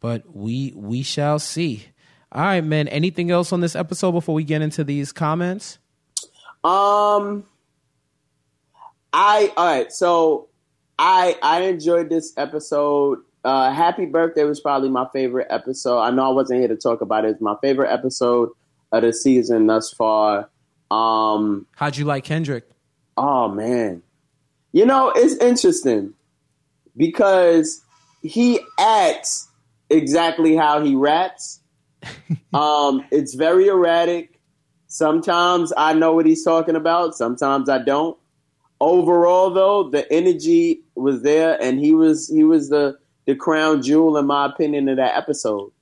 but 0.00 0.22
we 0.32 0.72
we 0.76 1.02
shall 1.02 1.40
see. 1.40 1.86
All 2.30 2.42
right, 2.42 2.62
man. 2.62 2.86
Anything 2.88 3.32
else 3.32 3.52
on 3.52 3.60
this 3.60 3.74
episode 3.74 4.12
before 4.12 4.34
we 4.34 4.44
get 4.44 4.62
into 4.62 4.84
these 4.84 5.10
comments? 5.12 5.78
Um, 6.62 7.44
I 9.12 9.52
all 9.56 9.66
right. 9.66 9.92
So 9.92 10.48
I 10.98 11.36
I 11.42 11.62
enjoyed 11.62 12.08
this 12.10 12.32
episode. 12.36 13.18
Uh, 13.44 13.72
Happy 13.72 14.06
Birthday 14.06 14.44
was 14.44 14.60
probably 14.60 14.88
my 14.88 15.06
favorite 15.12 15.46
episode. 15.50 15.98
I 15.98 16.10
know 16.10 16.30
I 16.30 16.32
wasn't 16.32 16.60
here 16.60 16.68
to 16.68 16.76
talk 16.76 17.00
about 17.00 17.24
it. 17.24 17.30
It's 17.32 17.40
my 17.40 17.54
favorite 17.60 17.92
episode 17.92 18.50
of 18.92 19.02
the 19.02 19.12
season 19.12 19.66
thus 19.66 19.92
far. 19.92 20.48
Um, 20.90 21.66
How'd 21.76 21.96
you 21.96 22.04
like 22.04 22.22
Kendrick? 22.24 22.68
Oh 23.16 23.48
man. 23.48 24.02
You 24.72 24.84
know, 24.84 25.10
it's 25.14 25.36
interesting 25.42 26.12
because 26.96 27.82
he 28.22 28.60
acts 28.78 29.48
exactly 29.90 30.56
how 30.56 30.82
he 30.82 30.94
raps. 30.94 31.60
um, 32.54 33.04
it's 33.10 33.34
very 33.34 33.68
erratic. 33.68 34.40
Sometimes 34.88 35.72
I 35.76 35.92
know 35.92 36.12
what 36.14 36.26
he's 36.26 36.44
talking 36.44 36.76
about, 36.76 37.14
sometimes 37.14 37.68
I 37.68 37.78
don't. 37.78 38.16
Overall 38.80 39.50
though, 39.50 39.88
the 39.90 40.10
energy 40.12 40.82
was 40.94 41.22
there 41.22 41.60
and 41.60 41.78
he 41.80 41.94
was 41.94 42.28
he 42.28 42.44
was 42.44 42.68
the 42.68 42.98
the 43.26 43.34
crown 43.34 43.82
jewel 43.82 44.16
in 44.18 44.26
my 44.26 44.46
opinion 44.46 44.88
of 44.88 44.96
that 44.98 45.16
episode. 45.16 45.72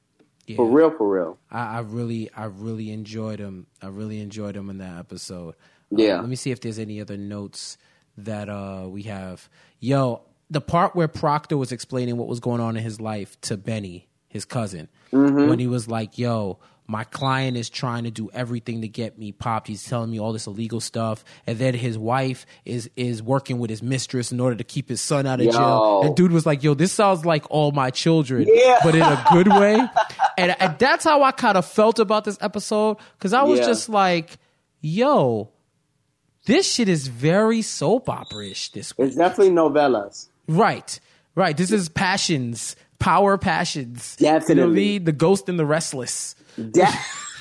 Yeah. 0.46 0.56
For 0.56 0.66
real, 0.66 0.90
for 0.90 1.08
real. 1.10 1.38
I, 1.50 1.76
I 1.76 1.80
really, 1.80 2.30
I 2.36 2.44
really 2.44 2.90
enjoyed 2.92 3.38
him. 3.38 3.66
I 3.82 3.86
really 3.86 4.20
enjoyed 4.20 4.54
him 4.56 4.68
in 4.70 4.78
that 4.78 4.98
episode. 4.98 5.54
Uh, 5.92 5.96
Yeah. 5.96 6.20
let 6.20 6.28
me 6.28 6.36
see 6.36 6.50
if 6.50 6.60
there's 6.60 6.78
any 6.78 7.00
other 7.00 7.16
notes 7.16 7.78
that 8.18 8.48
uh, 8.50 8.86
we 8.88 9.02
have. 9.04 9.48
Yo, 9.80 10.20
the 10.54 10.60
part 10.60 10.96
where 10.96 11.08
Proctor 11.08 11.56
was 11.56 11.72
explaining 11.72 12.16
what 12.16 12.28
was 12.28 12.40
going 12.40 12.60
on 12.60 12.76
in 12.76 12.82
his 12.82 13.00
life 13.00 13.40
to 13.42 13.56
Benny, 13.56 14.08
his 14.28 14.44
cousin, 14.44 14.88
mm-hmm. 15.12 15.48
when 15.48 15.58
he 15.58 15.66
was 15.66 15.88
like, 15.88 16.16
"Yo, 16.18 16.58
my 16.86 17.04
client 17.04 17.56
is 17.56 17.70
trying 17.70 18.04
to 18.04 18.10
do 18.10 18.30
everything 18.32 18.82
to 18.82 18.88
get 18.88 19.18
me 19.18 19.32
popped. 19.32 19.68
He's 19.68 19.84
telling 19.84 20.10
me 20.10 20.20
all 20.20 20.32
this 20.32 20.46
illegal 20.46 20.80
stuff, 20.80 21.24
and 21.46 21.58
then 21.58 21.74
his 21.74 21.98
wife 21.98 22.46
is 22.64 22.90
is 22.96 23.22
working 23.22 23.58
with 23.58 23.70
his 23.70 23.82
mistress 23.82 24.32
in 24.32 24.40
order 24.40 24.56
to 24.56 24.64
keep 24.64 24.88
his 24.88 25.00
son 25.00 25.26
out 25.26 25.40
of 25.40 25.46
Yo. 25.46 25.52
jail. 25.52 26.02
And 26.04 26.16
dude 26.16 26.32
was 26.32 26.46
like, 26.46 26.62
"Yo, 26.62 26.74
this 26.74 26.92
sounds 26.92 27.24
like 27.24 27.44
all 27.50 27.72
my 27.72 27.90
children, 27.90 28.46
Yeah. 28.50 28.78
but 28.82 28.94
in 28.94 29.02
a 29.02 29.24
good 29.32 29.48
way." 29.48 29.80
and, 30.38 30.54
and 30.60 30.78
that's 30.78 31.04
how 31.04 31.22
I 31.22 31.32
kind 31.32 31.56
of 31.56 31.66
felt 31.66 31.98
about 31.98 32.24
this 32.24 32.38
episode 32.40 32.98
because 33.18 33.32
I 33.32 33.42
was 33.42 33.60
Yeah. 33.60 33.66
just 33.66 33.88
like, 33.88 34.38
"Yo." 34.80 35.50
This 36.46 36.70
shit 36.70 36.90
is 36.90 37.06
very 37.06 37.62
soap 37.62 38.10
opera 38.10 38.48
ish 38.48 38.70
this 38.72 38.98
week. 38.98 39.06
It's 39.08 39.16
definitely 39.16 39.54
novellas. 39.54 40.28
Right, 40.48 40.98
right. 41.34 41.56
This 41.56 41.70
is 41.72 41.88
passions, 41.88 42.76
power 42.98 43.38
passions. 43.38 44.16
You 44.18 44.26
Definitely. 44.26 44.98
The 44.98 45.12
ghost 45.12 45.48
and 45.48 45.58
the 45.58 45.66
restless. 45.66 46.34
Da- 46.70 46.86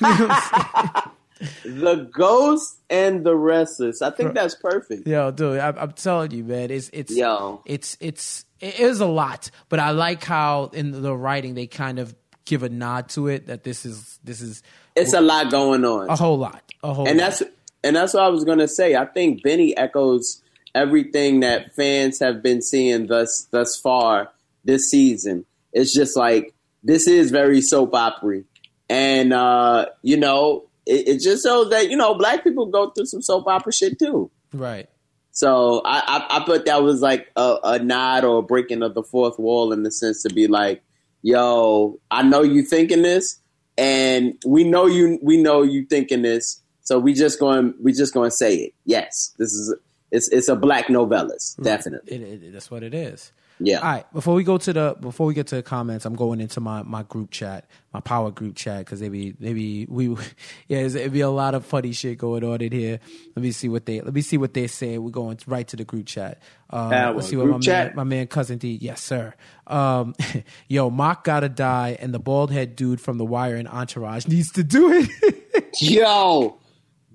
the 1.64 2.08
ghost 2.12 2.78
and 2.90 3.24
the 3.24 3.36
restless. 3.36 4.02
I 4.02 4.10
think 4.10 4.34
that's 4.34 4.54
perfect. 4.54 5.06
Yo, 5.06 5.30
dude, 5.30 5.58
I, 5.58 5.68
I'm 5.70 5.92
telling 5.92 6.30
you, 6.30 6.44
man, 6.44 6.70
it's 6.70 6.90
it's 6.92 7.14
Yo. 7.14 7.62
it's 7.66 7.96
it's 8.00 8.44
it 8.60 8.78
is 8.80 9.00
a 9.00 9.06
lot, 9.06 9.50
but 9.68 9.78
I 9.80 9.90
like 9.90 10.24
how 10.24 10.70
in 10.72 11.02
the 11.02 11.14
writing 11.14 11.54
they 11.54 11.66
kind 11.66 11.98
of 11.98 12.14
give 12.44 12.62
a 12.62 12.68
nod 12.68 13.08
to 13.10 13.28
it 13.28 13.46
that 13.46 13.64
this 13.64 13.84
is 13.86 14.18
this 14.24 14.40
is 14.40 14.62
It's 14.96 15.12
a 15.12 15.20
lot 15.20 15.50
going 15.50 15.84
on. 15.84 16.08
a 16.08 16.16
whole 16.16 16.38
lot, 16.38 16.62
a 16.82 16.92
whole. 16.94 17.06
and 17.08 17.18
lot. 17.18 17.24
that's 17.30 17.42
and 17.82 17.96
that's 17.96 18.14
what 18.14 18.22
I 18.22 18.28
was 18.28 18.44
gonna 18.44 18.68
say. 18.68 18.94
I 18.96 19.04
think 19.06 19.42
Benny 19.42 19.76
echoes 19.76 20.40
everything 20.74 21.40
that 21.40 21.74
fans 21.74 22.18
have 22.20 22.42
been 22.42 22.60
seeing 22.60 23.06
thus 23.06 23.46
thus 23.50 23.78
far 23.78 24.30
this 24.64 24.90
season. 24.90 25.44
It's 25.72 25.94
just 25.94 26.16
like 26.16 26.54
this 26.82 27.06
is 27.06 27.30
very 27.30 27.60
soap 27.60 27.94
opera, 27.94 28.42
and 28.88 29.32
uh, 29.32 29.86
you 30.02 30.16
know, 30.16 30.64
it, 30.86 31.08
it 31.08 31.20
just 31.20 31.44
shows 31.44 31.70
that 31.70 31.90
you 31.90 31.96
know 31.96 32.14
black 32.14 32.44
people 32.44 32.66
go 32.66 32.90
through 32.90 33.06
some 33.06 33.22
soap 33.22 33.46
opera 33.46 33.72
shit 33.72 33.98
too. 33.98 34.30
right. 34.52 34.88
So 35.36 35.82
I, 35.84 35.98
I, 35.98 36.36
I 36.36 36.44
thought 36.44 36.64
that 36.66 36.84
was 36.84 37.02
like 37.02 37.28
a, 37.34 37.56
a 37.64 37.78
nod 37.80 38.22
or 38.22 38.38
a 38.38 38.42
breaking 38.42 38.84
of 38.84 38.94
the 38.94 39.02
fourth 39.02 39.36
wall 39.36 39.72
in 39.72 39.82
the 39.82 39.90
sense 39.90 40.22
to 40.22 40.32
be 40.32 40.46
like, 40.46 40.80
yo, 41.22 41.98
I 42.08 42.22
know 42.22 42.42
you 42.42 42.62
thinking 42.62 43.02
this, 43.02 43.40
and 43.76 44.38
we 44.46 44.62
know 44.62 44.86
you 44.86 45.18
we 45.22 45.36
know 45.36 45.62
you 45.62 45.86
thinking 45.86 46.22
this, 46.22 46.62
so 46.82 47.00
we 47.00 47.14
just 47.14 47.40
going 47.40 47.74
we 47.82 47.92
just 47.92 48.14
going 48.14 48.30
to 48.30 48.36
say 48.36 48.54
it. 48.56 48.74
Yes, 48.84 49.34
this 49.36 49.52
is 49.52 49.74
it's 50.14 50.28
it's 50.28 50.48
a 50.48 50.56
black 50.56 50.86
novellas, 50.86 51.60
definitely. 51.62 52.16
It, 52.16 52.42
it, 52.42 52.52
that's 52.52 52.70
what 52.70 52.82
it 52.82 52.94
is. 52.94 53.32
Yeah. 53.60 53.78
All 53.78 53.84
right. 53.84 54.12
Before 54.12 54.34
we 54.34 54.42
go 54.42 54.58
to 54.58 54.72
the 54.72 54.96
before 55.00 55.26
we 55.26 55.34
get 55.34 55.46
to 55.48 55.56
the 55.56 55.62
comments, 55.62 56.04
I'm 56.04 56.16
going 56.16 56.40
into 56.40 56.60
my, 56.60 56.82
my 56.82 57.04
group 57.04 57.30
chat, 57.30 57.66
my 57.92 58.00
power 58.00 58.30
group 58.30 58.56
chat, 58.56 58.84
because 58.84 59.00
maybe 59.00 59.34
maybe 59.38 59.86
we 59.86 60.08
yeah, 60.68 60.78
it'd 60.78 61.12
be 61.12 61.20
a 61.20 61.30
lot 61.30 61.54
of 61.54 61.64
funny 61.64 61.92
shit 61.92 62.18
going 62.18 62.42
on 62.42 62.60
in 62.60 62.72
here. 62.72 62.98
Let 63.36 63.42
me 63.42 63.52
see 63.52 63.68
what 63.68 63.86
they 63.86 64.00
let 64.00 64.12
me 64.12 64.22
see 64.22 64.38
what 64.38 64.54
they 64.54 64.66
say. 64.66 64.98
We're 64.98 65.10
going 65.10 65.38
right 65.46 65.66
to 65.68 65.76
the 65.76 65.84
group 65.84 66.06
chat. 66.06 66.42
Power 66.70 67.14
let's 67.14 67.28
see 67.28 67.36
what 67.36 67.44
group 67.44 67.56
my 67.56 67.60
chat. 67.60 67.86
man, 67.88 67.96
my 67.96 68.04
man 68.04 68.26
cousin 68.26 68.58
D. 68.58 68.78
Yes, 68.80 69.00
sir. 69.00 69.34
Um, 69.66 70.14
yo, 70.68 70.90
Mock 70.90 71.24
gotta 71.24 71.48
die, 71.48 71.96
and 72.00 72.12
the 72.12 72.18
bald 72.18 72.50
head 72.50 72.74
dude 72.74 73.00
from 73.00 73.18
The 73.18 73.24
Wire 73.24 73.54
and 73.54 73.68
Entourage 73.68 74.26
needs 74.26 74.50
to 74.52 74.64
do 74.64 74.92
it. 74.92 75.70
Yo, 75.80 76.58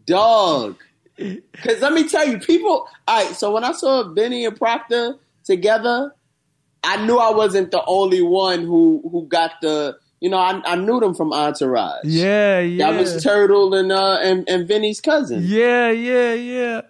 dog. 0.06 0.78
Because 1.20 1.82
let 1.82 1.94
me 1.94 2.08
tell 2.08 2.28
you, 2.28 2.40
people. 2.40 2.88
All 3.08 3.24
right, 3.26 3.36
so 3.36 3.54
when 3.54 3.64
I 3.64 3.74
saw 3.74 4.04
Benny 4.04 4.46
and 4.46 4.56
Proctor 4.58 5.16
together, 5.44 6.14
I 6.84 7.06
knew 7.06 7.18
I 7.18 7.32
wasn't 7.32 7.72
the 7.72 7.84
only 7.86 8.22
one 8.22 8.62
who 8.64 9.08
who 9.12 9.28
got 9.28 9.52
the. 9.62 9.98
You 10.22 10.30
know, 10.30 10.38
I, 10.38 10.62
I 10.66 10.76
knew 10.76 11.00
them 11.00 11.14
from 11.16 11.32
Entourage. 11.32 12.04
yeah, 12.04 12.60
yeah. 12.60 12.92
That 12.92 13.00
was 13.00 13.24
Turtle 13.24 13.74
and 13.74 13.90
uh 13.90 14.18
and, 14.22 14.48
and 14.50 14.68
Vinny's 14.68 15.00
cousin. 15.00 15.44
Yeah, 15.46 15.92
yeah, 15.92 16.34
yeah. 16.34 16.82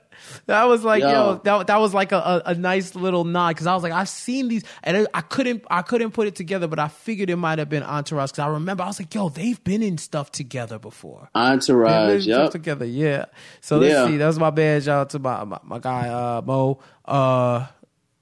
That 0.50 0.66
was 0.68 0.84
like 0.84 1.02
yo, 1.02 1.10
Yo. 1.10 1.42
that 1.44 1.68
that 1.68 1.78
was 1.80 1.94
like 1.94 2.12
a, 2.12 2.18
a, 2.18 2.42
a 2.48 2.56
nice 2.56 2.96
little 2.96 3.24
nod 3.24 3.50
because 3.50 3.68
I 3.68 3.74
was 3.76 3.84
like 3.84 3.92
I've 3.94 4.10
seen 4.10 4.48
these 4.48 4.64
and 4.84 4.98
I, 4.98 5.06
I 5.14 5.22
couldn't 5.22 5.64
I 5.70 5.82
couldn't 5.84 6.12
put 6.12 6.28
it 6.28 6.36
together, 6.36 6.68
but 6.68 6.80
I 6.80 6.88
figured 6.88 7.30
it 7.30 7.36
might 7.36 7.60
have 7.60 7.70
been 7.70 7.84
Entourage 7.84 8.32
because 8.32 8.40
I 8.40 8.48
remember 8.48 8.84
I 8.84 8.88
was 8.88 9.00
like 9.00 9.14
yo 9.14 9.30
they've 9.30 9.64
been 9.64 9.84
in 9.84 9.98
stuff 9.98 10.32
together 10.32 10.80
before. 10.80 11.30
Entourage, 11.36 12.24
stuff 12.24 12.52
together, 12.52 12.86
yeah. 12.86 13.26
So 13.62 13.78
let's 13.78 13.94
Yeah. 13.94 14.08
see. 14.08 14.18
That 14.18 14.28
was 14.28 14.40
my 14.40 14.50
bad. 14.50 14.84
Shout 14.84 15.00
out 15.02 15.10
to 15.12 15.20
my 15.20 15.44
my, 15.44 15.60
my 15.64 15.80
guy 15.80 16.08
uh, 16.10 16.42
Mo. 16.44 16.80
Uh, 17.06 17.68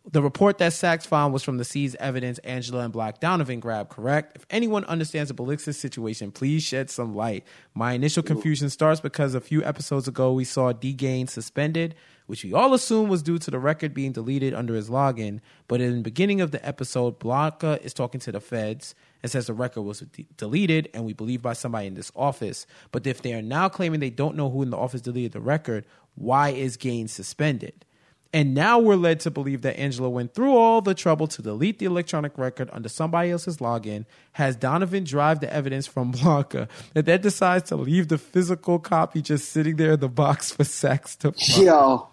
the 0.09 0.21
report 0.21 0.57
that 0.59 0.71
Saxe 0.71 1.05
found 1.05 1.34
was 1.34 1.43
from 1.43 1.57
the 1.57 1.65
seized 1.65 1.97
evidence 1.99 2.39
Angela 2.39 2.80
and 2.86 2.93
Black 2.93 3.19
Donovan 3.19 3.59
grabbed, 3.59 3.89
correct? 3.89 4.38
If 4.38 4.45
anyone 4.49 4.86
understands 4.86 5.28
the 5.28 5.34
ballistics 5.34 5.78
situation, 5.78 6.32
please 6.32 6.63
shed 6.63 6.89
some 6.89 7.13
light. 7.13 7.43
My 7.73 7.91
initial 7.91 8.23
confusion 8.23 8.69
starts 8.69 9.01
because 9.01 9.36
a 9.36 9.41
few 9.41 9.61
episodes 9.65 10.07
ago 10.07 10.32
we 10.32 10.45
saw 10.45 10.71
D 10.71 10.93
Gain 10.93 11.28
suspended, 11.28 11.93
which 12.28 12.43
we 12.43 12.53
all 12.53 12.73
assume 12.73 13.09
was 13.09 13.23
due 13.23 13.39
to 13.39 13.49
the 13.49 13.57
record 13.59 13.93
being 13.93 14.11
deleted 14.11 14.53
under 14.53 14.75
his 14.75 14.89
login. 14.89 15.39
But 15.67 15.82
in 15.82 15.95
the 15.95 16.01
beginning 16.01 16.41
of 16.41 16.51
the 16.51 16.65
episode, 16.65 17.19
Blanca 17.19 17.80
is 17.82 17.93
talking 17.93 18.21
to 18.21 18.32
the 18.32 18.39
feds 18.39 18.93
and 19.23 19.32
says 19.32 19.47
the 19.47 19.53
record 19.53 19.82
was 19.82 20.01
de- 20.01 20.28
deleted 20.38 20.89
and 20.93 21.05
we 21.05 21.13
believe 21.13 21.41
by 21.41 21.53
somebody 21.53 21.88
in 21.88 21.95
this 21.95 22.11
office. 22.15 22.67
But 22.91 23.07
if 23.07 23.21
they 23.21 23.34
are 23.34 23.41
now 23.41 23.69
claiming 23.69 23.99
they 23.99 24.09
don't 24.09 24.36
know 24.36 24.49
who 24.49 24.61
in 24.61 24.69
the 24.69 24.78
office 24.78 25.01
deleted 25.01 25.32
the 25.32 25.41
record, 25.41 25.86
why 26.15 26.49
is 26.49 26.78
Gain 26.78 27.07
suspended? 27.07 27.86
And 28.34 28.53
now 28.53 28.78
we're 28.78 28.95
led 28.95 29.21
to 29.21 29.32
believe 29.32 29.61
that 29.61 29.80
Angela 29.80 30.09
went 30.09 30.34
through 30.34 30.55
all 30.55 30.82
the 30.82 30.93
trouble 30.93 31.28
to 31.28 31.41
delete 31.41 31.80
the 31.80 31.86
electronic 31.86 32.38
record 32.38 32.69
under 32.73 32.89
somebody 32.89 33.32
else's 33.32 33.57
login, 33.57 34.05
has 34.34 34.55
Donovan 34.55 35.05
drive 35.05 35.39
the 35.39 35.51
evidence 35.51 35.88
from 35.88 36.11
Blanca, 36.23 36.67
and 36.93 37.05
then 37.05 37.21
decides 37.21 37.69
to 37.69 37.75
leave 37.75 38.09
the 38.09 38.17
physical 38.17 38.80
copy 38.80 39.21
just 39.21 39.49
sitting 39.49 39.78
there 39.78 39.93
in 39.93 39.99
the 39.99 40.09
box 40.09 40.51
for 40.51 40.63
Saxe 40.63 41.15
to. 41.17 41.34
Yo. 41.38 42.09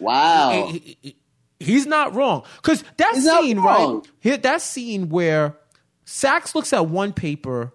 Wow. 0.00 0.68
He- 0.72 0.98
he- 1.02 1.16
He's 1.58 1.86
not 1.86 2.14
wrong. 2.14 2.44
Because 2.56 2.84
that 2.98 3.14
He's 3.14 3.24
scene, 3.30 3.58
right? 3.58 4.00
Here, 4.20 4.36
that 4.36 4.60
scene 4.60 5.08
where 5.08 5.56
Saxe 6.04 6.54
looks 6.54 6.72
at 6.74 6.88
one 6.90 7.14
paper, 7.14 7.72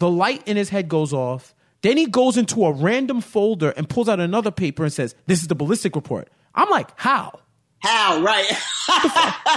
the 0.00 0.10
light 0.10 0.46
in 0.46 0.58
his 0.58 0.68
head 0.68 0.88
goes 0.90 1.14
off, 1.14 1.54
then 1.80 1.96
he 1.96 2.04
goes 2.06 2.36
into 2.36 2.62
a 2.66 2.72
random 2.72 3.22
folder 3.22 3.70
and 3.70 3.88
pulls 3.88 4.06
out 4.08 4.20
another 4.20 4.50
paper 4.50 4.84
and 4.84 4.92
says, 4.92 5.14
This 5.26 5.40
is 5.40 5.48
the 5.48 5.54
ballistic 5.54 5.96
report. 5.96 6.28
I'm 6.54 6.68
like, 6.68 6.90
How? 6.96 7.40
How? 7.78 8.20
Right. 8.22 8.44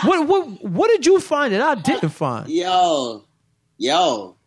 what 0.06 0.26
what 0.28 0.64
what 0.64 0.88
did 0.88 1.06
you 1.06 1.20
find 1.20 1.54
that 1.54 1.62
I 1.62 1.76
didn't 1.76 2.10
find? 2.10 2.50
yo. 2.50 3.26
Yo. 3.78 4.38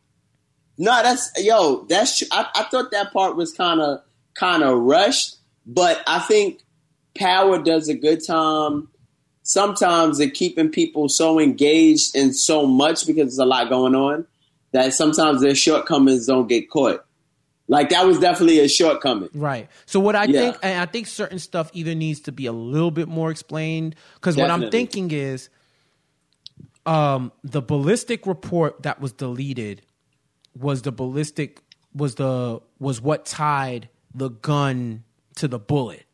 No, 0.79 1.03
that's 1.03 1.31
yo, 1.37 1.85
that's 1.89 2.23
I, 2.33 2.47
I 2.55 2.63
thought 2.65 2.91
that 2.93 3.13
part 3.13 3.37
was 3.37 3.53
kinda 3.53 4.03
kinda 4.39 4.75
rushed, 4.75 5.37
but 5.67 6.03
I 6.07 6.19
think 6.21 6.61
Power 7.19 7.63
does 7.63 7.89
a 7.89 7.95
good 7.95 8.25
time 8.25 8.89
sometimes 9.43 10.21
at 10.21 10.35
keeping 10.35 10.69
people 10.69 11.09
so 11.09 11.41
engaged 11.41 12.15
in 12.15 12.35
so 12.35 12.67
much 12.67 13.07
because 13.07 13.25
there's 13.25 13.39
a 13.39 13.45
lot 13.47 13.69
going 13.71 13.95
on 13.95 14.27
that 14.73 14.93
sometimes 14.93 15.41
their 15.41 15.55
shortcomings 15.55 16.27
don't 16.27 16.49
get 16.49 16.69
caught. 16.69 17.05
Like 17.67 17.91
that 17.91 18.07
was 18.07 18.19
definitely 18.19 18.61
a 18.61 18.69
shortcoming. 18.69 19.31
Right. 19.35 19.69
So 19.87 20.01
what 20.01 20.17
I 20.17 20.25
Yeah. 20.25 20.41
think, 20.41 20.57
and 20.63 20.81
I 20.81 20.87
think 20.87 21.07
certain 21.07 21.39
stuff 21.39 21.71
either 21.73 21.95
needs 21.95 22.21
to 22.21 22.33
be 22.33 22.47
a 22.47 22.53
little 22.53 22.91
bit 22.91 23.09
more 23.09 23.31
explained. 23.31 23.95
Because 24.15 24.37
what 24.37 24.51
I'm 24.51 24.71
thinking 24.71 25.11
is, 25.11 25.49
um, 26.87 27.33
the 27.45 27.61
ballistic 27.61 28.27
report 28.27 28.83
that 28.83 29.01
was 29.01 29.13
deleted 29.13 29.83
was 30.59 30.83
the 30.83 30.93
ballistic 30.93 31.63
was 31.95 32.17
the 32.17 32.61
was 32.79 33.01
what 33.01 33.27
tied 33.27 33.89
the 34.15 34.29
gun 34.31 35.05
to 35.37 35.49
the 35.49 35.59
bullet. 35.59 36.05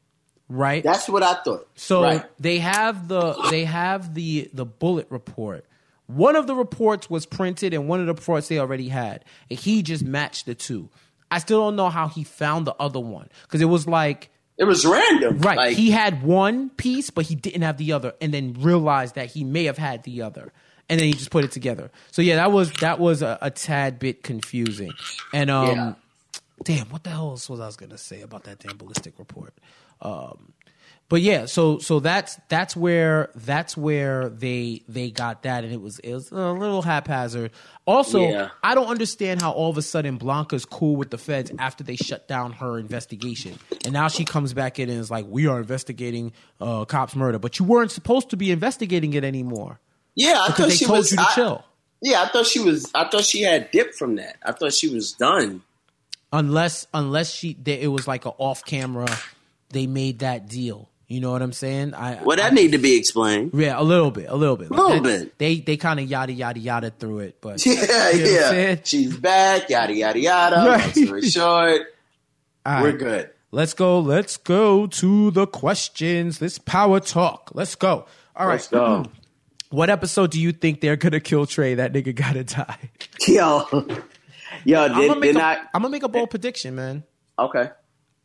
Right. 0.49 0.83
That's 0.83 1.09
what 1.09 1.23
I 1.23 1.35
thought. 1.43 1.67
So 1.75 2.03
Right. 2.03 2.25
they 2.39 2.59
have 2.59 3.09
the 3.09 3.35
they 3.51 3.65
have 3.65 4.15
the 4.15 4.51
the 4.53 4.65
bullet 4.67 5.07
report. 5.11 5.65
One 6.07 6.37
of 6.37 6.47
the 6.47 6.55
reports 6.55 7.09
was 7.09 7.25
printed, 7.25 7.73
and 7.73 7.89
one 7.89 7.99
of 8.01 8.07
the 8.07 8.13
reports 8.13 8.49
they 8.49 8.59
already 8.59 8.89
had, 8.89 9.25
and 9.49 9.59
he 9.59 9.83
just 9.83 10.05
matched 10.05 10.45
the 10.47 10.55
two. 10.55 10.91
I 11.31 11.39
still 11.39 11.61
don't 11.61 11.77
know 11.77 11.89
how 11.89 12.09
he 12.09 12.25
found 12.25 12.67
the 12.67 12.75
other 12.79 13.01
one 13.01 13.29
because 13.43 13.63
it 13.63 13.65
was 13.67 13.87
like 13.89 14.29
it 14.59 14.65
was 14.65 14.85
random. 14.85 15.39
right. 15.39 15.57
Like, 15.57 15.77
he 15.77 15.91
had 15.91 16.23
one 16.23 16.69
piece, 16.71 17.09
but 17.11 17.25
he 17.25 17.35
didn't 17.35 17.63
have 17.63 17.79
the 17.79 17.93
other, 17.93 18.13
and 18.21 18.33
then 18.35 18.53
realized 18.61 19.15
that 19.15 19.31
he 19.31 19.45
may 19.45 19.65
have 19.65 19.79
had 19.79 20.03
the 20.05 20.21
other, 20.23 20.53
and 20.91 21.01
then 21.01 21.07
he 21.09 21.15
just 21.15 21.31
put 21.31 21.43
it 21.43 21.51
together. 21.53 21.91
So 22.13 22.21
yeah, 22.21 22.37
that 22.37 22.53
was 22.53 22.71
that 22.75 22.99
was 23.01 23.23
a, 23.23 23.39
a 23.41 23.51
tad 23.51 23.99
bit 23.99 24.23
confusing. 24.23 24.93
And 25.33 25.51
um, 25.51 25.79
Yeah. 25.79 25.95
damn, 26.65 26.91
what 26.91 27.03
the 27.03 27.11
hell 27.11 27.31
was 27.31 27.49
I 27.49 27.55
was 27.67 27.77
gonna 27.77 27.97
say 27.99 28.21
about 28.21 28.45
that 28.45 28.59
damn 28.59 28.77
ballistic 28.77 29.19
report? 29.19 29.55
Um, 30.01 30.53
but 31.11 31.21
yeah, 31.21 31.45
so 31.45 31.79
so 31.79 32.01
that's 32.01 32.39
that's 32.49 32.75
where 32.75 33.31
that's 33.35 33.77
where 33.77 34.31
they 34.31 34.83
they 34.89 35.11
got 35.11 35.43
that, 35.43 35.63
and 35.63 35.73
it 35.73 35.81
was 35.81 35.99
it 36.01 36.13
was 36.15 36.33
a 36.33 36.53
little 36.53 36.81
haphazard. 36.83 37.53
Also, 37.87 38.21
Yeah. 38.27 38.49
I 38.63 38.75
don't 38.75 38.89
understand 38.89 39.43
how 39.43 39.53
all 39.53 39.69
of 39.71 39.77
a 39.77 39.83
sudden 39.83 40.17
Blanca's 40.17 40.65
cool 40.65 40.97
with 40.97 41.11
the 41.11 41.19
feds 41.19 41.53
after 41.59 41.85
they 41.85 41.97
shut 41.97 42.27
down 42.27 42.53
her 42.55 42.79
investigation, 42.79 43.59
and 43.85 43.93
now 43.93 44.09
she 44.09 44.25
comes 44.25 44.55
back 44.55 44.79
in 44.79 44.89
and 44.89 44.99
is 44.99 45.11
like, 45.11 45.27
"We 45.29 45.47
are 45.47 45.59
investigating 45.61 46.33
uh, 46.61 46.87
cops' 46.87 47.15
murder," 47.15 47.39
but 47.39 47.59
you 47.59 47.67
weren't 47.67 47.91
supposed 47.91 48.31
to 48.31 48.37
be 48.37 48.51
investigating 48.51 49.13
it 49.13 49.25
anymore 49.25 49.79
yeah, 50.17 50.43
I 50.49 50.53
thought 50.53 50.71
she 50.73 50.87
told 50.87 50.99
was 50.99 51.11
you 51.11 51.17
to 51.19 51.23
I- 51.23 51.35
chill. 51.35 51.65
Yeah, 52.01 52.23
I 52.23 52.29
thought 52.29 52.47
she 52.47 52.61
was. 52.61 52.91
I 52.95 53.09
thought 53.09 53.25
she 53.25 53.43
had 53.43 53.71
dipped 53.71 53.95
from 53.95 54.17
that. 54.17 54.37
I 54.45 54.53
thought 54.53 54.73
she 54.73 54.89
was 54.89 55.13
done. 55.13 55.63
Unless 56.33 56.87
unless 56.93 57.33
she 57.33 57.57
it 57.67 57.89
was 57.89 58.09
like 58.09 58.25
a 58.25 58.31
off 58.31 58.65
camera, 58.65 59.07
they 59.75 59.87
made 59.87 60.21
that 60.21 60.49
deal. 60.49 60.89
You 61.07 61.21
know 61.21 61.31
what 61.33 61.43
I'm 61.43 61.53
saying? 61.53 61.93
I 61.95 62.23
Well, 62.25 62.39
that 62.39 62.53
I, 62.53 62.55
need 62.55 62.73
to 62.73 62.79
be 62.79 62.97
explained. 62.97 63.51
yeah, 63.53 63.79
a 63.79 63.85
little 63.85 64.11
bit, 64.11 64.27
a 64.31 64.35
little 64.35 64.57
bit, 64.57 64.71
A 64.71 64.75
little 64.75 65.01
They- 65.03 65.19
bit. 65.19 65.39
They 65.39 65.57
they 65.61 65.77
kind 65.77 66.01
of 66.01 66.07
yada 66.07 66.33
yada 66.33 66.59
yada 66.59 66.91
through 66.91 67.19
it, 67.21 67.37
but 67.43 67.65
Yeah, 67.67 67.75
You 68.13 68.25
know 68.25 68.47
I'm 68.49 68.55
yeah. 68.57 68.77
She's 68.83 69.15
back. 69.19 69.69
Yada 69.69 69.93
yada 69.95 70.19
yada. 70.19 70.57
Long 70.57 70.67
Right. 70.69 70.95
story 70.97 71.23
short, 71.29 71.83
we're 72.67 72.93
good. 72.93 73.31
Let's 73.53 73.75
go. 73.75 74.01
Let's 74.01 74.37
go 74.39 74.87
to 74.87 75.31
the 75.31 75.47
questions. 75.47 76.41
Let's 76.41 76.59
power 76.59 76.99
talk. 77.01 77.51
Let's 77.55 77.75
go. 77.77 78.07
All 78.35 78.47
right. 78.47 78.55
Let's 78.55 78.69
go. 78.69 79.05
What 79.71 79.91
episode 79.91 80.31
do 80.31 80.41
you 80.41 80.53
think 80.53 80.81
they're 80.81 80.95
gonna 80.97 81.19
kill 81.19 81.47
Dre? 81.47 81.75
That 81.75 81.93
nigga 81.93 82.15
gotta 82.15 82.45
die. 82.45 82.79
Yo, 83.27 83.67
yo, 84.65 84.85
I'm 84.85 84.95
did, 85.01 85.09
gonna 85.09 85.21
did 85.21 85.35
a, 85.35 85.39
not. 85.39 85.59
I'm 85.75 85.83
gonna 85.83 85.91
make 85.91 86.05
a 86.05 86.09
bold 86.09 86.31
prediction, 86.31 86.77
man. 86.77 87.03
Okay, 87.37 87.71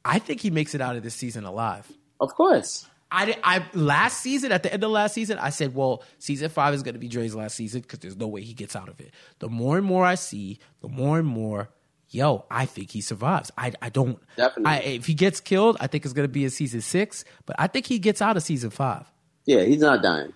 I 0.05 0.19
think 0.19 0.41
he 0.41 0.49
makes 0.49 0.73
it 0.75 0.81
out 0.81 0.95
of 0.95 1.03
this 1.03 1.15
season 1.15 1.45
alive. 1.45 1.91
of 2.19 2.33
course. 2.33 2.85
I, 3.11 3.35
I 3.43 3.65
last 3.73 4.21
season 4.21 4.51
at 4.51 4.61
the 4.61 4.71
end 4.71 4.83
of 4.83 4.91
last 4.91 5.15
season 5.15 5.39
I 5.39 5.49
said, 5.49 5.73
well, 5.73 6.03
season 6.19 6.49
five 6.49 6.75
is 6.75 6.83
going 6.83 6.93
to 6.93 6.99
be 6.99 7.07
Dre's 7.07 7.33
last 7.33 7.55
season 7.55 7.81
because 7.81 7.99
there's 7.99 8.15
no 8.15 8.27
way 8.27 8.41
he 8.41 8.53
gets 8.53 8.75
out 8.75 8.87
of 8.87 8.99
it. 8.99 9.11
The 9.39 9.49
more 9.49 9.77
and 9.77 9.85
more 9.85 10.05
I 10.05 10.13
see, 10.15 10.59
the 10.81 10.89
more 10.89 11.17
and 11.17 11.27
more, 11.27 11.69
yo, 12.09 12.45
I 12.51 12.65
think 12.65 12.91
he 12.91 13.01
survives. 13.01 13.51
I 13.57 13.73
I 13.81 13.89
don't 13.89 14.19
Definitely. 14.35 14.71
I, 14.71 14.77
if 14.77 15.07
he 15.07 15.15
gets 15.15 15.39
killed, 15.39 15.77
I 15.79 15.87
think 15.87 16.05
it's 16.05 16.13
going 16.13 16.27
to 16.27 16.31
be 16.31 16.43
in 16.43 16.51
season 16.51 16.81
six, 16.81 17.25
but 17.47 17.55
I 17.57 17.65
think 17.65 17.87
he 17.87 17.97
gets 17.97 18.21
out 18.21 18.37
of 18.37 18.43
season 18.43 18.69
five. 18.69 19.11
Yeah, 19.45 19.63
he's 19.63 19.81
not 19.81 20.03
dying. 20.03 20.33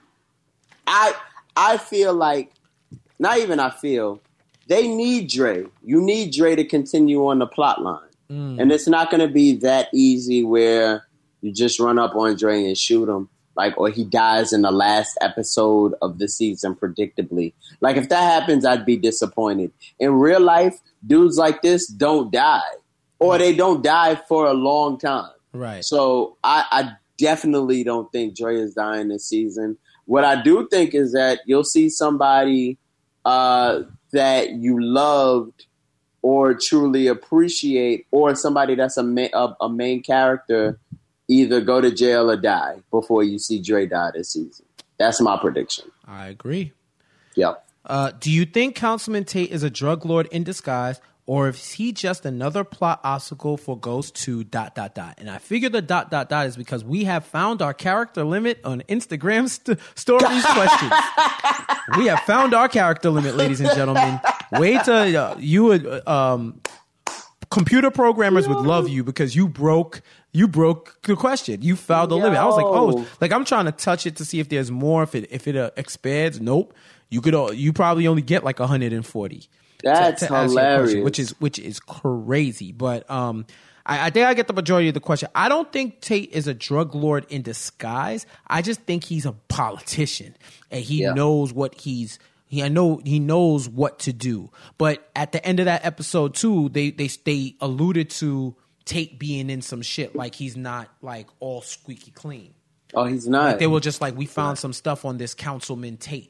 I 0.87 1.13
I 1.55 1.77
feel 1.77 2.13
like 2.13 2.53
not 3.19 3.37
even 3.37 3.59
I 3.59 3.69
feel 3.69 4.19
they 4.67 4.87
need 4.87 5.29
Dre. 5.29 5.65
You 5.83 6.01
need 6.01 6.33
Dre 6.33 6.55
to 6.55 6.65
continue 6.65 7.27
on 7.27 7.37
the 7.37 7.45
plot 7.45 7.83
line. 7.83 8.09
And 8.33 8.71
it's 8.71 8.87
not 8.87 9.11
going 9.11 9.25
to 9.25 9.33
be 9.33 9.57
that 9.57 9.89
easy 9.93 10.43
where 10.43 11.05
you 11.41 11.51
just 11.51 11.79
run 11.79 11.99
up 11.99 12.15
on 12.15 12.35
Dre 12.35 12.65
and 12.65 12.77
shoot 12.77 13.09
him 13.09 13.29
like 13.55 13.77
or 13.77 13.89
he 13.89 14.03
dies 14.03 14.53
in 14.53 14.61
the 14.61 14.71
last 14.71 15.17
episode 15.21 15.93
of 16.01 16.19
the 16.19 16.27
season 16.27 16.75
predictably. 16.75 17.53
Like 17.81 17.97
if 17.97 18.09
that 18.09 18.21
happens 18.21 18.65
I'd 18.65 18.85
be 18.85 18.97
disappointed. 18.97 19.71
In 19.99 20.13
real 20.13 20.39
life, 20.39 20.79
dudes 21.05 21.37
like 21.37 21.61
this 21.61 21.87
don't 21.87 22.31
die 22.31 22.61
or 23.19 23.37
they 23.37 23.55
don't 23.55 23.83
die 23.83 24.15
for 24.27 24.47
a 24.47 24.53
long 24.53 24.97
time. 24.97 25.31
Right. 25.53 25.83
So 25.83 26.37
I, 26.43 26.65
I 26.71 26.91
definitely 27.17 27.83
don't 27.83 28.11
think 28.11 28.35
Dre 28.35 28.57
is 28.57 28.73
dying 28.73 29.09
this 29.09 29.27
season. 29.27 29.77
What 30.05 30.25
I 30.25 30.41
do 30.41 30.67
think 30.69 30.93
is 30.93 31.13
that 31.13 31.41
you'll 31.45 31.63
see 31.63 31.89
somebody 31.89 32.77
uh, 33.23 33.81
that 34.11 34.51
you 34.51 34.83
loved 34.83 35.65
or 36.23 36.55
truly 36.55 37.05
appreciate, 37.05 38.07
or 38.09 38.33
somebody 38.33 38.73
that's 38.73 38.97
a, 38.97 39.03
ma- 39.03 39.27
a, 39.33 39.55
a 39.61 39.69
main 39.69 40.01
character, 40.01 40.79
either 41.27 41.61
go 41.61 41.79
to 41.81 41.91
jail 41.91 42.31
or 42.31 42.37
die 42.37 42.77
before 42.89 43.23
you 43.23 43.37
see 43.37 43.61
Dre 43.61 43.85
die 43.85 44.09
this 44.15 44.29
season. 44.31 44.65
That's 44.97 45.21
my 45.21 45.37
prediction. 45.37 45.91
I 46.07 46.27
agree. 46.27 46.71
Yep. 47.35 47.65
Uh, 47.85 48.11
do 48.19 48.31
you 48.31 48.45
think 48.45 48.75
Councilman 48.75 49.25
Tate 49.25 49.51
is 49.51 49.61
a 49.63 49.69
drug 49.69 50.05
lord 50.05 50.27
in 50.31 50.43
disguise, 50.43 51.01
or 51.25 51.49
is 51.49 51.71
he 51.73 51.91
just 51.91 52.25
another 52.25 52.63
plot 52.63 53.01
obstacle 53.03 53.57
for 53.57 53.77
Ghost 53.77 54.15
to 54.23 54.43
dot 54.43 54.75
dot 54.75 54.93
dot? 54.95 55.15
And 55.17 55.29
I 55.29 55.37
figure 55.39 55.69
the 55.69 55.81
dot 55.81 56.09
dot 56.11 56.29
dot 56.29 56.47
is 56.47 56.55
because 56.55 56.83
we 56.83 57.03
have 57.05 57.25
found 57.25 57.61
our 57.61 57.73
character 57.73 58.23
limit 58.23 58.59
on 58.63 58.81
Instagram 58.87 59.49
st- 59.49 59.79
stories 59.95 60.45
questions. 60.53 60.91
we 61.97 62.07
have 62.07 62.21
found 62.21 62.53
our 62.53 62.69
character 62.69 63.09
limit, 63.09 63.35
ladies 63.35 63.59
and 63.59 63.69
gentlemen. 63.71 64.19
Wait 64.59 64.83
till 64.83 65.17
uh, 65.17 65.35
you 65.39 65.63
would. 65.65 66.07
Um, 66.07 66.61
computer 67.51 67.91
programmers 67.91 68.47
would 68.47 68.57
love 68.59 68.89
you 68.89 69.03
because 69.03 69.35
you 69.35 69.47
broke 69.47 70.01
you 70.31 70.47
broke 70.47 70.97
the 71.03 71.15
question. 71.15 71.61
You 71.61 71.75
found 71.75 72.09
the 72.11 72.17
limit. 72.17 72.37
I 72.39 72.45
was 72.45 72.55
like, 72.55 72.65
oh, 72.65 73.05
like 73.21 73.31
I'm 73.31 73.45
trying 73.45 73.65
to 73.65 73.71
touch 73.71 74.05
it 74.07 74.15
to 74.17 74.25
see 74.25 74.39
if 74.39 74.49
there's 74.49 74.71
more. 74.71 75.03
If 75.03 75.15
it 75.15 75.27
if 75.31 75.47
it 75.47 75.55
uh, 75.55 75.71
expands, 75.77 76.41
nope. 76.41 76.73
You 77.09 77.21
could 77.21 77.35
uh, 77.35 77.51
you 77.51 77.71
probably 77.73 78.07
only 78.07 78.23
get 78.23 78.43
like 78.43 78.59
140. 78.59 79.49
That's 79.83 80.21
your 80.21 80.27
question, 80.29 80.49
hilarious. 80.49 81.03
which 81.03 81.19
is 81.19 81.39
which 81.39 81.59
is 81.59 81.79
crazy. 81.79 82.71
But 82.71 83.09
um, 83.11 83.45
I, 83.85 84.07
I 84.07 84.09
think 84.09 84.25
I 84.25 84.33
get 84.33 84.47
the 84.47 84.53
majority 84.53 84.87
of 84.87 84.93
the 84.95 84.99
question. 84.99 85.29
I 85.35 85.49
don't 85.49 85.71
think 85.71 86.01
Tate 86.01 86.31
is 86.31 86.47
a 86.47 86.53
drug 86.53 86.95
lord 86.95 87.25
in 87.29 87.41
disguise. 87.43 88.25
I 88.47 88.61
just 88.63 88.81
think 88.81 89.03
he's 89.03 89.25
a 89.25 89.33
politician 89.49 90.35
and 90.71 90.83
he 90.83 91.01
Yeah. 91.03 91.13
knows 91.13 91.53
what 91.53 91.75
he's. 91.81 92.17
He, 92.53 92.63
I 92.63 92.67
know 92.69 93.01
he 93.03 93.19
knows 93.19 93.67
what 93.67 93.99
to 93.99 94.13
do. 94.13 94.51
But 94.77 95.09
at 95.15 95.31
the 95.31 95.45
end 95.45 95.59
of 95.59 95.65
that 95.65 95.85
episode 95.85 96.35
too, 96.35 96.69
they 96.69 96.91
they 96.91 97.07
they 97.25 97.55
alluded 97.59 98.09
to 98.11 98.55
Tate 98.85 99.17
being 99.19 99.49
in 99.49 99.61
some 99.61 99.81
shit 99.81 100.15
like 100.15 100.35
he's 100.35 100.55
not 100.57 100.89
like 101.01 101.27
all 101.39 101.61
squeaky 101.61 102.11
clean. 102.11 102.53
Oh, 102.93 103.05
he's 103.05 103.27
not. 103.27 103.57
They 103.59 103.65
were 103.67 103.79
just 103.79 104.01
like, 104.01 104.15
we 104.15 104.25
found 104.27 104.59
some 104.59 104.71
stuff 104.73 105.03
on 105.05 105.17
this 105.17 105.33
councilman 105.33 105.97
Tate. 105.97 106.29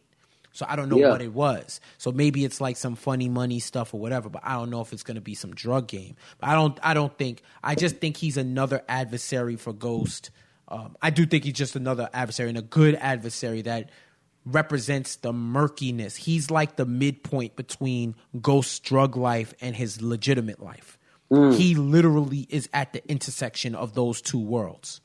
So 0.54 0.66
I 0.70 0.76
don't 0.76 0.88
know 0.88 0.98
Yeah. 1.00 1.10
what 1.10 1.22
it 1.22 1.34
was. 1.34 1.82
So 1.98 2.12
maybe 2.12 2.46
it's 2.46 2.62
like 2.62 2.78
some 2.78 2.96
funny 2.96 3.28
money 3.28 3.60
stuff 3.60 3.94
or 3.94 4.00
whatever, 4.00 4.30
but 4.30 4.44
I 4.46 4.54
don't 4.54 4.70
know 4.70 4.82
if 4.82 4.94
it's 4.94 5.02
going 5.04 5.16
to 5.16 5.22
be 5.22 5.34
some 5.36 5.54
drug 5.56 5.88
game. 5.88 6.16
But 6.40 6.50
I 6.50 6.54
don't. 6.54 6.80
I 6.84 6.94
don't 6.94 7.18
think. 7.18 7.42
I 7.64 7.74
just 7.76 7.98
think 7.98 8.18
he's 8.18 8.38
another 8.38 8.82
adversary 8.88 9.56
for 9.56 9.74
Ghost. 9.74 10.30
Um, 10.68 10.96
I 11.02 11.10
do 11.10 11.26
think 11.26 11.44
he's 11.44 11.54
just 11.54 11.76
another 11.76 12.08
adversary 12.14 12.50
and 12.50 12.58
a 12.58 12.62
good 12.62 12.96
adversary 12.96 13.64
that 13.64 13.90
represents 14.46 15.16
the 15.18 15.34
murkiness. 15.34 16.16
He's 16.16 16.52
like 16.52 16.76
the 16.76 16.86
midpoint 16.86 17.56
between 17.56 18.16
Ghost's 18.42 18.80
drug 18.80 19.16
life 19.16 19.54
and 19.62 19.76
his 19.76 20.02
legitimate 20.02 20.62
life. 20.62 20.98
Mm. 21.32 21.56
He 21.56 21.76
literally 21.76 22.46
is 22.50 22.70
at 22.74 22.94
the 22.94 23.08
intersection 23.10 23.76
of 23.76 23.94
those 23.94 24.22
two 24.22 24.40
worlds. 24.40 25.02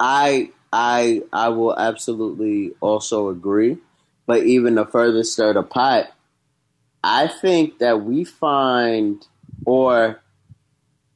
I 0.00 0.50
I 0.72 1.22
I 1.32 1.50
will 1.50 1.78
absolutely 1.78 2.72
also 2.80 3.28
agree. 3.28 3.78
But 4.26 4.44
even 4.44 4.76
to 4.76 4.86
further 4.86 5.22
stir 5.22 5.52
the 5.52 5.62
pot, 5.62 6.10
I 7.02 7.28
think 7.28 7.78
that 7.78 8.02
we 8.02 8.24
find 8.24 9.26
or 9.66 10.22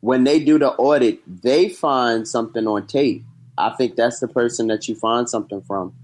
when 0.01 0.25
they 0.25 0.39
do 0.39 0.59
the 0.59 0.71
audit, 0.71 1.21
they 1.43 1.69
find 1.69 2.29
something 2.29 2.67
on 2.67 2.87
tape. 2.87 3.25
I 3.57 3.71
think 3.71 3.97
that's 3.97 4.21
the 4.21 4.29
person 4.29 4.69
that 4.69 4.87
you 4.87 4.95
find 4.95 5.29
something 5.29 5.63
from. 5.63 5.95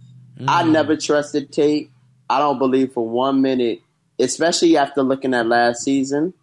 I 0.47 0.63
mm. 0.63 0.71
never 0.71 0.97
trusted 0.97 1.53
Tate. 1.53 1.91
I 2.29 2.39
don't 2.39 2.59
believe 2.59 2.93
for 2.93 3.09
one 3.09 3.43
minute, 3.43 3.81
especially 4.19 4.77
after 4.77 5.03
looking 5.03 5.35
at 5.35 5.47
last 5.47 5.83
season, 5.83 6.35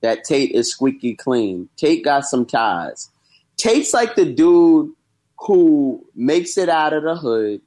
that 0.00 0.24
Tate 0.24 0.52
is 0.52 0.70
squeaky 0.70 1.14
clean. 1.14 1.68
Tate 1.76 2.04
got 2.04 2.24
some 2.24 2.46
ties. 2.46 3.10
Tate's 3.56 3.94
like 3.94 4.16
the 4.16 4.24
dude 4.24 4.92
who 5.40 6.04
makes 6.14 6.58
it 6.58 6.68
out 6.68 6.92
of 6.92 7.02
the 7.02 7.16
hood, 7.16 7.60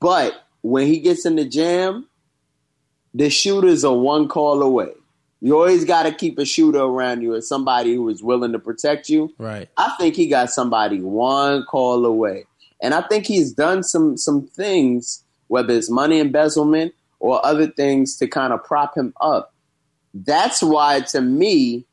but 0.00 0.34
when 0.62 0.86
he 0.86 0.98
gets 0.98 1.24
in 1.24 1.36
the 1.36 1.44
jam, 1.44 2.08
the 3.14 3.30
shooters 3.30 3.84
are 3.84 3.96
one 3.96 4.28
call 4.28 4.62
away. 4.62 4.92
You 5.40 5.56
always 5.56 5.84
got 5.84 6.02
to 6.02 6.12
keep 6.12 6.38
a 6.38 6.44
shooter 6.44 6.80
around 6.80 7.22
you 7.22 7.34
or 7.34 7.40
somebody 7.40 7.94
who 7.94 8.08
is 8.08 8.22
willing 8.22 8.52
to 8.52 8.58
protect 8.58 9.08
you. 9.08 9.32
Right. 9.38 9.68
I 9.76 9.94
think 9.98 10.16
he 10.16 10.26
got 10.26 10.50
somebody 10.50 11.00
one 11.00 11.64
call 11.64 12.04
away. 12.04 12.46
And 12.80 12.94
I 12.94 13.02
think 13.02 13.26
he's 13.26 13.52
done 13.52 13.82
some 13.82 14.16
some 14.16 14.46
things, 14.46 15.24
whether 15.48 15.74
it's 15.74 15.90
money 15.90 16.20
embezzlement 16.20 16.94
or 17.20 17.44
other 17.44 17.66
things 17.66 18.16
to 18.18 18.28
kind 18.28 18.52
of 18.52 18.64
prop 18.64 18.96
him 18.96 19.12
up. 19.20 19.52
That's 20.14 20.62
why 20.62 21.00
to 21.10 21.20
me 21.20 21.84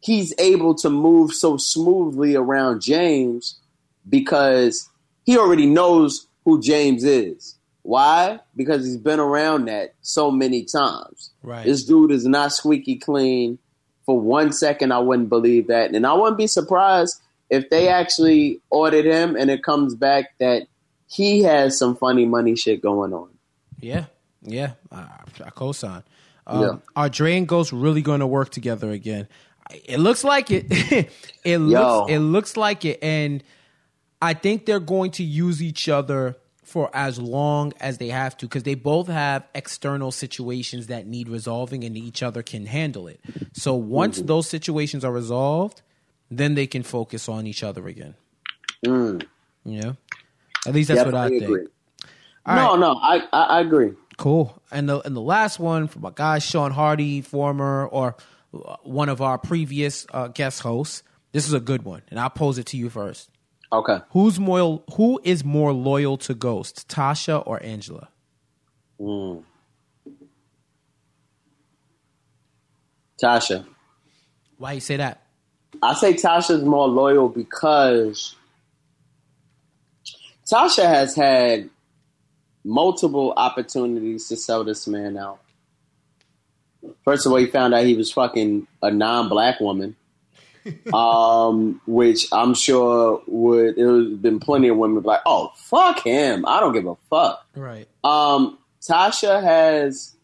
he's 0.00 0.32
able 0.38 0.74
to 0.76 0.90
move 0.90 1.32
so 1.32 1.56
smoothly 1.56 2.34
around 2.34 2.80
James 2.80 3.58
because 4.08 4.88
he 5.24 5.36
already 5.36 5.66
knows 5.66 6.26
who 6.44 6.62
James 6.62 7.04
is. 7.04 7.56
Why? 7.82 8.40
Because 8.56 8.84
he's 8.84 8.96
been 8.96 9.20
around 9.20 9.66
that 9.66 9.94
so 10.02 10.30
many 10.30 10.64
times. 10.64 11.30
Right. 11.42 11.64
This 11.64 11.84
dude 11.84 12.12
is 12.12 12.26
not 12.26 12.52
squeaky 12.52 12.96
clean. 12.96 13.58
For 14.04 14.18
one 14.18 14.52
second, 14.52 14.92
I 14.92 14.98
wouldn't 14.98 15.28
believe 15.28 15.68
that. 15.68 15.94
And 15.94 16.06
I 16.06 16.14
wouldn't 16.14 16.38
be 16.38 16.46
surprised 16.46 17.20
if 17.50 17.70
they 17.70 17.88
actually 17.88 18.60
audit 18.70 19.04
him 19.04 19.36
and 19.36 19.50
it 19.50 19.62
comes 19.62 19.94
back 19.94 20.36
that 20.38 20.66
he 21.06 21.42
has 21.42 21.78
some 21.78 21.96
funny 21.96 22.26
money 22.26 22.54
shit 22.54 22.82
going 22.82 23.12
on. 23.12 23.30
Yeah, 23.80 24.06
yeah, 24.42 24.72
I, 24.92 25.06
I 25.44 25.50
co-sign. 25.50 26.02
Um, 26.46 26.62
Yeah. 26.62 26.72
Are 26.96 27.08
Dre 27.08 27.36
and 27.36 27.48
Ghost 27.48 27.72
really 27.72 28.02
going 28.02 28.20
to 28.20 28.26
work 28.26 28.50
together 28.50 28.90
again? 28.90 29.28
It 29.84 29.98
looks 29.98 30.24
like 30.24 30.50
it. 30.50 30.66
it 31.44 31.58
looks. 31.58 31.72
Yo. 31.72 32.06
It 32.08 32.18
looks 32.18 32.56
like 32.56 32.84
it, 32.84 32.98
and 33.02 33.42
I 34.20 34.34
think 34.34 34.66
they're 34.66 34.80
going 34.80 35.12
to 35.12 35.24
use 35.24 35.62
each 35.62 35.88
other 35.88 36.36
for 36.62 36.90
as 36.92 37.18
long 37.18 37.72
as 37.80 37.96
they 37.96 38.08
have 38.08 38.36
to 38.38 38.46
because 38.46 38.62
they 38.62 38.74
both 38.74 39.06
have 39.08 39.46
external 39.54 40.10
situations 40.10 40.88
that 40.88 41.06
need 41.06 41.28
resolving, 41.28 41.84
and 41.84 41.96
each 41.96 42.22
other 42.22 42.42
can 42.42 42.66
handle 42.66 43.08
it. 43.08 43.20
So 43.52 43.74
once 43.74 44.20
those 44.20 44.48
situations 44.48 45.04
are 45.04 45.12
resolved, 45.12 45.82
then 46.30 46.54
they 46.54 46.66
can 46.66 46.82
focus 46.82 47.28
on 47.28 47.46
each 47.46 47.62
other 47.62 47.86
again. 47.88 48.14
Mm, 48.84 49.24
You 49.64 49.80
know, 49.82 49.96
at 50.66 50.74
least 50.74 50.88
that's 50.88 51.04
what 51.04 51.14
I 51.14 51.28
definitely 51.28 51.56
think. 51.58 51.70
All 52.46 52.56
no, 52.56 52.70
right. 52.70 52.78
no, 52.80 52.92
I, 52.94 53.22
I, 53.32 53.42
I 53.58 53.60
agree. 53.60 53.92
Cool. 54.16 54.60
And 54.70 54.88
the 54.88 55.00
and 55.00 55.14
the 55.14 55.20
last 55.20 55.58
one 55.58 55.86
from 55.86 56.02
my 56.02 56.12
guy 56.14 56.38
Sean 56.38 56.70
Hardy, 56.72 57.20
former 57.20 57.86
or 57.86 58.16
one 58.82 59.08
of 59.08 59.20
our 59.20 59.38
previous 59.38 60.06
uh, 60.12 60.28
guest 60.28 60.60
hosts. 60.60 61.02
This 61.32 61.46
is 61.46 61.52
a 61.52 61.60
good 61.60 61.82
one, 61.84 62.02
and 62.10 62.18
I'll 62.18 62.30
pose 62.30 62.56
it 62.58 62.66
to 62.66 62.76
you 62.76 62.88
first. 62.88 63.30
Okay. 63.70 63.98
Who's 64.10 64.40
more 64.40 64.82
who 64.94 65.20
is 65.24 65.44
more 65.44 65.72
loyal 65.72 66.16
to 66.18 66.34
Ghost, 66.34 66.88
Tasha 66.88 67.42
or 67.46 67.62
Angela? 67.62 68.08
Mm. 68.98 69.44
Tasha. 73.22 73.66
Why 74.56 74.72
you 74.72 74.80
say 74.80 74.96
that? 74.96 75.22
I 75.82 75.94
say 75.94 76.14
Tasha's 76.14 76.64
more 76.64 76.88
loyal 76.88 77.28
because 77.28 78.34
Tasha 80.50 80.84
has 80.84 81.14
had 81.14 81.70
multiple 82.64 83.32
opportunities 83.36 84.28
to 84.28 84.36
sell 84.36 84.64
this 84.64 84.86
man 84.86 85.16
out. 85.16 85.40
First 87.04 87.26
of 87.26 87.32
all, 87.32 87.38
he 87.38 87.46
found 87.46 87.74
out 87.74 87.84
he 87.84 87.94
was 87.94 88.12
fucking 88.12 88.66
a 88.82 88.90
non-black 88.90 89.60
woman, 89.60 89.96
um, 90.92 91.80
which 91.86 92.26
I'm 92.32 92.54
sure 92.54 93.22
would 93.26 93.76
there 93.76 93.96
have 93.96 94.22
been 94.22 94.40
plenty 94.40 94.68
of 94.68 94.76
women 94.76 95.02
like, 95.02 95.20
"Oh, 95.26 95.52
fuck 95.56 96.04
him! 96.04 96.44
I 96.46 96.60
don't 96.60 96.72
give 96.72 96.86
a 96.86 96.96
fuck." 97.10 97.46
Right. 97.54 97.88
Um, 98.04 98.58
Tasha 98.80 99.42
has 99.42 100.14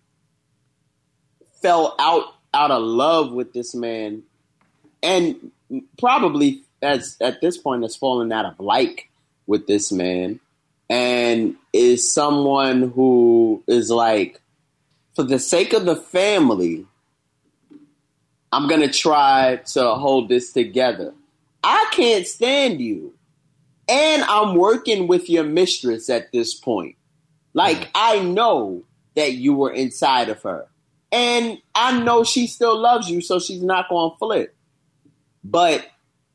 fell 1.60 1.96
out 1.98 2.34
out 2.52 2.70
of 2.70 2.82
love 2.82 3.32
with 3.32 3.52
this 3.52 3.74
man, 3.74 4.22
and 5.04 5.52
probably 5.98 6.62
as 6.82 7.16
at 7.20 7.40
this 7.40 7.56
point 7.56 7.82
has 7.82 7.96
fallen 7.96 8.32
out 8.32 8.44
of 8.44 8.58
like 8.58 9.10
with 9.46 9.66
this 9.66 9.92
man, 9.92 10.40
and 10.90 11.54
is 11.72 12.12
someone 12.12 12.90
who 12.90 13.62
is 13.66 13.90
like, 13.90 14.40
for 15.14 15.22
the 15.22 15.38
sake 15.38 15.72
of 15.72 15.84
the 15.84 15.96
family, 15.96 16.86
I'm 18.52 18.68
gonna 18.68 18.92
try 18.92 19.60
to 19.72 19.94
hold 19.94 20.28
this 20.28 20.52
together. 20.52 21.14
I 21.62 21.88
can't 21.92 22.26
stand 22.26 22.80
you, 22.80 23.14
and 23.88 24.22
I'm 24.24 24.56
working 24.56 25.06
with 25.06 25.30
your 25.30 25.44
mistress 25.44 26.10
at 26.10 26.32
this 26.32 26.54
point. 26.54 26.96
Like 27.52 27.78
mm-hmm. 27.78 27.90
I 27.94 28.18
know 28.20 28.82
that 29.14 29.34
you 29.34 29.54
were 29.54 29.72
inside 29.72 30.28
of 30.28 30.42
her. 30.42 30.66
And 31.12 31.58
I 31.74 32.00
know 32.00 32.24
she 32.24 32.46
still 32.46 32.76
loves 32.76 33.08
you, 33.08 33.20
so 33.20 33.38
she's 33.38 33.62
not 33.62 33.88
going 33.88 34.10
to 34.10 34.16
flip. 34.18 34.56
But 35.44 35.86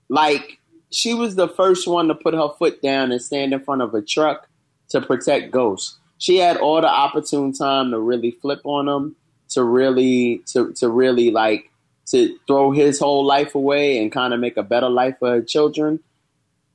like 0.08 0.60
she 0.92 1.14
was 1.14 1.36
the 1.36 1.48
first 1.48 1.88
one 1.88 2.08
to 2.08 2.16
put 2.16 2.34
her 2.34 2.50
foot 2.58 2.82
down 2.82 3.12
and 3.12 3.22
stand 3.22 3.54
in 3.54 3.60
front 3.60 3.82
of 3.82 3.94
a 3.94 4.02
truck 4.02 4.48
to 4.90 5.02
protect 5.02 5.52
ghosts. 5.52 5.98
She 6.18 6.38
had 6.38 6.58
all 6.58 6.82
the 6.82 6.90
opportune 6.90 7.54
time 7.54 7.92
to 7.92 8.00
really 8.00 8.32
flip 8.32 8.62
on 8.64 8.88
him, 8.88 9.16
to 9.50 9.64
really 9.64 10.42
to 10.48 10.74
to 10.74 10.90
really 10.90 11.32
like 11.32 11.72
to 12.08 12.38
throw 12.48 12.72
his 12.72 13.00
whole 13.00 13.26
life 13.26 13.56
away 13.56 14.02
and 14.02 14.12
kind 14.12 14.34
of 14.34 14.40
make 14.40 14.58
a 14.58 14.64
better 14.64 14.90
life 14.90 15.16
for 15.20 15.30
her 15.30 15.42
children. 15.42 16.00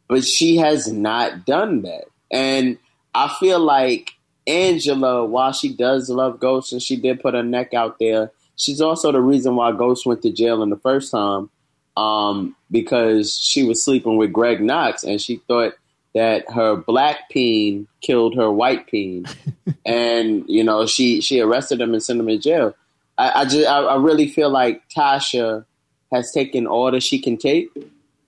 But 0.08 0.24
she 0.24 0.56
has 0.58 0.90
not 0.90 1.44
done 1.44 1.82
that. 1.82 2.04
And 2.30 2.78
I 3.14 3.34
feel 3.40 3.58
like 3.58 4.12
Angela, 4.46 5.24
while 5.24 5.52
she 5.52 5.74
does 5.74 6.08
love 6.08 6.40
ghosts 6.40 6.72
and 6.72 6.82
she 6.82 6.96
did 6.96 7.20
put 7.20 7.34
her 7.34 7.42
neck 7.42 7.74
out 7.74 7.98
there, 7.98 8.30
she's 8.56 8.80
also 8.80 9.10
the 9.12 9.20
reason 9.20 9.56
why 9.56 9.72
Ghost 9.72 10.06
went 10.06 10.22
to 10.22 10.32
jail 10.32 10.62
in 10.62 10.70
the 10.70 10.76
first 10.76 11.10
time 11.10 11.50
um, 11.96 12.56
because 12.70 13.38
she 13.38 13.62
was 13.62 13.84
sleeping 13.84 14.16
with 14.16 14.32
Greg 14.32 14.60
Knox 14.60 15.04
and 15.04 15.20
she 15.20 15.36
thought 15.48 15.74
that 16.14 16.50
her 16.52 16.76
black 16.76 17.28
peen 17.28 17.88
killed 18.00 18.36
her 18.36 18.50
white 18.50 18.86
peen, 18.86 19.26
and 19.86 20.44
you 20.48 20.62
know 20.62 20.86
she 20.86 21.20
she 21.20 21.40
arrested 21.40 21.80
him 21.80 21.92
and 21.92 22.02
sent 22.02 22.20
him 22.20 22.28
in 22.28 22.40
jail. 22.40 22.74
I, 23.18 23.40
I 23.40 23.44
just 23.44 23.68
I, 23.68 23.80
I 23.80 23.96
really 23.96 24.28
feel 24.28 24.50
like 24.50 24.88
Tasha 24.88 25.64
has 26.12 26.30
taken 26.32 26.66
all 26.66 26.90
that 26.92 27.02
she 27.02 27.18
can 27.18 27.36
take, 27.36 27.68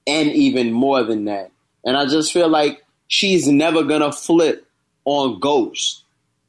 and 0.06 0.30
even 0.30 0.72
more 0.72 1.02
than 1.04 1.26
that. 1.26 1.50
And 1.84 1.96
I 1.96 2.06
just 2.06 2.32
feel 2.32 2.48
like 2.48 2.84
she's 3.06 3.46
never 3.46 3.84
gonna 3.84 4.12
flip 4.12 4.66
on 5.04 5.38
Ghost. 5.38 6.02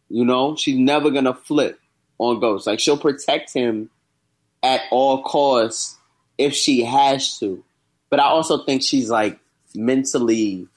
You 0.10 0.26
know, 0.26 0.56
she's 0.56 0.78
never 0.78 1.12
gonna 1.12 1.36
flip 1.36 1.80
on 2.18 2.40
Ghost. 2.40 2.66
Like 2.66 2.80
she'll 2.80 2.98
protect 2.98 3.54
him 3.54 3.92
at 4.64 4.82
all 4.90 5.22
costs 5.22 5.97
if 6.38 6.54
she 6.54 6.84
has 6.84 7.40
to. 7.40 7.64
But 8.10 8.20
I 8.20 8.24
also 8.24 8.64
think 8.64 8.84
she's 8.84 9.10
like 9.10 9.40
mentally 9.76 10.68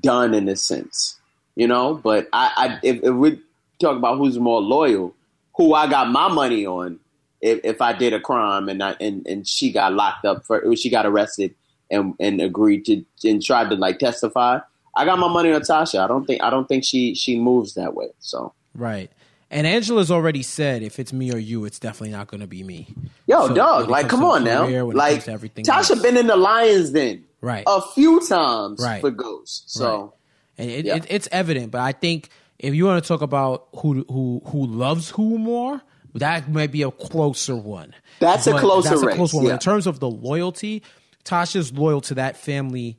done 0.00 0.34
in 0.34 0.48
a 0.48 0.56
sense, 0.56 1.18
you 1.56 1.66
know. 1.66 1.94
But 1.94 2.28
I, 2.32 2.52
I 2.56 2.78
if, 2.82 3.02
if 3.02 3.14
we 3.14 3.40
talk 3.80 3.96
about 3.96 4.18
who's 4.18 4.38
more 4.38 4.60
loyal, 4.60 5.14
who 5.56 5.74
I 5.74 5.88
got 5.88 6.10
my 6.10 6.28
money 6.28 6.66
on, 6.66 7.00
if, 7.40 7.60
if 7.64 7.80
I 7.80 7.92
did 7.92 8.12
a 8.12 8.20
crime 8.20 8.68
and 8.68 8.82
I, 8.82 8.96
and 9.00 9.26
and 9.26 9.46
she 9.46 9.72
got 9.72 9.92
locked 9.92 10.24
up 10.24 10.44
for, 10.44 10.76
she 10.76 10.90
got 10.90 11.06
arrested 11.06 11.54
and 11.90 12.14
and 12.20 12.40
agreed 12.40 12.84
to 12.86 13.04
and 13.24 13.42
tried 13.42 13.70
to 13.70 13.76
like 13.76 13.98
testify, 13.98 14.60
I 14.96 15.04
got 15.04 15.18
my 15.18 15.28
money 15.28 15.52
on 15.52 15.62
Tasha. 15.62 16.00
I 16.00 16.06
don't 16.06 16.26
think 16.26 16.42
I 16.42 16.50
don't 16.50 16.68
think 16.68 16.84
she 16.84 17.14
she 17.14 17.38
moves 17.38 17.74
that 17.74 17.94
way. 17.94 18.08
So 18.18 18.52
Right. 18.74 19.10
And 19.50 19.66
Angela's 19.66 20.10
already 20.10 20.42
said 20.42 20.82
if 20.82 20.98
it's 20.98 21.12
me 21.12 21.32
or 21.32 21.38
you, 21.38 21.64
it's 21.64 21.78
definitely 21.78 22.10
not 22.14 22.26
going 22.26 22.40
to 22.42 22.46
be 22.46 22.62
me. 22.62 22.94
Yo, 23.26 23.48
So, 23.48 23.54
dog, 23.54 23.88
like, 23.88 24.08
come 24.08 24.22
on 24.22 24.44
now. 24.44 24.66
career, 24.66 24.84
when 24.84 24.94
it 24.94 24.98
Like, 24.98 25.26
everything 25.28 25.64
Tasha 25.64 25.92
else. 25.92 26.02
been 26.02 26.16
in 26.18 26.26
the 26.26 26.36
Lions 26.36 26.90
Den 26.90 27.24
Right. 27.40 27.64
a 27.66 27.80
few 27.94 28.20
times 28.26 28.80
Right. 28.82 29.00
for 29.00 29.10
Ghost. 29.10 29.70
So, 29.72 30.12
and 30.58 30.70
it, 30.70 30.84
Yeah. 30.84 30.96
it, 30.96 31.06
it's 31.08 31.28
evident. 31.32 31.70
But 31.70 31.80
I 31.80 31.92
think 31.92 32.28
if 32.58 32.74
you 32.74 32.84
want 32.84 33.02
to 33.02 33.08
talk 33.08 33.22
about 33.22 33.68
who 33.76 34.04
who 34.10 34.42
who 34.46 34.66
loves 34.66 35.08
who 35.10 35.38
more, 35.38 35.80
that 36.14 36.50
might 36.52 36.70
be 36.72 36.82
a 36.82 36.90
closer 36.90 37.56
one. 37.56 37.94
That's 38.20 38.46
a 38.46 38.58
closer 38.58 38.90
That's 38.90 39.02
a 39.02 39.06
close 39.12 39.32
one. 39.32 39.46
yeah. 39.46 39.54
In 39.54 39.58
terms 39.60 39.86
of 39.86 39.98
the 40.00 40.10
loyalty, 40.10 40.82
Tasha's 41.24 41.72
loyal 41.72 42.00
to 42.02 42.14
that 42.16 42.36
family 42.36 42.98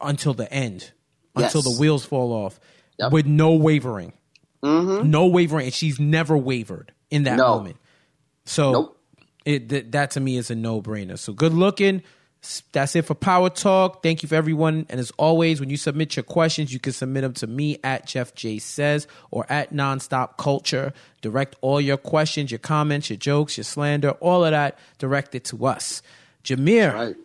until 0.00 0.34
the 0.34 0.52
end, 0.52 0.90
until 1.36 1.62
the 1.62 1.76
wheels 1.78 2.04
fall 2.04 2.32
off, 2.32 2.58
Yep. 2.98 3.12
With 3.12 3.26
no 3.26 3.54
wavering, 3.54 4.12
Mm-hmm. 4.62 5.10
no 5.10 5.26
wavering, 5.26 5.66
and 5.66 5.74
she's 5.74 5.98
never 5.98 6.36
wavered 6.36 6.92
in 7.10 7.24
that 7.24 7.36
No. 7.36 7.56
moment. 7.58 7.76
So 8.44 8.72
Nope. 8.72 9.00
it 9.44 9.68
th- 9.68 9.86
that 9.90 10.12
to 10.12 10.20
me 10.20 10.36
is 10.36 10.50
a 10.50 10.54
no 10.54 10.80
brainer. 10.80 11.18
So 11.18 11.32
good 11.32 11.52
looking. 11.52 12.02
That's 12.72 12.96
it 12.96 13.02
for 13.02 13.14
Power 13.14 13.50
Talk. 13.50 14.02
Thank 14.02 14.24
you 14.24 14.28
for 14.28 14.34
everyone. 14.34 14.86
And 14.88 14.98
as 14.98 15.12
always, 15.16 15.60
when 15.60 15.70
you 15.70 15.76
submit 15.76 16.16
your 16.16 16.24
questions, 16.24 16.72
you 16.72 16.80
can 16.80 16.92
submit 16.92 17.22
them 17.22 17.34
to 17.34 17.46
me 17.46 17.78
at 17.84 18.04
Jeff 18.06 18.34
J 18.34 18.58
Says 18.58 19.06
or 19.30 19.46
at 19.48 19.72
Nonstop 19.72 20.38
Culture. 20.38 20.92
Direct 21.20 21.54
all 21.60 21.80
your 21.80 21.96
questions, 21.96 22.50
your 22.50 22.58
comments, 22.58 23.10
your 23.10 23.16
jokes, 23.16 23.56
your 23.56 23.62
slander, 23.64 24.10
all 24.20 24.44
of 24.44 24.50
that. 24.50 24.76
directed 24.98 25.44
to 25.46 25.66
us. 25.66 26.02
Jameer, 26.42 26.92
right. 26.92 27.16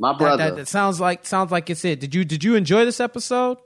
My 0.00 0.12
that, 0.12 0.18
brother. 0.18 0.36
that, 0.44 0.56
that 0.56 0.68
sounds 0.68 0.98
like 1.00 1.24
sounds 1.24 1.52
like 1.52 1.70
it's 1.70 1.84
it. 1.84 2.00
Did 2.00 2.12
you 2.12 2.24
did 2.24 2.42
you 2.42 2.56
enjoy 2.56 2.84
this 2.84 2.98
episode? 2.98 3.58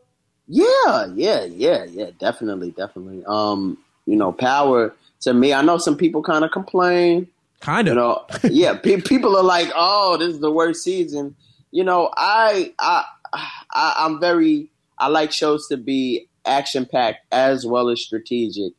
Yeah, 0.49 1.07
yeah, 1.15 1.45
yeah, 1.45 1.85
yeah, 1.85 2.11
definitely, 2.19 2.71
definitely. 2.71 3.23
Um, 3.27 3.79
you 4.07 4.17
know, 4.17 4.33
power 4.33 4.95
to 5.21 5.35
me. 5.35 5.53
I 5.53 5.63
know 5.63 5.77
some 5.79 5.97
people 5.97 6.23
kind 6.23 6.45
of 6.45 6.51
complain. 6.51 7.29
Kind 7.61 7.89
of. 7.89 7.93
You 7.93 8.01
know, 8.01 8.25
yeah, 8.45 8.75
pe- 8.79 9.03
people 9.03 9.37
are 9.37 9.43
like, 9.43 9.71
"Oh, 9.75 10.17
this 10.17 10.29
is 10.35 10.41
the 10.41 10.51
worst 10.51 10.83
season." 10.83 11.37
You 11.71 11.85
know, 11.85 12.11
I, 12.17 12.73
I, 12.79 13.05
I 13.35 13.95
I'm 13.99 14.21
very. 14.21 14.69
I 14.99 15.09
like 15.09 15.33
shows 15.33 15.69
to 15.69 15.77
be 15.77 16.27
action 16.47 16.87
packed 16.87 17.27
as 17.31 17.67
well 17.67 17.91
as 17.91 18.01
strategic, 18.03 18.73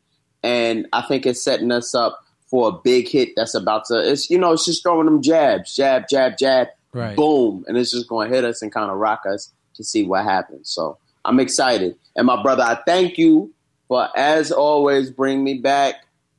and 0.43 0.87
I 0.91 1.01
think 1.03 1.25
it's 1.25 1.41
setting 1.43 1.71
us 1.71 1.93
up 1.93 2.19
for 2.49 2.69
a 2.69 2.71
big 2.71 3.07
hit 3.07 3.29
that's 3.35 3.53
about 3.53 3.85
to. 3.85 3.99
It's 4.11 4.29
you 4.29 4.39
know, 4.39 4.53
it's 4.53 4.65
just 4.65 4.81
throwing 4.81 5.05
them 5.05 5.21
jabs, 5.21 5.75
jab, 5.75 6.07
jab, 6.09 6.37
jab, 6.37 6.69
Right. 6.93 7.15
boom, 7.15 7.63
and 7.67 7.77
it's 7.77 7.91
just 7.91 8.07
going 8.09 8.29
to 8.29 8.35
hit 8.35 8.43
us 8.43 8.63
and 8.63 8.71
kind 8.71 8.89
of 8.89 8.97
rock 8.97 9.21
us 9.31 9.51
to 9.75 9.83
see 9.83 10.03
what 10.03 10.23
happens. 10.23 10.69
So 10.69 10.97
I'm 11.29 11.39
excited, 11.39 11.95
and 12.15 12.25
my 12.25 12.41
brother, 12.41 12.63
I 12.63 12.79
thank 12.87 13.17
you 13.19 13.53
for 13.87 14.09
as 14.17 14.51
always 14.51 15.11
bring 15.11 15.43
me 15.43 15.59
back. 15.59 15.95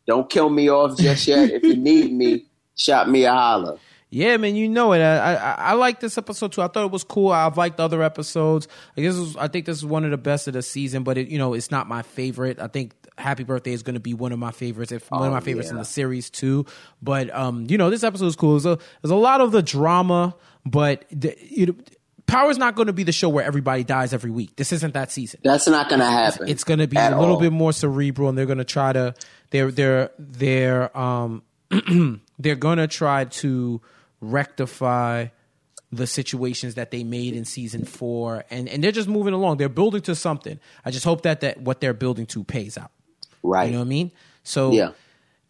Don't 0.07 0.28
kill 0.28 0.51
me 0.51 0.68
off 0.68 0.99
just 0.99 1.28
yet. 1.28 1.51
if 1.51 1.62
you 1.62 1.76
need 1.76 2.12
me, 2.12 2.47
shot 2.74 3.09
me 3.09 3.24
a 3.24 3.32
holler. 3.32 3.78
Yeah, 4.12 4.36
man, 4.38 4.57
you 4.57 4.68
know 4.68 4.93
it. 4.93 5.01
I, 5.01 5.34
I 5.36 5.53
I 5.53 5.72
like 5.74 6.01
this 6.01 6.18
episode 6.18 6.51
too. 6.51 6.62
I 6.62 6.66
thought 6.66 6.84
it 6.84 6.91
was 6.91 7.05
cool. 7.05 7.28
I've 7.28 7.57
liked 7.57 7.78
other 7.78 8.03
episodes. 8.03 8.66
I 8.97 9.03
guess 9.03 9.14
was, 9.14 9.36
I 9.36 9.47
think 9.47 9.66
this 9.66 9.76
is 9.76 9.84
one 9.84 10.05
of 10.05 10.11
the 10.11 10.18
best 10.18 10.49
of 10.49 10.55
the 10.55 10.62
season, 10.62 11.05
but 11.05 11.16
it, 11.16 11.28
you 11.28 11.38
know, 11.38 11.55
it's 11.55 11.70
not 11.70 11.86
my 11.86 12.03
favorite. 12.03 12.59
I 12.59 12.66
think 12.66 12.93
Happy 13.16 13.45
Birthday 13.45 13.72
is 13.72 13.84
going 13.84 13.95
to 13.95 14.01
be 14.01 14.12
one 14.14 14.32
of 14.32 14.41
my 14.41 14.51
favorites, 14.51 14.91
if 14.91 15.09
one 15.12 15.22
of 15.22 15.28
Oh, 15.28 15.30
my 15.30 15.38
favorites 15.38 15.70
in 15.70 15.76
the 15.76 15.84
series 15.84 16.28
too. 16.28 16.66
But 17.01 17.32
um, 17.32 17.66
you 17.68 17.78
know, 17.78 17.88
this 17.88 18.03
episode 18.03 18.26
is 18.26 18.34
cool. 18.34 18.59
There's 18.59 18.66
a, 18.66 18.78
there's 19.01 19.12
a 19.12 19.16
lot 19.16 19.41
of 19.41 19.53
the 19.53 19.62
drama, 19.62 20.34
but 20.66 21.05
the, 21.12 21.36
you 21.49 21.66
know, 21.66 21.74
Power's 22.31 22.59
not 22.59 22.74
going 22.76 22.87
to 22.87 22.93
be 22.93 23.03
the 23.03 23.12
show 23.12 23.28
where 23.28 23.45
everybody 23.45 23.85
dies 23.85 24.12
every 24.14 24.31
week. 24.31 24.57
This 24.57 24.72
isn't 24.72 24.95
that 24.95 25.11
season 25.11 25.41
That's 25.43 25.66
not 25.68 25.89
going 25.89 26.01
to 26.01 26.07
happen. 26.07 26.49
it's 26.49 26.64
going 26.64 26.78
to 26.81 26.87
be 26.87 26.97
a 26.97 27.11
little 27.18 27.35
all. 27.35 27.41
bit 27.41 27.53
more 27.53 27.72
cerebral 27.72 28.28
and 28.28 28.39
they're 28.39 28.47
going 28.47 28.59
to 28.59 28.64
try 28.64 28.93
to 28.93 29.14
they're 29.51 29.70
they're 29.70 30.11
they're 30.18 30.97
um 30.97 31.43
they're 32.39 32.55
going 32.57 32.78
to 32.78 32.87
try 32.87 33.24
to 33.26 33.81
rectify 34.20 35.26
the 35.93 36.07
situations 36.07 36.76
that 36.76 36.91
they 36.93 37.03
made 37.03 37.35
in 37.35 37.45
season 37.45 37.85
4 37.85 38.45
and 38.51 38.68
and 38.68 38.85
they're 38.85 38.93
just 38.93 39.09
moving 39.09 39.35
along 39.35 39.57
they're 39.57 39.68
building 39.68 40.01
to 40.03 40.14
something 40.14 40.61
i 40.85 40.91
just 40.93 41.05
hope 41.05 41.22
that 41.22 41.41
that 41.41 41.61
what 41.61 41.81
they're 41.81 41.95
building 41.95 42.26
to 42.26 42.45
pays 42.45 42.78
out 42.78 42.91
Right. 43.43 43.66
You 43.66 43.72
know 43.72 43.78
what 43.78 43.87
I 43.87 43.89
mean? 43.89 44.12
So 44.45 44.70
Yeah. 44.72 44.91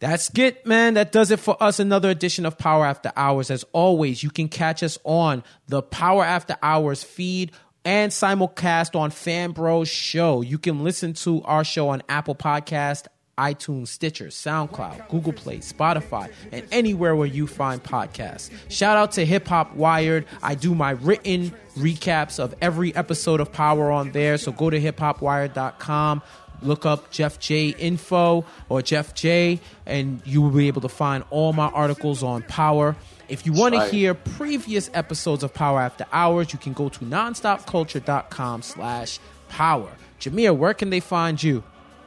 That's 0.01 0.31
it, 0.37 0.65
man. 0.65 0.95
That 0.95 1.11
does 1.11 1.29
it 1.29 1.39
for 1.39 1.55
us. 1.61 1.79
Another 1.79 2.09
edition 2.09 2.47
of 2.47 2.57
Power 2.57 2.85
After 2.87 3.11
Hours. 3.15 3.51
As 3.51 3.63
always, 3.71 4.23
you 4.23 4.31
can 4.31 4.49
catch 4.49 4.81
us 4.81 4.97
on 5.03 5.43
the 5.67 5.83
Power 5.83 6.25
After 6.25 6.57
Hours 6.63 7.03
feed 7.03 7.51
and 7.85 8.11
simulcast 8.11 8.99
on 8.99 9.11
Fan 9.11 9.51
Bros 9.51 9.87
Show. 9.87 10.41
You 10.41 10.57
can 10.57 10.83
listen 10.83 11.13
to 11.13 11.43
our 11.43 11.63
show 11.63 11.89
on 11.89 12.01
Apple 12.09 12.33
Podcast, 12.33 13.05
iTunes, 13.37 13.89
Stitcher, 13.89 14.27
SoundCloud, 14.27 15.07
Google 15.09 15.33
Play, 15.33 15.59
Spotify, 15.59 16.31
and 16.51 16.65
anywhere 16.71 17.15
where 17.15 17.27
you 17.27 17.45
find 17.45 17.81
podcasts. 17.83 18.49
Shout 18.69 18.97
out 18.97 19.11
to 19.13 19.25
Hip 19.25 19.47
Hop 19.49 19.75
Wired. 19.75 20.25
I 20.41 20.55
do 20.55 20.73
my 20.73 20.91
written 20.91 21.53
recaps 21.77 22.39
of 22.39 22.55
every 22.59 22.93
episode 22.95 23.39
of 23.39 23.51
Power 23.51 23.91
on 23.91 24.11
there. 24.13 24.39
So 24.39 24.51
go 24.51 24.71
to 24.71 24.79
hiphopwired.com 24.79 26.23
look 26.61 26.85
up 26.85 27.11
Jeff 27.11 27.39
J 27.39 27.69
info 27.69 28.45
or 28.69 28.81
Jeff 28.81 29.13
J, 29.13 29.59
and 29.85 30.21
you 30.25 30.41
will 30.41 30.51
be 30.51 30.67
able 30.67 30.81
to 30.81 30.89
find 30.89 31.23
all 31.29 31.53
my 31.53 31.67
articles 31.67 32.23
on 32.23 32.43
Power. 32.43 32.95
If 33.29 33.45
you 33.45 33.53
want 33.53 33.75
to 33.75 33.85
hear 33.85 34.13
previous 34.13 34.89
episodes 34.93 35.43
of 35.43 35.53
Power 35.53 35.79
After 35.79 36.05
Hours, 36.11 36.51
you 36.51 36.59
can 36.59 36.73
go 36.73 36.89
to 36.89 36.99
nonstopculture.com 36.99 38.61
slash 38.61 39.19
power. 39.47 39.89
Jameer, 40.19 40.55
where 40.55 40.73
can 40.73 40.89
they 40.89 40.99
find 40.99 41.41
you? 41.41 41.63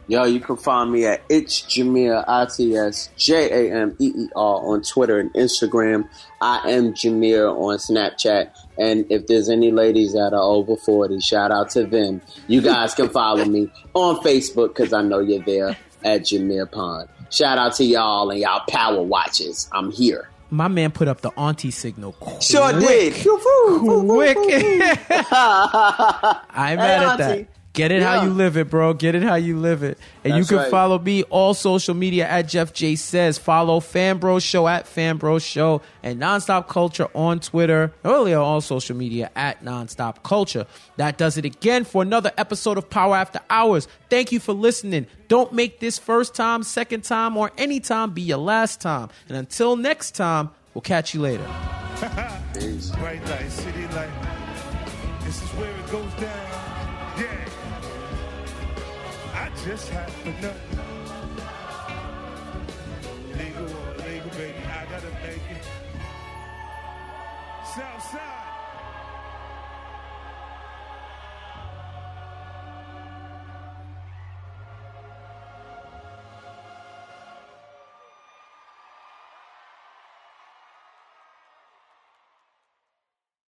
Yo, 0.06 0.24
you 0.24 0.38
can 0.38 0.56
find 0.56 0.92
me 0.92 1.06
at 1.06 1.22
It's 1.30 1.62
Jameer, 1.62 2.24
I 2.28 2.44
T 2.44 2.76
S 2.76 3.08
J 3.16 3.68
A 3.70 3.74
M 3.74 3.96
E 3.98 4.12
E 4.14 4.28
R 4.36 4.60
on 4.62 4.82
Twitter 4.82 5.18
and 5.18 5.32
Instagram. 5.32 6.06
I 6.42 6.70
am 6.72 6.92
Jameer 6.92 7.50
on 7.50 7.78
Snapchat. 7.78 8.50
And 8.76 9.06
if 9.10 9.26
there's 9.28 9.48
any 9.48 9.70
ladies 9.70 10.12
that 10.12 10.34
are 10.34 10.42
over 10.42 10.76
40, 10.76 11.20
shout 11.20 11.50
out 11.50 11.70
to 11.70 11.84
them. 11.86 12.20
You 12.48 12.60
guys 12.60 12.94
can 12.94 13.08
follow 13.08 13.46
me 13.46 13.70
on 13.94 14.16
Facebook 14.16 14.68
because 14.68 14.92
I 14.92 15.00
know 15.00 15.20
you're 15.20 15.42
there 15.42 15.76
at 16.04 16.22
Jameer 16.22 16.70
Pond. 16.70 17.08
Shout 17.30 17.56
out 17.56 17.74
to 17.76 17.84
y'all 17.84 18.28
and 18.30 18.40
y'all 18.40 18.62
power 18.68 19.02
watches. 19.02 19.70
I'm 19.72 19.90
here. 19.90 20.28
My 20.50 20.68
man 20.68 20.92
put 20.92 21.08
up 21.08 21.22
the 21.22 21.30
auntie 21.30 21.70
signal. 21.70 22.12
Quick. 22.12 22.42
Sure 22.42 22.78
did. 22.78 23.14
Quick. 23.14 24.36
I'm 25.30 26.76
mad 26.76 27.02
at 27.02 27.16
that. 27.18 27.48
Auntie. 27.74 27.88
Get 27.88 27.92
it 27.92 28.02
how 28.02 28.22
you 28.22 28.30
live 28.30 28.56
it, 28.56 28.70
bro. 28.70 28.94
Get 28.94 29.14
it 29.14 29.22
how 29.22 29.34
you 29.34 29.58
live 29.58 29.82
it. 29.82 29.98
And 30.22 30.32
That's 30.32 30.38
you 30.50 30.56
can 30.56 30.64
right. 30.64 30.70
follow 30.70 30.98
me 30.98 31.22
all 31.24 31.54
social 31.54 31.94
media 31.94 32.28
at 32.28 32.48
Jeff 32.48 32.72
J 32.72 32.96
Says. 32.96 33.38
Follow 33.38 33.80
Fanbro 33.80 34.42
Show 34.42 34.68
at 34.68 34.86
Fanbro 34.86 35.44
Show 35.44 35.82
and 36.02 36.20
Nonstop 36.20 36.68
Culture 36.68 37.08
on 37.14 37.40
Twitter. 37.40 37.92
Earlier 38.04 38.38
on 38.38 38.60
social 38.60 38.96
media 38.96 39.30
at 39.34 39.64
Nonstop 39.64 40.22
Culture. 40.22 40.66
That 40.96 41.18
does 41.18 41.36
it 41.36 41.44
again 41.44 41.84
for 41.84 42.02
another 42.02 42.32
episode 42.38 42.78
of 42.78 42.88
Power 42.88 43.16
After 43.16 43.40
Hours. 43.50 43.88
Thank 44.08 44.32
you 44.32 44.40
for 44.40 44.52
listening. 44.52 45.06
Don't 45.28 45.52
make 45.52 45.80
this 45.80 45.98
first 45.98 46.34
time, 46.34 46.62
second 46.62 47.02
time, 47.04 47.36
or 47.36 47.50
any 47.58 47.80
time 47.80 48.12
be 48.12 48.22
your 48.22 48.38
last 48.38 48.80
time. 48.80 49.08
And 49.28 49.36
until 49.36 49.76
next 49.76 50.12
time, 50.12 50.50
we'll 50.74 50.82
catch 50.82 51.14
you 51.14 51.20
later. 51.20 51.46
Peace. 52.54 52.90
Bright 52.90 53.24
light, 53.28 53.50
city 53.50 53.86
light. 53.88 54.10
This 55.24 55.42
is 55.42 55.48
where 55.50 55.70
it 55.70 55.90
goes 55.90 56.12
down. 56.20 56.43
Just 59.64 59.88
happened 59.88 60.42
to. 60.42 60.73